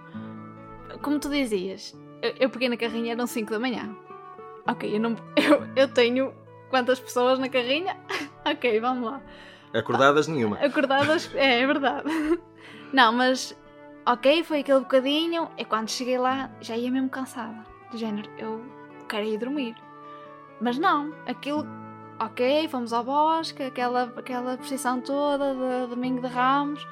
Como 1.02 1.18
tu 1.20 1.30
dizias, 1.30 1.96
eu, 2.22 2.34
eu 2.42 2.50
peguei 2.50 2.68
na 2.68 2.76
carrinha, 2.78 3.14
eram 3.14 3.28
5 3.28 3.50
da 3.52 3.60
manhã. 3.60 3.96
Ok, 4.68 4.94
eu, 4.94 5.00
não, 5.00 5.16
eu, 5.38 5.64
eu 5.76 5.88
tenho 5.88 6.34
quantas 6.70 7.00
pessoas 7.00 7.40
na 7.40 7.48
carrinha? 7.48 7.96
ok, 8.46 8.80
vamos 8.82 9.10
lá. 9.10 9.22
Acordadas 9.74 10.28
nenhuma. 10.28 10.58
Acordadas, 10.58 11.30
é, 11.36 11.62
é 11.62 11.68
verdade. 11.68 12.10
Não, 12.94 13.12
mas 13.12 13.58
ok, 14.06 14.44
foi 14.44 14.60
aquele 14.60 14.80
bocadinho. 14.80 15.50
E 15.58 15.66
quando 15.66 15.90
cheguei 15.90 16.18
lá 16.18 16.50
já 16.62 16.78
ia 16.78 16.92
mesmo 16.92 17.10
cansada. 17.10 17.66
De 17.92 17.98
género, 17.98 18.30
eu 18.38 18.64
quero 19.08 19.26
ir 19.26 19.38
dormir. 19.38 19.76
Mas 20.62 20.78
não, 20.78 21.14
aquilo, 21.28 21.66
ok, 22.20 22.68
fomos 22.70 22.94
ao 22.94 23.04
bosque, 23.04 23.64
aquela, 23.64 24.04
aquela 24.16 24.58
procissão 24.58 25.02
toda 25.02 25.54
de 25.54 25.90
Domingo 25.90 26.22
de 26.22 26.28
Ramos. 26.28 26.86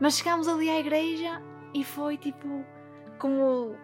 Mas 0.00 0.16
chegámos 0.16 0.48
ali 0.48 0.68
à 0.70 0.80
igreja 0.80 1.42
e 1.74 1.84
foi 1.84 2.16
tipo 2.16 2.64
como 3.18 3.76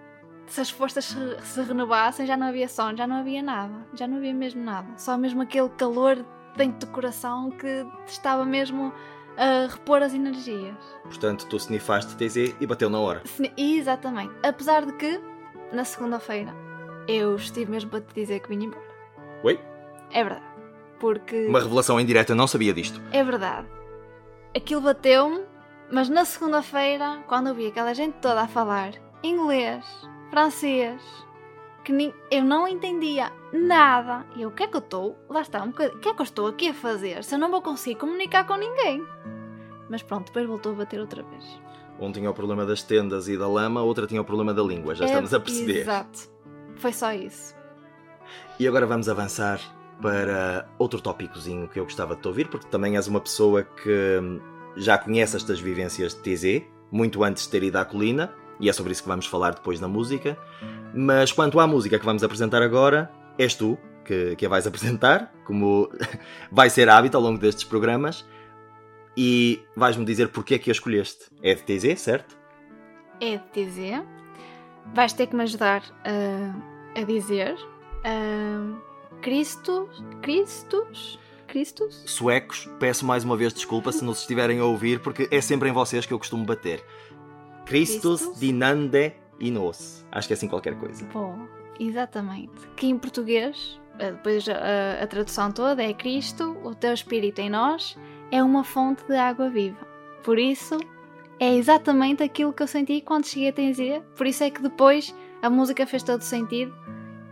se 0.47 0.61
as 0.61 0.71
forças 0.71 1.05
se, 1.05 1.41
se 1.43 1.63
renovassem, 1.63 2.27
já 2.27 2.37
não 2.37 2.49
havia 2.49 2.69
som, 2.69 2.97
já 2.97 3.07
não 3.07 3.17
havia 3.17 3.43
nada, 3.43 3.87
já 3.95 4.09
não 4.09 4.17
havia 4.17 4.35
mesmo 4.35 4.63
nada. 4.63 4.89
Só 4.97 5.17
mesmo 5.17 5.43
aquele 5.43 5.69
calor 5.71 6.25
dentro 6.57 6.89
do 6.89 6.93
coração 6.93 7.51
que 7.51 7.87
estava 8.07 8.45
mesmo 8.45 8.93
a 9.39 9.67
repor 9.73 10.03
as 10.03 10.13
energias. 10.13 10.77
Portanto, 11.05 11.47
tu 11.49 11.57
snifaste 11.59 12.17
TZ 12.17 12.55
e 12.61 12.67
bateu 12.67 12.91
na 12.91 12.99
hora. 13.01 13.23
Sni- 13.25 13.53
Exatamente. 13.57 14.35
Apesar 14.43 14.85
de 14.85 14.93
que, 14.95 15.21
na 15.73 15.85
segunda-feira, 15.85 16.53
eu 17.07 17.35
estive 17.37 17.71
mesmo 17.71 17.89
para 17.91 18.01
te 18.01 18.15
dizer 18.15 18.41
que 18.41 18.49
vinha 18.49 18.67
embora. 18.67 18.83
Oi? 19.45 19.59
É 20.11 20.23
verdade. 20.25 20.45
Porque. 21.01 21.47
Uma 21.47 21.61
revelação 21.61 21.99
em 22.01 22.05
direto, 22.05 22.31
eu 22.31 22.37
não 22.37 22.47
sabia 22.49 22.75
disto. 22.75 23.01
É 23.13 23.23
verdade. 23.23 23.69
Aquilo 24.57 24.81
bateu-me, 24.81 25.45
mas 25.93 26.09
na 26.09 26.25
segunda-feira, 26.25 27.23
quando 27.29 27.49
eu 27.49 27.55
vi 27.55 27.69
aquela 27.69 27.95
gente 27.95 28.15
toda 28.21 28.41
a 28.43 28.49
falar 28.49 28.93
inglês, 29.23 29.85
francês, 30.31 31.01
que 31.89 31.93
ni- 31.95 32.15
eu 32.31 32.45
não 32.45 32.69
entendia 32.69 33.33
nada, 33.51 34.27
e 34.37 34.43
eu, 34.43 34.51
o 34.51 34.53
que 34.53 34.63
é 34.63 34.67
que 34.67 34.77
eu 34.77 34.81
estou? 34.81 35.17
Lá 35.27 35.41
está, 35.41 35.63
um 35.63 35.69
bocadinho, 35.69 35.97
o 35.97 36.01
que 36.03 36.09
é 36.11 36.13
que 36.15 36.21
eu 36.21 36.25
estou 36.25 36.47
aqui 36.47 36.69
a 36.69 36.75
fazer 36.75 37.25
se 37.25 37.35
eu 37.35 37.39
não 37.39 37.51
vou 37.51 37.63
conseguir 37.63 37.97
comunicar 37.97 38.47
com 38.47 38.57
ninguém? 38.57 39.03
Mas 39.89 40.03
pronto, 40.03 40.27
depois 40.27 40.47
voltou 40.47 40.73
a 40.73 40.75
bater 40.75 41.01
outra 41.01 41.23
vez. 41.23 41.45
Um 41.99 42.13
tinha 42.13 42.31
o 42.31 42.35
problema 42.35 42.67
das 42.67 42.83
tendas 42.83 43.27
e 43.27 43.39
da 43.39 43.49
lama, 43.49 43.81
outra 43.83 44.07
tinha 44.07 44.21
o 44.21 44.25
problema 44.25 44.53
da 44.53 44.63
língua, 44.63 44.95
já 44.95 45.05
É- 45.05 45.09
estamos 45.09 45.33
a 45.33 45.41
perceber. 45.41 45.79
Exato. 45.81 46.29
Foi 46.77 46.93
só 46.93 47.11
isso. 47.15 47.57
E 48.61 48.69
agora 48.69 48.85
vamos 48.87 49.09
avançar 49.09 49.59
para 50.03 50.69
outro 50.79 51.01
tópicozinho 51.01 51.69
que 51.69 51.81
eu 51.81 51.85
gostava 51.85 52.15
de 52.17 52.21
te 52.21 52.29
ouvir, 52.29 52.49
porque 52.49 52.67
também 52.69 52.97
és 52.97 53.09
uma 53.09 53.19
pessoa 53.21 53.63
que 53.63 54.19
hum, 54.23 54.41
já 54.77 54.99
conhece 54.99 55.37
estas 55.37 55.59
vivências 55.59 56.15
de 56.15 56.21
TZ, 56.21 56.63
muito 56.93 57.25
antes 57.25 57.45
de 57.45 57.49
ter 57.49 57.63
ido 57.63 57.77
à 57.77 57.85
colina, 57.87 58.31
e 58.61 58.69
é 58.69 58.73
sobre 58.73 58.93
isso 58.93 59.03
que 59.03 59.09
vamos 59.09 59.27
falar 59.27 59.55
depois 59.55 59.81
na 59.81 59.89
música. 59.89 60.39
Mas 60.95 61.33
quanto 61.33 61.61
à 61.61 61.67
música 61.67 61.99
que 61.99 62.05
vamos 62.05 62.23
apresentar 62.23 62.63
agora, 62.63 63.11
és 63.39 63.55
tu 63.55 63.79
que, 64.05 64.37
que 64.37 64.47
a 64.47 64.49
vais 64.49 64.67
apresentar, 64.67 65.33
como 65.45 65.91
vai 66.51 66.71
ser 66.71 66.89
hábito 66.89 67.17
ao 67.17 67.23
longo 67.23 67.39
destes 67.39 67.65
programas, 67.65 68.25
e 69.17 69.61
vais-me 69.77 70.05
dizer 70.05 70.29
porque 70.29 70.55
é 70.55 70.59
que 70.59 70.71
a 70.71 70.73
escolheste. 70.73 71.27
É 71.43 71.55
de 71.55 71.63
TZ, 71.63 72.01
certo? 72.01 72.37
É 73.21 73.37
de 73.37 73.65
dizer. 73.65 74.03
Vais 74.95 75.13
ter 75.13 75.27
que 75.27 75.37
me 75.37 75.43
ajudar 75.43 75.83
a, 76.05 77.01
a 77.01 77.05
dizer. 77.05 77.57
ah, 78.05 78.89
Cristos. 79.21 80.05
Cristos? 80.23 81.19
Cristos? 81.49 82.03
Suecos, 82.07 82.69
peço 82.79 83.07
mais 83.07 83.25
uma 83.25 83.37
vez 83.37 83.53
desculpa 83.53 83.91
se 83.91 84.05
nos 84.05 84.21
estiverem 84.21 84.61
a 84.61 84.65
ouvir, 84.65 85.01
porque 85.01 85.29
é 85.31 85.41
sempre 85.41 85.69
em 85.69 85.73
vocês 85.73 86.05
que 86.07 86.13
eu 86.13 86.19
costumo 86.19 86.45
bater. 86.45 86.85
Christus 87.69 88.23
Christus? 88.23 88.41
dinande 88.41 89.13
inos. 89.39 90.07
Acho 90.11 90.29
que 90.29 90.35
é 90.35 90.37
assim 90.37 90.49
qualquer 90.49 90.75
coisa. 90.79 91.05
Bom, 91.13 91.47
exatamente. 91.79 92.67
Que 92.77 92.87
em 92.87 92.99
português, 92.99 93.79
ah, 93.95 94.11
depois 94.11 94.49
a, 94.49 95.03
a 95.03 95.07
tradução 95.07 95.53
toda 95.53 95.83
é 95.83 95.93
Cristo, 95.93 96.57
o 96.65 96.75
teu 96.75 96.93
Espírito 96.93 97.41
em 97.41 97.51
nós, 97.51 97.97
é 98.31 98.43
uma 98.43 98.65
fonte 98.65 99.05
de 99.05 99.17
água 99.17 99.49
viva. 99.51 99.87
Por 100.25 100.39
isso, 100.39 100.79
é 101.39 101.55
exatamente 101.55 102.23
aquilo 102.23 102.53
que 102.53 102.63
eu 102.63 102.67
senti 102.67 103.01
quando 103.01 103.27
cheguei 103.27 103.51
a 103.51 103.53
Tenzia. 103.53 104.01
Por 104.17 104.27
isso 104.27 104.43
é 104.43 104.51
que 104.51 104.63
depois 104.63 105.15
a 105.43 105.51
música 105.51 105.87
fez 105.87 106.03
todo 106.03 106.23
sentido. 106.23 106.75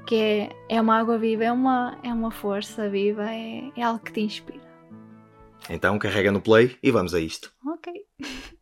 Que 0.07 0.17
é, 0.17 0.57
é 0.69 0.81
uma 0.81 0.99
água 0.99 1.19
viva, 1.19 1.45
é 1.45 1.51
uma, 1.51 1.99
é 2.05 2.13
uma 2.13 2.31
força 2.31 2.89
viva, 2.89 3.29
é, 3.29 3.73
é 3.77 3.83
algo 3.83 3.99
que 3.99 4.13
te 4.13 4.21
inspira. 4.21 4.65
Então 5.69 5.99
carrega 5.99 6.31
no 6.31 6.41
play 6.41 6.77
e 6.81 6.93
vamos 6.93 7.13
a 7.13 7.19
isto. 7.19 7.53
Ok. 7.67 7.93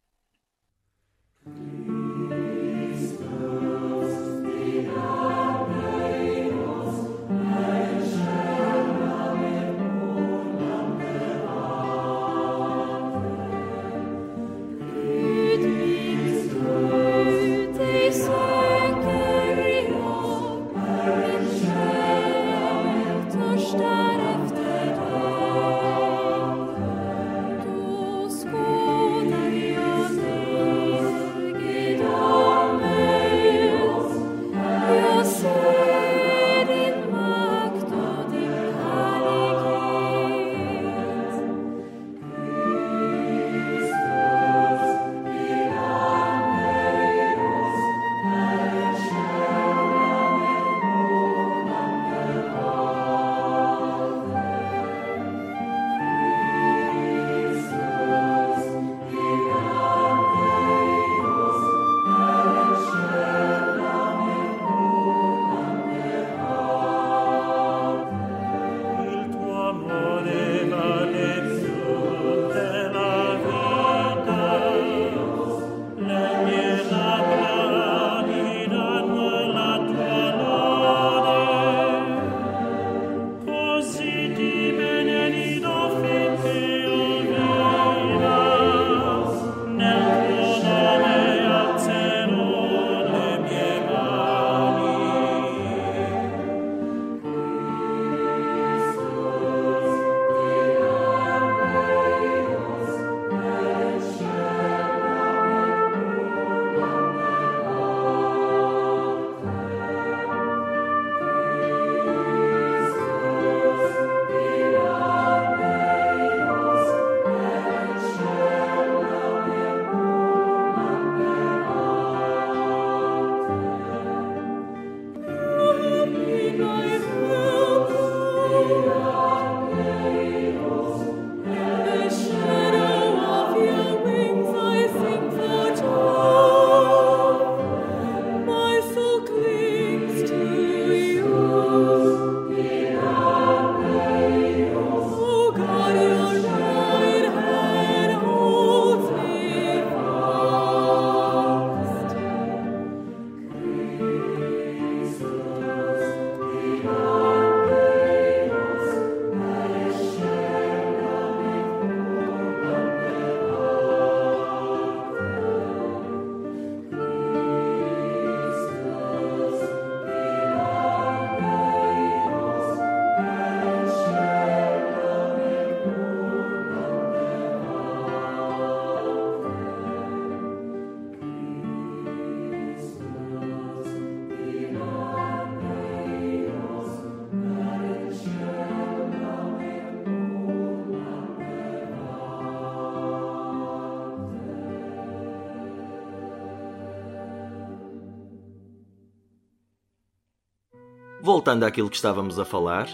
voltando 201.25 201.65
àquilo 201.65 201.89
que 201.89 201.97
estávamos 201.97 202.39
a 202.39 202.45
falar, 202.45 202.87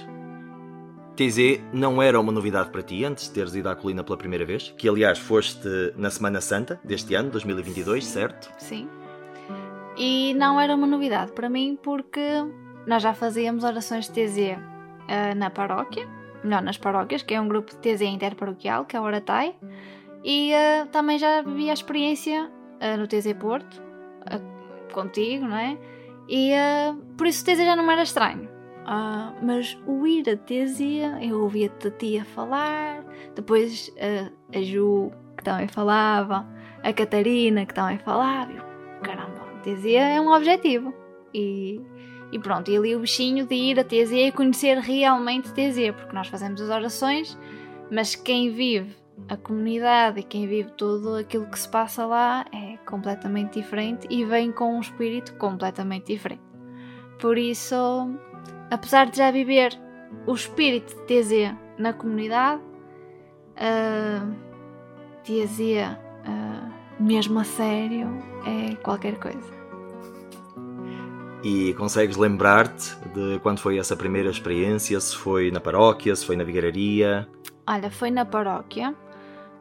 TZ 1.16 1.60
não 1.72 2.00
era 2.00 2.20
uma 2.20 2.30
novidade 2.30 2.70
para 2.70 2.80
ti 2.80 3.04
antes 3.04 3.24
de 3.24 3.32
teres 3.32 3.56
ido 3.56 3.68
à 3.68 3.74
colina 3.74 4.04
pela 4.04 4.16
primeira 4.16 4.44
vez, 4.44 4.72
que 4.78 4.88
aliás 4.88 5.18
foste 5.18 5.68
na 5.96 6.10
Semana 6.10 6.40
Santa 6.40 6.80
deste 6.84 7.12
ano, 7.16 7.28
2022, 7.30 8.06
certo? 8.06 8.48
Sim. 8.56 8.88
E 9.96 10.32
não 10.34 10.60
era 10.60 10.76
uma 10.76 10.86
novidade 10.86 11.32
para 11.32 11.50
mim 11.50 11.76
porque 11.82 12.22
nós 12.86 13.02
já 13.02 13.12
fazíamos 13.12 13.64
orações 13.64 14.08
de 14.08 14.12
TZ 14.12 14.38
eh, 15.08 15.34
na 15.34 15.50
paróquia, 15.50 16.06
melhor 16.44 16.62
nas 16.62 16.78
paróquias, 16.78 17.24
que 17.24 17.34
é 17.34 17.40
um 17.40 17.48
grupo 17.48 17.72
de 17.72 17.78
TZ 17.78 18.02
interparoquial, 18.02 18.84
que 18.84 18.96
é 18.96 19.00
o 19.00 19.02
Oratai, 19.02 19.56
e 20.22 20.52
eh, 20.52 20.84
também 20.92 21.18
já 21.18 21.42
vivi 21.42 21.68
a 21.68 21.72
experiência 21.72 22.48
eh, 22.78 22.96
no 22.96 23.08
TZ 23.08 23.32
Porto, 23.40 23.82
contigo, 24.92 25.46
não 25.46 25.56
é? 25.56 25.76
E 26.28 26.52
por 27.20 27.26
isso 27.26 27.44
TZ 27.44 27.58
já 27.58 27.76
não 27.76 27.90
era 27.90 28.02
estranho. 28.02 28.48
Ah, 28.86 29.34
mas 29.42 29.76
o 29.86 30.06
ir 30.06 30.26
a 30.30 30.38
TZ, 30.38 30.80
eu 31.20 31.42
ouvia-te 31.42 31.88
a 31.88 31.90
tia 31.90 32.24
falar, 32.24 33.04
depois 33.34 33.92
eh, 33.98 34.30
a 34.54 34.62
Ju, 34.62 35.12
que 35.36 35.44
também 35.44 35.68
falava, 35.68 36.48
a 36.82 36.90
Catarina, 36.94 37.66
que 37.66 37.74
também 37.74 37.98
falava, 37.98 38.50
eu, 38.50 38.64
caramba, 39.02 39.38
TZ 39.62 39.84
é 39.84 40.18
um 40.18 40.32
objetivo. 40.32 40.94
E, 41.34 41.78
e 42.32 42.38
pronto, 42.38 42.70
e 42.70 42.76
ali 42.78 42.96
o 42.96 43.00
bichinho 43.00 43.46
de 43.46 43.54
ir 43.54 43.78
a 43.78 43.84
TZ 43.84 44.12
e 44.12 44.32
conhecer 44.32 44.78
realmente 44.78 45.52
TZ, 45.52 45.94
porque 45.94 46.14
nós 46.14 46.28
fazemos 46.28 46.58
as 46.58 46.70
orações, 46.70 47.38
mas 47.90 48.14
quem 48.14 48.50
vive 48.50 48.96
a 49.28 49.36
comunidade 49.36 50.20
e 50.20 50.22
quem 50.22 50.46
vive 50.46 50.70
tudo 50.70 51.16
aquilo 51.16 51.44
que 51.44 51.58
se 51.58 51.68
passa 51.68 52.06
lá 52.06 52.46
é 52.50 52.78
completamente 52.86 53.60
diferente 53.60 54.06
e 54.08 54.24
vem 54.24 54.50
com 54.50 54.74
um 54.74 54.80
espírito 54.80 55.34
completamente 55.34 56.06
diferente. 56.06 56.49
Por 57.20 57.36
isso, 57.36 58.10
apesar 58.70 59.10
de 59.10 59.18
já 59.18 59.30
viver 59.30 59.78
o 60.26 60.34
espírito 60.34 60.94
de 60.96 61.22
TZ 61.22 61.54
na 61.78 61.92
comunidade, 61.92 62.62
uh, 63.56 64.50
TZ, 65.22 65.60
ah, 66.26 66.68
mesmo 66.98 67.38
a 67.38 67.44
sério, 67.44 68.08
é 68.46 68.74
qualquer 68.76 69.18
coisa. 69.18 69.60
E 71.42 71.72
consegues 71.74 72.16
lembrar-te 72.16 72.96
de 73.14 73.38
quando 73.40 73.60
foi 73.60 73.78
essa 73.78 73.96
primeira 73.96 74.30
experiência? 74.30 75.00
Se 75.00 75.16
foi 75.16 75.50
na 75.50 75.60
paróquia, 75.60 76.14
se 76.14 76.26
foi 76.26 76.36
na 76.36 76.44
vigararia? 76.44 77.26
Olha, 77.66 77.90
foi 77.90 78.10
na 78.10 78.24
paróquia, 78.24 78.94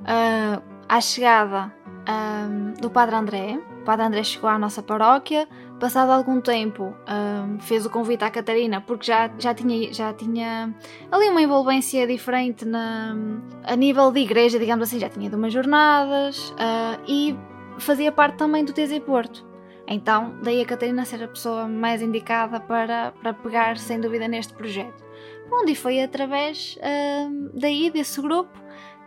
ah, 0.06 0.62
à 0.88 1.02
chegada 1.02 1.74
ah, 2.08 2.48
do 2.82 2.90
Padre 2.90 3.16
André. 3.16 3.60
Padre 3.90 4.06
André 4.06 4.24
chegou 4.24 4.48
à 4.48 4.60
nossa 4.60 4.84
paróquia. 4.84 5.48
Passado 5.80 6.12
algum 6.12 6.40
tempo, 6.40 6.94
ah, 7.08 7.48
fez 7.62 7.88
o 7.88 7.90
convite 7.90 8.24
à 8.24 8.30
Catarina, 8.30 8.82
porque 8.82 9.08
já, 9.08 9.32
já, 9.40 9.52
tinha, 9.52 9.92
já 9.92 10.14
tinha 10.14 10.72
ali 11.12 11.28
uma 11.28 11.42
envolvência 11.42 12.06
diferente 12.06 12.66
na, 12.66 13.16
a 13.64 13.76
nível 13.76 14.12
de 14.12 14.20
igreja, 14.20 14.60
digamos 14.60 14.88
assim. 14.88 15.00
Já 15.00 15.10
tinha 15.10 15.26
ido 15.26 15.36
umas 15.36 15.52
jornadas 15.52 16.54
ah, 16.60 17.00
e 17.08 17.36
fazia 17.80 18.12
parte 18.12 18.38
também 18.38 18.64
do 18.64 18.74
TZ 18.74 19.00
Porto. 19.00 19.44
Então, 19.88 20.36
daí 20.44 20.62
a 20.62 20.66
Catarina 20.68 21.04
ser 21.04 21.24
a 21.24 21.28
pessoa 21.28 21.68
mais 21.68 22.00
indicada 22.00 22.60
para, 22.60 23.12
para 23.14 23.34
pegar, 23.34 23.76
sem 23.80 24.00
dúvida, 24.00 24.28
neste 24.28 24.54
projeto. 24.54 25.04
Onde 25.52 25.74
foi 25.74 26.00
através 26.00 26.78
ah, 26.84 27.28
daí, 27.56 27.90
desse 27.90 28.22
grupo, 28.22 28.56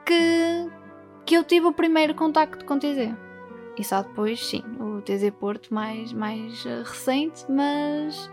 que, 0.05 0.69
que 1.25 1.37
eu 1.37 1.45
tive 1.45 1.67
o 1.67 1.73
primeiro 1.73 2.17
contacto 2.17 2.65
com 2.65 2.75
o 2.75 2.79
TZ. 2.81 3.32
E 3.83 3.85
só 3.85 4.01
depois, 4.01 4.47
sim, 4.47 4.63
o 4.79 5.03
TZ 5.03 5.31
Porto 5.41 5.75
mais, 5.75 6.13
mais 6.13 6.65
eh, 6.65 6.85
recente, 6.85 7.45
mas, 7.49 8.31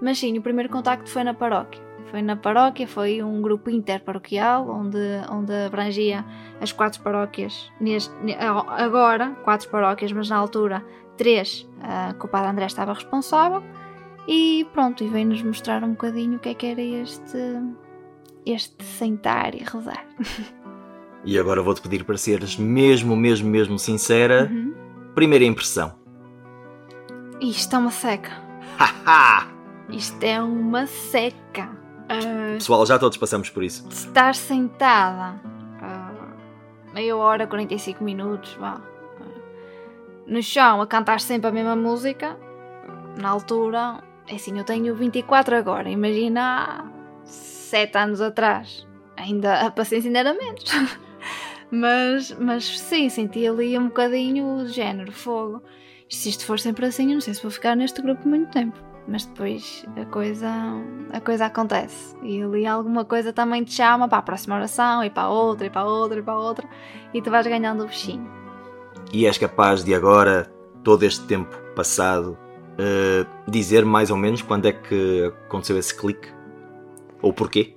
mas 0.00 0.16
sim, 0.18 0.38
o 0.38 0.40
primeiro 0.40 0.70
contacto 0.72 1.10
foi 1.10 1.22
na 1.22 1.34
paróquia. 1.34 1.82
Foi 2.10 2.22
na 2.22 2.34
paróquia, 2.34 2.88
foi 2.88 3.22
um 3.22 3.42
grupo 3.42 3.68
interparoquial, 3.68 4.66
onde, 4.70 4.96
onde 5.30 5.52
abrangia 5.52 6.24
as 6.62 6.72
quatro 6.72 7.02
paróquias, 7.02 7.70
neste, 7.78 8.10
ne- 8.24 8.38
agora 8.38 9.32
quatro 9.44 9.68
paróquias, 9.68 10.10
mas 10.12 10.30
na 10.30 10.36
altura 10.38 10.82
três, 11.18 11.68
ah, 11.82 12.14
que 12.18 12.24
o 12.24 12.28
Padre 12.30 12.48
André 12.52 12.64
estava 12.64 12.94
responsável. 12.94 13.62
E 14.26 14.66
pronto, 14.72 15.04
e 15.04 15.08
veio-nos 15.08 15.42
mostrar 15.42 15.84
um 15.84 15.90
bocadinho 15.90 16.36
o 16.36 16.38
que 16.38 16.48
é 16.48 16.54
que 16.54 16.64
era 16.64 16.80
este, 16.80 17.36
este 18.46 18.82
sentar 18.82 19.54
e 19.54 19.58
rezar. 19.62 20.06
E 21.22 21.38
agora 21.38 21.60
vou-te 21.60 21.82
pedir 21.82 22.02
para 22.04 22.16
seres 22.16 22.56
mesmo, 22.56 23.14
mesmo, 23.14 23.50
mesmo 23.50 23.78
sincera. 23.78 24.48
Uhum. 24.50 24.85
Primeira 25.16 25.46
impressão. 25.46 25.94
Isto 27.40 27.74
é 27.74 27.78
uma 27.78 27.90
seca. 27.90 28.32
Haha! 28.78 29.46
Isto 29.88 30.22
é 30.22 30.42
uma 30.42 30.86
seca. 30.86 31.70
Ah, 32.06 32.52
Pessoal, 32.52 32.84
já 32.84 32.98
todos 32.98 33.16
passamos 33.16 33.48
por 33.48 33.64
isso. 33.64 33.88
estar 33.88 34.34
sentada 34.34 35.40
ah, 35.80 36.12
meia 36.92 37.16
hora, 37.16 37.46
45 37.46 38.04
minutos, 38.04 38.52
vá, 38.60 38.78
ah, 38.78 39.24
no 40.26 40.42
chão 40.42 40.82
a 40.82 40.86
cantar 40.86 41.18
sempre 41.20 41.48
a 41.48 41.50
mesma 41.50 41.74
música, 41.74 42.36
na 43.18 43.30
altura, 43.30 44.04
é 44.28 44.34
assim, 44.34 44.58
eu 44.58 44.64
tenho 44.64 44.94
24 44.94 45.56
agora, 45.56 45.88
imagina 45.88 46.84
há 46.84 46.84
7 47.24 47.96
anos 47.96 48.20
atrás, 48.20 48.86
ainda 49.16 49.62
a 49.66 49.70
paciência 49.70 50.08
ainda 50.08 50.18
era 50.18 50.34
menos. 50.34 50.62
mas, 51.70 52.36
mas 52.38 52.78
sim, 52.78 53.08
senti 53.08 53.46
ali 53.46 53.78
um 53.78 53.86
bocadinho 53.86 54.64
de 54.64 54.72
género, 54.72 55.12
fogo. 55.12 55.62
Se 56.08 56.28
isto 56.28 56.44
for 56.44 56.58
sempre 56.58 56.86
assim, 56.86 57.08
eu 57.08 57.14
não 57.14 57.20
sei 57.20 57.34
se 57.34 57.42
vou 57.42 57.50
ficar 57.50 57.74
neste 57.74 58.00
grupo 58.00 58.28
muito 58.28 58.50
tempo. 58.50 58.78
Mas 59.08 59.24
depois 59.24 59.84
a 59.96 60.04
coisa, 60.06 60.50
a 61.12 61.20
coisa 61.20 61.46
acontece. 61.46 62.16
E 62.22 62.42
ali 62.42 62.66
alguma 62.66 63.04
coisa 63.04 63.32
também 63.32 63.62
te 63.62 63.72
chama 63.72 64.08
para 64.08 64.18
a 64.18 64.22
próxima 64.22 64.56
oração, 64.56 65.04
e 65.04 65.10
para 65.10 65.24
a 65.24 65.30
outra, 65.30 65.66
e 65.66 65.70
para 65.70 65.82
a 65.82 65.84
outra, 65.84 66.18
e 66.18 66.22
para 66.22 66.34
a 66.34 66.38
outra. 66.38 66.68
E 67.14 67.22
tu 67.22 67.30
vais 67.30 67.46
ganhando 67.46 67.84
o 67.84 67.86
bichinho. 67.86 68.28
E 69.12 69.26
és 69.26 69.38
capaz 69.38 69.84
de 69.84 69.94
agora, 69.94 70.50
todo 70.82 71.04
este 71.04 71.24
tempo 71.26 71.56
passado, 71.76 72.36
eh, 72.78 73.24
dizer 73.46 73.84
mais 73.84 74.10
ou 74.10 74.16
menos 74.16 74.42
quando 74.42 74.66
é 74.66 74.72
que 74.72 75.32
aconteceu 75.46 75.78
esse 75.78 75.94
clique? 75.96 76.28
Ou 77.22 77.32
porquê? 77.32 77.75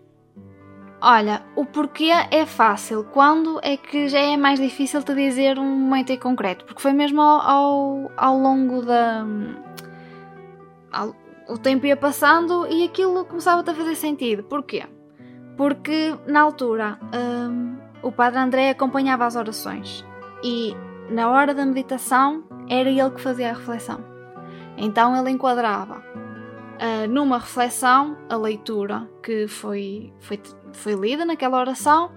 Olha, 1.02 1.42
o 1.56 1.66
porquê 1.66 2.12
é 2.30 2.46
fácil. 2.46 3.06
Quando 3.06 3.60
é 3.64 3.78
que 3.78 4.10
já 4.10 4.20
é 4.20 4.36
mais 4.36 4.60
difícil 4.60 5.02
te 5.02 5.16
dizer 5.16 5.58
um 5.58 5.64
momento 5.66 6.12
em 6.12 6.18
concreto? 6.18 6.66
Porque 6.66 6.82
foi 6.82 6.92
mesmo 6.92 7.22
ao, 7.22 7.40
ao, 7.42 8.12
ao 8.18 8.38
longo 8.38 8.82
da. 8.82 9.26
ao- 10.92 11.16
o 11.48 11.58
tempo 11.58 11.86
ia 11.86 11.98
passando 11.98 12.68
e 12.68 12.84
aquilo 12.84 13.26
começava 13.26 13.62
a 13.62 13.74
fazer 13.74 13.96
sentido. 13.96 14.44
Porquê? 14.44 14.84
Porque 15.58 16.16
na 16.28 16.42
altura 16.42 17.00
hum, 17.14 17.78
o 18.04 18.12
Padre 18.12 18.40
André 18.40 18.70
acompanhava 18.70 19.26
as 19.26 19.36
orações 19.36 20.06
e 20.44 20.76
na 21.10 21.30
hora 21.30 21.54
da 21.54 21.66
meditação 21.66 22.44
era 22.70 22.88
ele 22.90 23.10
que 23.10 23.22
fazia 23.22 23.50
a 23.50 23.54
reflexão. 23.54 24.00
Então 24.78 25.16
ele 25.18 25.32
enquadrava 25.32 26.04
ah, 26.80 27.08
numa 27.08 27.38
reflexão 27.38 28.18
a 28.30 28.36
leitura 28.38 29.10
que 29.22 29.48
foi, 29.48 30.14
foi, 30.20 30.40
foi 30.72 30.94
lida 30.94 31.26
naquela 31.26 31.60
oração 31.60 32.12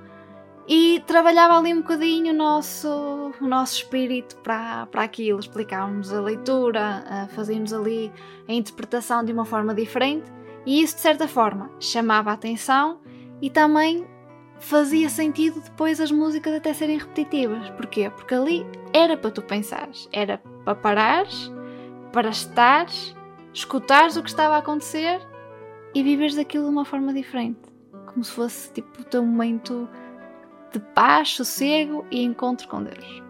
e 0.68 1.02
trabalhava 1.06 1.58
ali 1.58 1.74
um 1.74 1.80
bocadinho 1.80 2.32
o 2.32 2.36
nosso, 2.36 3.32
o 3.40 3.46
nosso 3.46 3.78
espírito 3.78 4.36
para, 4.36 4.86
para 4.86 5.02
aquilo. 5.02 5.40
Explicávamos 5.40 6.12
a 6.12 6.20
leitura, 6.20 7.04
ah, 7.08 7.28
fazíamos 7.34 7.72
ali 7.72 8.12
a 8.48 8.52
interpretação 8.52 9.24
de 9.24 9.32
uma 9.32 9.44
forma 9.44 9.74
diferente 9.74 10.30
e 10.64 10.80
isso, 10.80 10.94
de 10.94 11.00
certa 11.00 11.26
forma, 11.26 11.70
chamava 11.80 12.30
a 12.30 12.34
atenção 12.34 13.00
e 13.40 13.50
também 13.50 14.06
fazia 14.60 15.08
sentido 15.08 15.60
depois 15.60 16.00
as 16.00 16.12
músicas 16.12 16.54
até 16.54 16.72
serem 16.72 16.98
repetitivas. 16.98 17.68
Porquê? 17.70 18.08
Porque 18.10 18.32
ali 18.32 18.64
era 18.92 19.16
para 19.16 19.32
tu 19.32 19.42
pensares, 19.42 20.08
era 20.12 20.38
para 20.64 20.76
parares, 20.76 21.50
para 22.12 22.28
estares, 22.28 23.16
escutares 23.52 24.16
o 24.16 24.22
que 24.22 24.28
estava 24.28 24.54
a 24.56 24.58
acontecer 24.58 25.20
e 25.94 26.02
viveres 26.02 26.38
aquilo 26.38 26.64
de 26.64 26.70
uma 26.70 26.84
forma 26.84 27.12
diferente. 27.12 27.60
Como 28.06 28.24
se 28.24 28.32
fosse 28.32 28.72
tipo 28.72 29.02
o 29.02 29.04
teu 29.04 29.24
momento 29.24 29.88
de 30.72 30.80
paz, 30.80 31.30
sossego 31.30 32.04
e 32.10 32.22
encontro 32.22 32.66
com 32.68 32.82
Deus. 32.82 33.22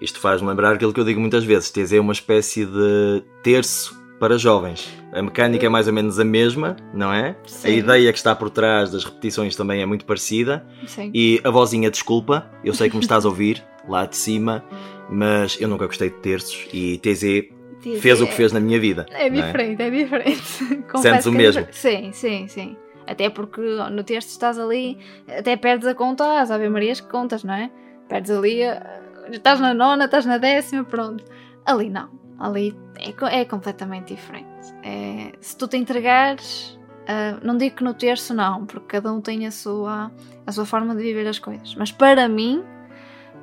Isto 0.00 0.20
faz-me 0.20 0.48
lembrar 0.48 0.74
aquilo 0.74 0.92
que 0.92 1.00
eu 1.00 1.04
digo 1.04 1.20
muitas 1.20 1.44
vezes: 1.44 1.70
TZ 1.70 1.94
é 1.94 2.00
uma 2.00 2.12
espécie 2.12 2.64
de 2.64 3.24
terço 3.42 3.98
para 4.20 4.36
jovens. 4.36 4.88
A 5.12 5.22
mecânica 5.22 5.64
é 5.64 5.68
mais 5.68 5.86
ou 5.86 5.92
menos 5.92 6.18
a 6.18 6.24
mesma, 6.24 6.76
não 6.92 7.12
é? 7.12 7.36
Sim. 7.46 7.68
A 7.68 7.70
ideia 7.70 8.12
que 8.12 8.18
está 8.18 8.34
por 8.34 8.50
trás 8.50 8.90
das 8.90 9.04
repetições 9.04 9.56
também 9.56 9.80
é 9.80 9.86
muito 9.86 10.04
parecida. 10.04 10.66
Sim. 10.86 11.10
E 11.14 11.40
a 11.44 11.50
vozinha, 11.50 11.90
desculpa, 11.90 12.50
eu 12.64 12.74
sei 12.74 12.90
que 12.90 12.96
me 12.96 13.02
estás 13.02 13.24
a 13.24 13.28
ouvir 13.28 13.64
lá 13.88 14.06
de 14.06 14.16
cima, 14.16 14.64
mas 15.08 15.56
eu 15.60 15.68
nunca 15.68 15.86
gostei 15.86 16.10
de 16.10 16.16
terços 16.16 16.66
e 16.72 16.98
TZ 16.98 17.57
fez 18.00 18.20
o 18.20 18.26
que 18.26 18.34
fez 18.34 18.52
na 18.52 18.60
minha 18.60 18.78
vida. 18.78 19.06
É 19.10 19.28
não 19.28 19.36
diferente, 19.36 19.82
é, 19.82 19.90
diferente. 19.90 20.64
Confesso 20.90 21.02
Sentes 21.02 21.26
o 21.26 21.30
é 21.30 21.32
mesmo? 21.32 21.64
diferente. 21.64 21.76
Sim, 21.76 22.12
sim, 22.12 22.48
sim. 22.48 22.76
Até 23.06 23.30
porque 23.30 23.60
no 23.90 24.04
texto 24.04 24.28
estás 24.28 24.58
ali, 24.58 24.98
até 25.26 25.56
perdes 25.56 25.86
a 25.86 25.94
conta 25.94 26.40
às 26.40 26.50
Ave 26.50 26.68
Marias 26.68 27.00
que 27.00 27.08
contas, 27.08 27.42
não 27.42 27.54
é? 27.54 27.70
Perdes 28.08 28.30
ali, 28.30 28.62
eh, 28.62 28.82
estás 29.30 29.60
na 29.60 29.72
nona, 29.72 30.04
estás 30.04 30.26
na 30.26 30.36
décima, 30.36 30.84
pronto. 30.84 31.24
Ali 31.64 31.88
não. 31.88 32.10
Ali 32.38 32.76
é, 32.96 33.40
é 33.40 33.44
completamente 33.44 34.14
diferente. 34.14 34.48
É, 34.82 35.32
se 35.40 35.56
tu 35.56 35.66
te 35.66 35.76
entregares, 35.76 36.78
ah, 37.08 37.38
não 37.42 37.56
digo 37.56 37.76
que 37.76 37.84
no 37.84 37.94
terço 37.94 38.34
não, 38.34 38.66
porque 38.66 38.86
cada 38.86 39.10
um 39.10 39.20
tem 39.22 39.46
a 39.46 39.50
sua, 39.50 40.12
a 40.46 40.52
sua 40.52 40.66
forma 40.66 40.94
de 40.94 41.02
viver 41.02 41.26
as 41.26 41.38
coisas, 41.38 41.74
mas 41.74 41.90
para 41.90 42.28
mim, 42.28 42.62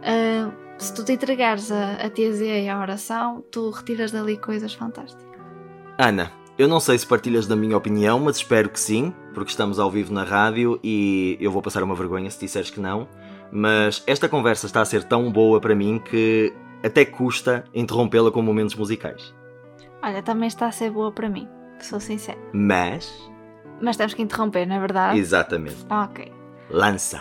ah, 0.04 0.52
se 0.78 0.94
tu 0.94 1.04
te 1.04 1.14
entregares 1.14 1.72
a, 1.72 1.94
a 1.94 2.10
TZ 2.10 2.42
e 2.42 2.70
à 2.70 2.80
oração, 2.80 3.44
tu 3.52 3.70
retiras 3.70 4.12
dali 4.12 4.38
coisas 4.38 4.74
fantásticas. 4.74 5.26
Ana, 5.98 6.32
eu 6.58 6.68
não 6.68 6.80
sei 6.80 6.98
se 6.98 7.06
partilhas 7.08 7.48
da 7.48 7.56
minha 7.56 7.78
opinião, 7.78 8.20
mas 8.20 8.38
espero 8.38 8.70
que 8.70 8.80
sim, 8.80 9.14
porque 9.34 9.50
estamos 9.52 9.80
ao 9.80 9.90
vivo 9.90 10.14
na 10.14 10.24
rádio 10.24 10.80
e 10.84 11.38
eu 11.40 11.52
vou 11.52 11.62
passar 11.62 11.84
uma 11.84 11.96
vergonha 11.96 12.30
se 12.30 12.40
disseres 12.40 12.70
que 12.70 12.80
não. 12.80 13.08
Mas 13.52 14.04
esta 14.08 14.28
conversa 14.28 14.66
está 14.66 14.82
a 14.82 14.86
ser 14.86 15.04
tão 15.04 15.32
boa 15.32 15.62
para 15.62 15.76
mim 15.76 16.00
que 16.04 16.54
até 16.84 17.06
custa 17.06 17.64
interrompê-la 17.74 18.32
com 18.32 18.42
momentos 18.42 18.76
musicais. 18.76 19.34
Olha, 20.04 20.22
também 20.22 20.48
está 20.48 20.68
a 20.68 20.72
ser 20.72 20.92
boa 20.92 21.12
para 21.12 21.30
mim, 21.30 21.48
sou 21.80 22.00
sincera. 22.00 22.38
Mas, 22.54 23.12
Mas 23.82 23.96
temos 23.98 24.14
que 24.14 24.22
interromper, 24.22 24.66
não 24.68 24.76
é 24.76 24.80
verdade? 24.80 25.18
exatamente, 25.20 25.86
Ok. 25.90 26.32
lança. 26.70 27.20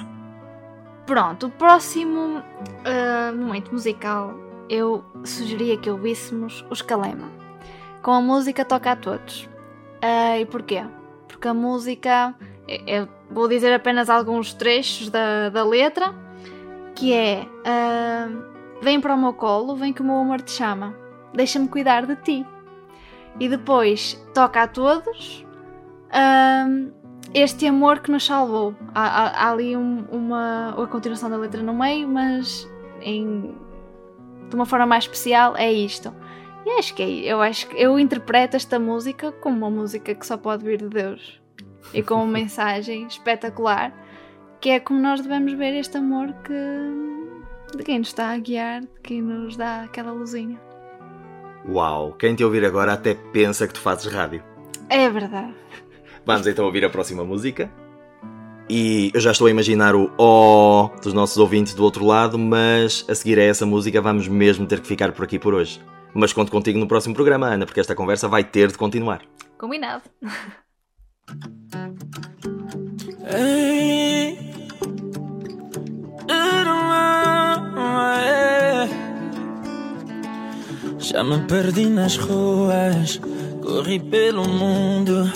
Pronto, 1.07 1.47
o 1.47 1.51
próximo 1.51 2.43
ah, 2.85 3.33
momento 3.33 3.71
musical 3.73 4.35
eu 4.69 5.05
sugeria 5.25 5.77
que 5.77 5.91
ouvíssemos 5.91 6.65
os 6.71 6.81
Calema. 6.81 7.29
Com 8.03 8.13
a 8.13 8.21
música 8.21 8.65
Toca 8.65 8.93
a 8.93 8.97
Todos. 8.97 9.49
Ah, 10.03 10.39
e 10.39 10.47
porquê? 10.47 10.85
Porque 11.29 11.47
a 11.49 11.55
música, 11.55 12.35
eu- 12.67 12.83
eu 13.03 13.09
vou 13.31 13.49
dizer 13.49 13.73
apenas 13.75 14.09
alguns 14.09 14.55
trechos 14.55 15.11
da, 15.11 15.51
da 15.51 15.65
letra, 15.65 16.15
que 16.95 17.13
é 17.13 17.47
ah, 17.67 18.29
Vem 18.81 19.01
para 19.01 19.15
o 19.15 19.19
meu 19.19 19.33
colo, 19.33 19.77
vem 19.77 19.93
que 19.95 20.03
o 20.03 20.05
meu 20.05 20.17
amor 20.17 20.43
te 20.43 20.51
chama, 20.51 20.95
deixa-me 21.33 21.69
cuidar 21.69 22.05
de 22.07 22.17
ti. 22.17 22.47
E 23.41 23.49
depois 23.49 24.15
toca 24.35 24.63
a 24.63 24.67
todos. 24.69 25.45
ah, 26.11 26.67
este 27.35 27.67
amor 27.67 27.99
que 27.99 28.11
nos 28.11 28.25
salvou. 28.25 28.75
Há, 28.95 29.03
há- 29.05 29.45
há 29.47 29.51
ali 29.53 29.77
um- 29.77 30.05
uma 30.11 30.71
a 30.83 30.87
continuação 30.87 31.29
da 31.29 31.37
letra 31.37 31.63
no 31.63 31.75
meio, 31.75 32.09
mas 32.09 32.69
em, 33.03 33.55
de 34.49 34.55
uma 34.55 34.65
forma 34.65 34.87
mais 34.87 35.05
especial 35.05 35.57
é 35.57 35.71
isto. 35.73 36.15
E 36.65 36.71
acho 36.79 36.95
que 36.95 37.03
é, 37.03 37.33
eu 37.33 37.43
acho 37.43 37.69
que 37.69 37.77
eu 37.77 37.99
interpreto 37.99 38.57
esta 38.57 38.79
música 38.79 39.33
como 39.33 39.57
uma 39.59 39.71
música 39.71 40.15
que 40.15 40.27
só 40.27 40.37
pode 40.39 40.65
vir 40.65 40.79
de 40.79 40.89
Deus 40.89 41.41
e 41.93 42.03
com 42.03 42.15
uma 42.15 42.27
mensagem 42.33 43.07
espetacular, 43.07 43.93
que 44.61 44.71
é 44.71 44.81
como 44.81 44.99
nós 45.01 45.21
devemos 45.21 45.53
ver 45.53 45.75
este 45.75 45.99
amor 45.99 46.33
que 46.45 46.55
de 47.77 47.83
quem 47.83 47.99
nos 47.99 48.09
está 48.09 48.31
a 48.31 48.39
guiar, 48.39 48.83
de 48.83 49.01
quem 49.03 49.21
nos 49.21 49.57
dá 49.57 49.83
aquela 49.83 50.13
luzinha. 50.13 50.59
Uau, 51.69 52.13
quem 52.13 52.35
te 52.35 52.45
ouvir 52.45 52.65
agora 52.65 52.93
até 52.93 53.15
pensa 53.15 53.67
que 53.67 53.75
tu 53.75 53.81
fazes 53.81 54.07
rádio. 54.13 54.43
É 54.89 55.09
verdade. 55.11 55.55
Vamos 56.27 56.47
então 56.47 56.65
ouvir 56.65 56.85
a 56.85 56.91
próxima 56.91 57.23
música. 57.25 57.71
E 58.69 59.11
eu 59.13 59.21
já 59.21 59.33
estou 59.33 59.47
a 59.47 59.51
imaginar 59.51 59.95
o 59.95 60.11
oh 60.17 60.89
dos 61.03 61.13
nossos 61.13 61.37
ouvintes 61.37 61.75
do 61.75 61.85
outro 61.85 62.05
lado, 62.05 62.39
mas 62.39 63.05
a 63.09 63.15
seguir 63.15 63.39
a 63.39 63.43
essa 63.43 63.67
música 63.67 64.01
vamos 64.01 64.27
mesmo 64.27 64.67
ter 64.67 64.81
que 64.81 64.87
ficar 64.87 65.13
por 65.13 65.25
aqui 65.25 65.39
por 65.39 65.53
hoje. 65.53 65.81
Mas 66.15 66.33
conto 66.33 66.51
contigo 66.51 66.79
no 66.79 66.89
próximo 66.89 67.15
programa, 67.15 67.49
Ana, 67.49 67.67
porque 67.67 67.81
esta 67.81 67.95
conversa 67.95 68.27
vai 68.27 68.43
ter 68.43 68.69
de 68.69 68.79
continuar. 68.79 69.21
Combinado. 69.59 70.03
Já 80.99 81.23
me 81.23 81.39
perdi 81.47 81.87
nas 81.87 82.17
ruas, 82.17 83.21
corri 83.63 84.01
pelo 84.01 84.49
mundo, 84.49 85.31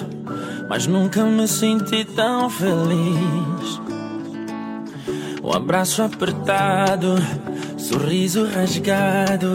mas 0.68 0.86
nunca 0.86 1.24
me 1.24 1.48
senti 1.48 2.04
tão 2.04 2.50
feliz. 2.50 3.80
Um 5.42 5.52
abraço 5.52 6.02
apertado, 6.02 7.14
sorriso 7.78 8.46
rasgado 8.46 9.48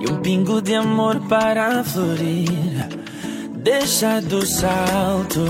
e 0.00 0.10
um 0.10 0.20
pingo 0.20 0.60
de 0.60 0.74
amor 0.74 1.20
para 1.28 1.84
florir. 1.84 2.88
Deixa 3.54 4.20
do 4.20 4.44
salto 4.44 5.40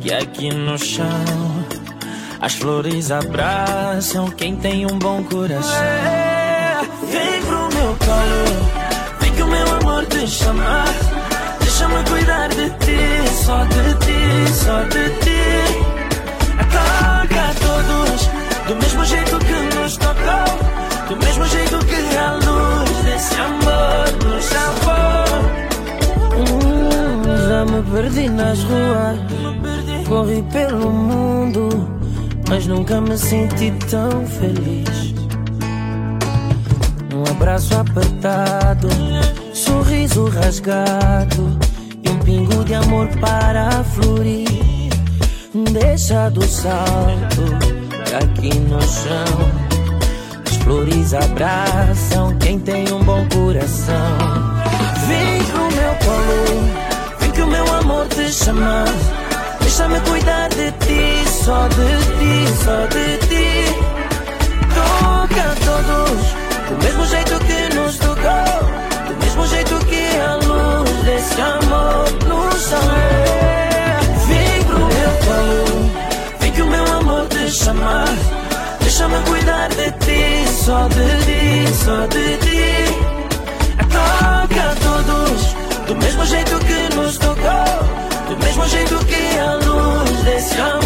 que 0.00 0.12
aqui 0.12 0.52
no 0.52 0.76
chão 0.76 1.06
as 2.40 2.54
flores 2.54 3.12
abraçam 3.12 4.28
quem 4.30 4.56
tem 4.56 4.84
um 4.84 4.98
bom 4.98 5.22
coração. 5.22 5.80
Vem 7.08 7.40
pro 7.42 7.68
meu 7.78 7.96
colo, 7.96 9.20
vem 9.20 9.32
que 9.32 9.42
o 9.42 9.46
meu 9.46 9.74
amor 9.76 10.04
te 10.06 10.26
chama. 10.26 11.21
Deixa-me 11.82 12.04
cuidar 12.04 12.48
de 12.48 12.70
ti, 12.78 13.28
só 13.44 13.64
de 13.64 13.94
ti, 14.04 14.52
só 14.54 14.82
de 14.84 15.08
ti. 15.18 15.42
Toca 16.70 17.42
a 17.42 17.54
todos, 17.54 18.28
do 18.68 18.76
mesmo 18.76 19.04
jeito 19.04 19.38
que 19.40 19.74
nos 19.76 19.96
tocou, 19.96 21.08
do 21.08 21.16
mesmo 21.24 21.44
jeito 21.46 21.78
que 21.84 22.16
a 22.16 22.34
luz 22.34 22.90
desse 23.04 23.34
amor 23.34 24.06
nos 24.24 24.44
salvou. 24.44 25.40
Hum, 26.38 27.48
já 27.48 27.64
me 27.64 27.82
perdi 27.90 28.28
nas 28.28 28.62
ruas, 28.62 29.18
corri 30.08 30.42
pelo 30.52 30.88
mundo, 30.88 31.68
mas 32.48 32.64
nunca 32.68 33.00
me 33.00 33.18
senti 33.18 33.72
tão 33.90 34.24
feliz. 34.24 35.14
Um 37.12 37.28
abraço 37.28 37.74
apertado, 37.74 38.88
sorriso 39.52 40.28
rasgado 40.28 41.61
um 42.12 42.18
pingo 42.18 42.64
de 42.64 42.74
amor 42.74 43.08
para 43.20 43.82
florir. 43.84 44.48
Deixa 45.72 46.30
do 46.30 46.42
salto 46.42 47.42
aqui 48.22 48.54
no 48.58 48.80
chão. 48.82 49.50
As 50.46 50.56
flores 50.56 51.14
abraçam 51.14 52.36
quem 52.38 52.58
tem 52.58 52.92
um 52.92 53.02
bom 53.02 53.26
coração. 53.28 54.18
Vem 55.06 55.42
pro 55.44 55.62
meu 55.62 55.94
colo, 56.04 57.18
vem 57.18 57.30
que 57.30 57.42
o 57.42 57.46
meu 57.46 57.74
amor 57.74 58.06
te 58.08 58.30
chama. 58.30 58.84
Deixa-me 59.60 60.00
cuidar 60.00 60.48
de 60.50 60.70
ti, 60.72 61.30
só 61.30 61.66
de 61.68 61.96
ti, 62.18 62.64
só 62.64 62.86
de 62.86 63.16
ti. 63.26 63.48
Toca 64.74 65.40
a 65.40 65.54
todos, 65.64 66.22
do 66.68 66.84
mesmo 66.84 67.06
jeito 67.06 67.38
que 67.46 67.74
nos 67.74 67.96
tocou, 67.96 68.91
mesmo 69.22 69.46
jeito 69.46 69.78
que 69.86 70.04
a 70.20 70.34
luz 70.36 70.90
desse 71.04 71.40
amor 71.40 72.04
nos 72.28 72.62
salvou. 72.62 72.92
Vem 74.26 74.64
pro 74.64 74.78
meu 74.78 75.12
colo, 75.24 75.90
vem 76.40 76.52
que 76.52 76.62
o 76.62 76.66
meu 76.66 76.92
amor 76.98 77.26
te 77.28 77.50
chama. 77.50 78.04
Deixa-me 78.80 79.18
cuidar 79.24 79.68
de 79.68 79.90
ti, 80.04 80.48
só 80.64 80.88
de 80.88 81.10
ti, 81.26 81.74
só 81.84 82.06
de 82.06 82.36
ti. 82.38 83.12
Toca 83.92 84.62
a 84.70 84.74
todos, 84.86 85.54
do 85.86 85.96
mesmo 85.96 86.24
jeito 86.26 86.58
que 86.60 86.94
nos 86.94 87.18
tocou, 87.18 88.28
do 88.28 88.44
mesmo 88.44 88.68
jeito 88.68 89.04
que 89.06 89.38
a 89.38 89.54
luz 89.54 90.24
desse 90.24 90.60
amor 90.60 90.81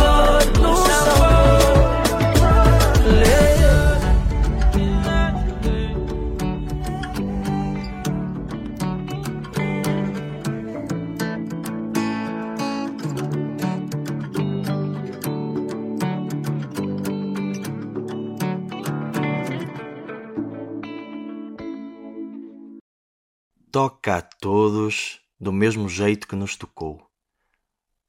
Toca 23.76 24.16
a 24.16 24.22
todos 24.22 25.20
do 25.38 25.52
mesmo 25.52 25.86
jeito 25.86 26.26
que 26.26 26.34
nos 26.34 26.56
tocou. 26.56 26.98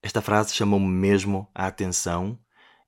Esta 0.02 0.22
frase 0.22 0.56
chamou-me 0.56 0.88
mesmo 0.88 1.46
a 1.54 1.68
atenção 1.68 2.40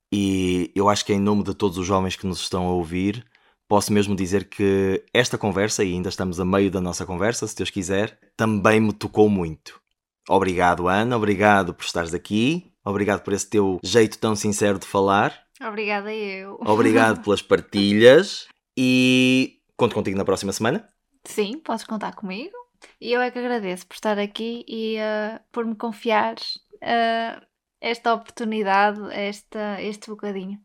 e 0.09 0.71
eu 0.73 0.87
acho 0.87 1.03
que 1.03 1.11
em 1.11 1.19
nome 1.19 1.43
de 1.43 1.53
todos 1.53 1.77
os 1.77 1.85
jovens 1.85 2.15
que 2.15 2.25
nos 2.25 2.39
estão 2.39 2.65
a 2.65 2.71
ouvir, 2.71 3.25
posso 3.67 3.91
mesmo 3.91 4.15
dizer 4.15 4.47
que 4.47 5.03
esta 5.13 5.37
conversa, 5.37 5.83
e 5.83 5.91
ainda 5.91 6.07
estamos 6.07 6.39
a 6.39 6.45
meio 6.45 6.71
da 6.71 6.79
nossa 6.79 7.05
conversa, 7.05 7.45
se 7.45 7.53
Deus 7.57 7.69
quiser, 7.69 8.17
também 8.37 8.79
me 8.79 8.93
tocou 8.93 9.27
muito. 9.27 9.81
Obrigado, 10.29 10.87
Ana, 10.87 11.17
obrigado 11.17 11.73
por 11.73 11.83
estares 11.83 12.13
aqui, 12.13 12.71
obrigado 12.81 13.23
por 13.23 13.33
esse 13.33 13.49
teu 13.49 13.77
jeito 13.83 14.17
tão 14.17 14.37
sincero 14.37 14.79
de 14.79 14.87
falar, 14.87 15.37
Obrigada 15.61 16.13
eu. 16.13 16.57
obrigado 16.61 17.19
pelas 17.25 17.41
partilhas 17.41 18.47
e 18.77 19.59
conto 19.75 19.93
contigo 19.93 20.17
na 20.17 20.23
próxima 20.23 20.53
semana. 20.53 20.87
Sim, 21.25 21.59
podes 21.59 21.83
contar 21.83 22.15
comigo. 22.15 22.57
E 22.99 23.11
eu 23.11 23.21
é 23.21 23.31
que 23.31 23.39
agradeço 23.39 23.87
por 23.87 23.93
estar 23.93 24.19
aqui 24.19 24.65
e 24.67 24.97
eh, 24.97 25.39
por 25.51 25.65
me 25.65 25.75
confiares 25.75 26.59
eh, 26.81 27.41
esta 27.81 28.13
oportunidade, 28.13 28.99
esta, 29.11 29.81
este 29.81 30.09
bocadinho. 30.09 30.59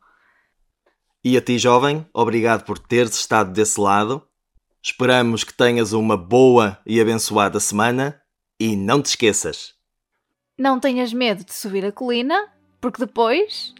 E 1.25 1.37
a 1.37 1.41
ti, 1.41 1.59
jovem, 1.59 2.07
obrigado 2.13 2.65
por 2.65 2.79
teres 2.79 3.15
estado 3.15 3.53
desse 3.53 3.81
lado. 3.81 4.23
Esperamos 4.83 5.43
que 5.43 5.55
tenhas 5.55 5.93
uma 5.93 6.17
boa 6.17 6.79
e 6.85 7.01
abençoada 7.01 7.59
semana 7.59 8.21
e 8.61 8.77
não 8.77 9.01
te 9.01 9.07
esqueças. 9.07 9.75
Não 10.59 10.79
tenhas 10.79 11.13
medo 11.13 11.43
de 11.45 11.55
subir 11.55 11.85
a 11.87 11.93
colina, 11.93 12.53
porque 12.81 13.05
depois 13.05 13.75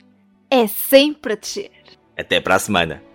é 0.51 0.67
sempre 0.67 1.35
a 1.35 1.37
descer. 1.37 1.71
Até 2.17 2.41
para 2.41 2.55
a 2.55 2.59
semana. 2.59 3.14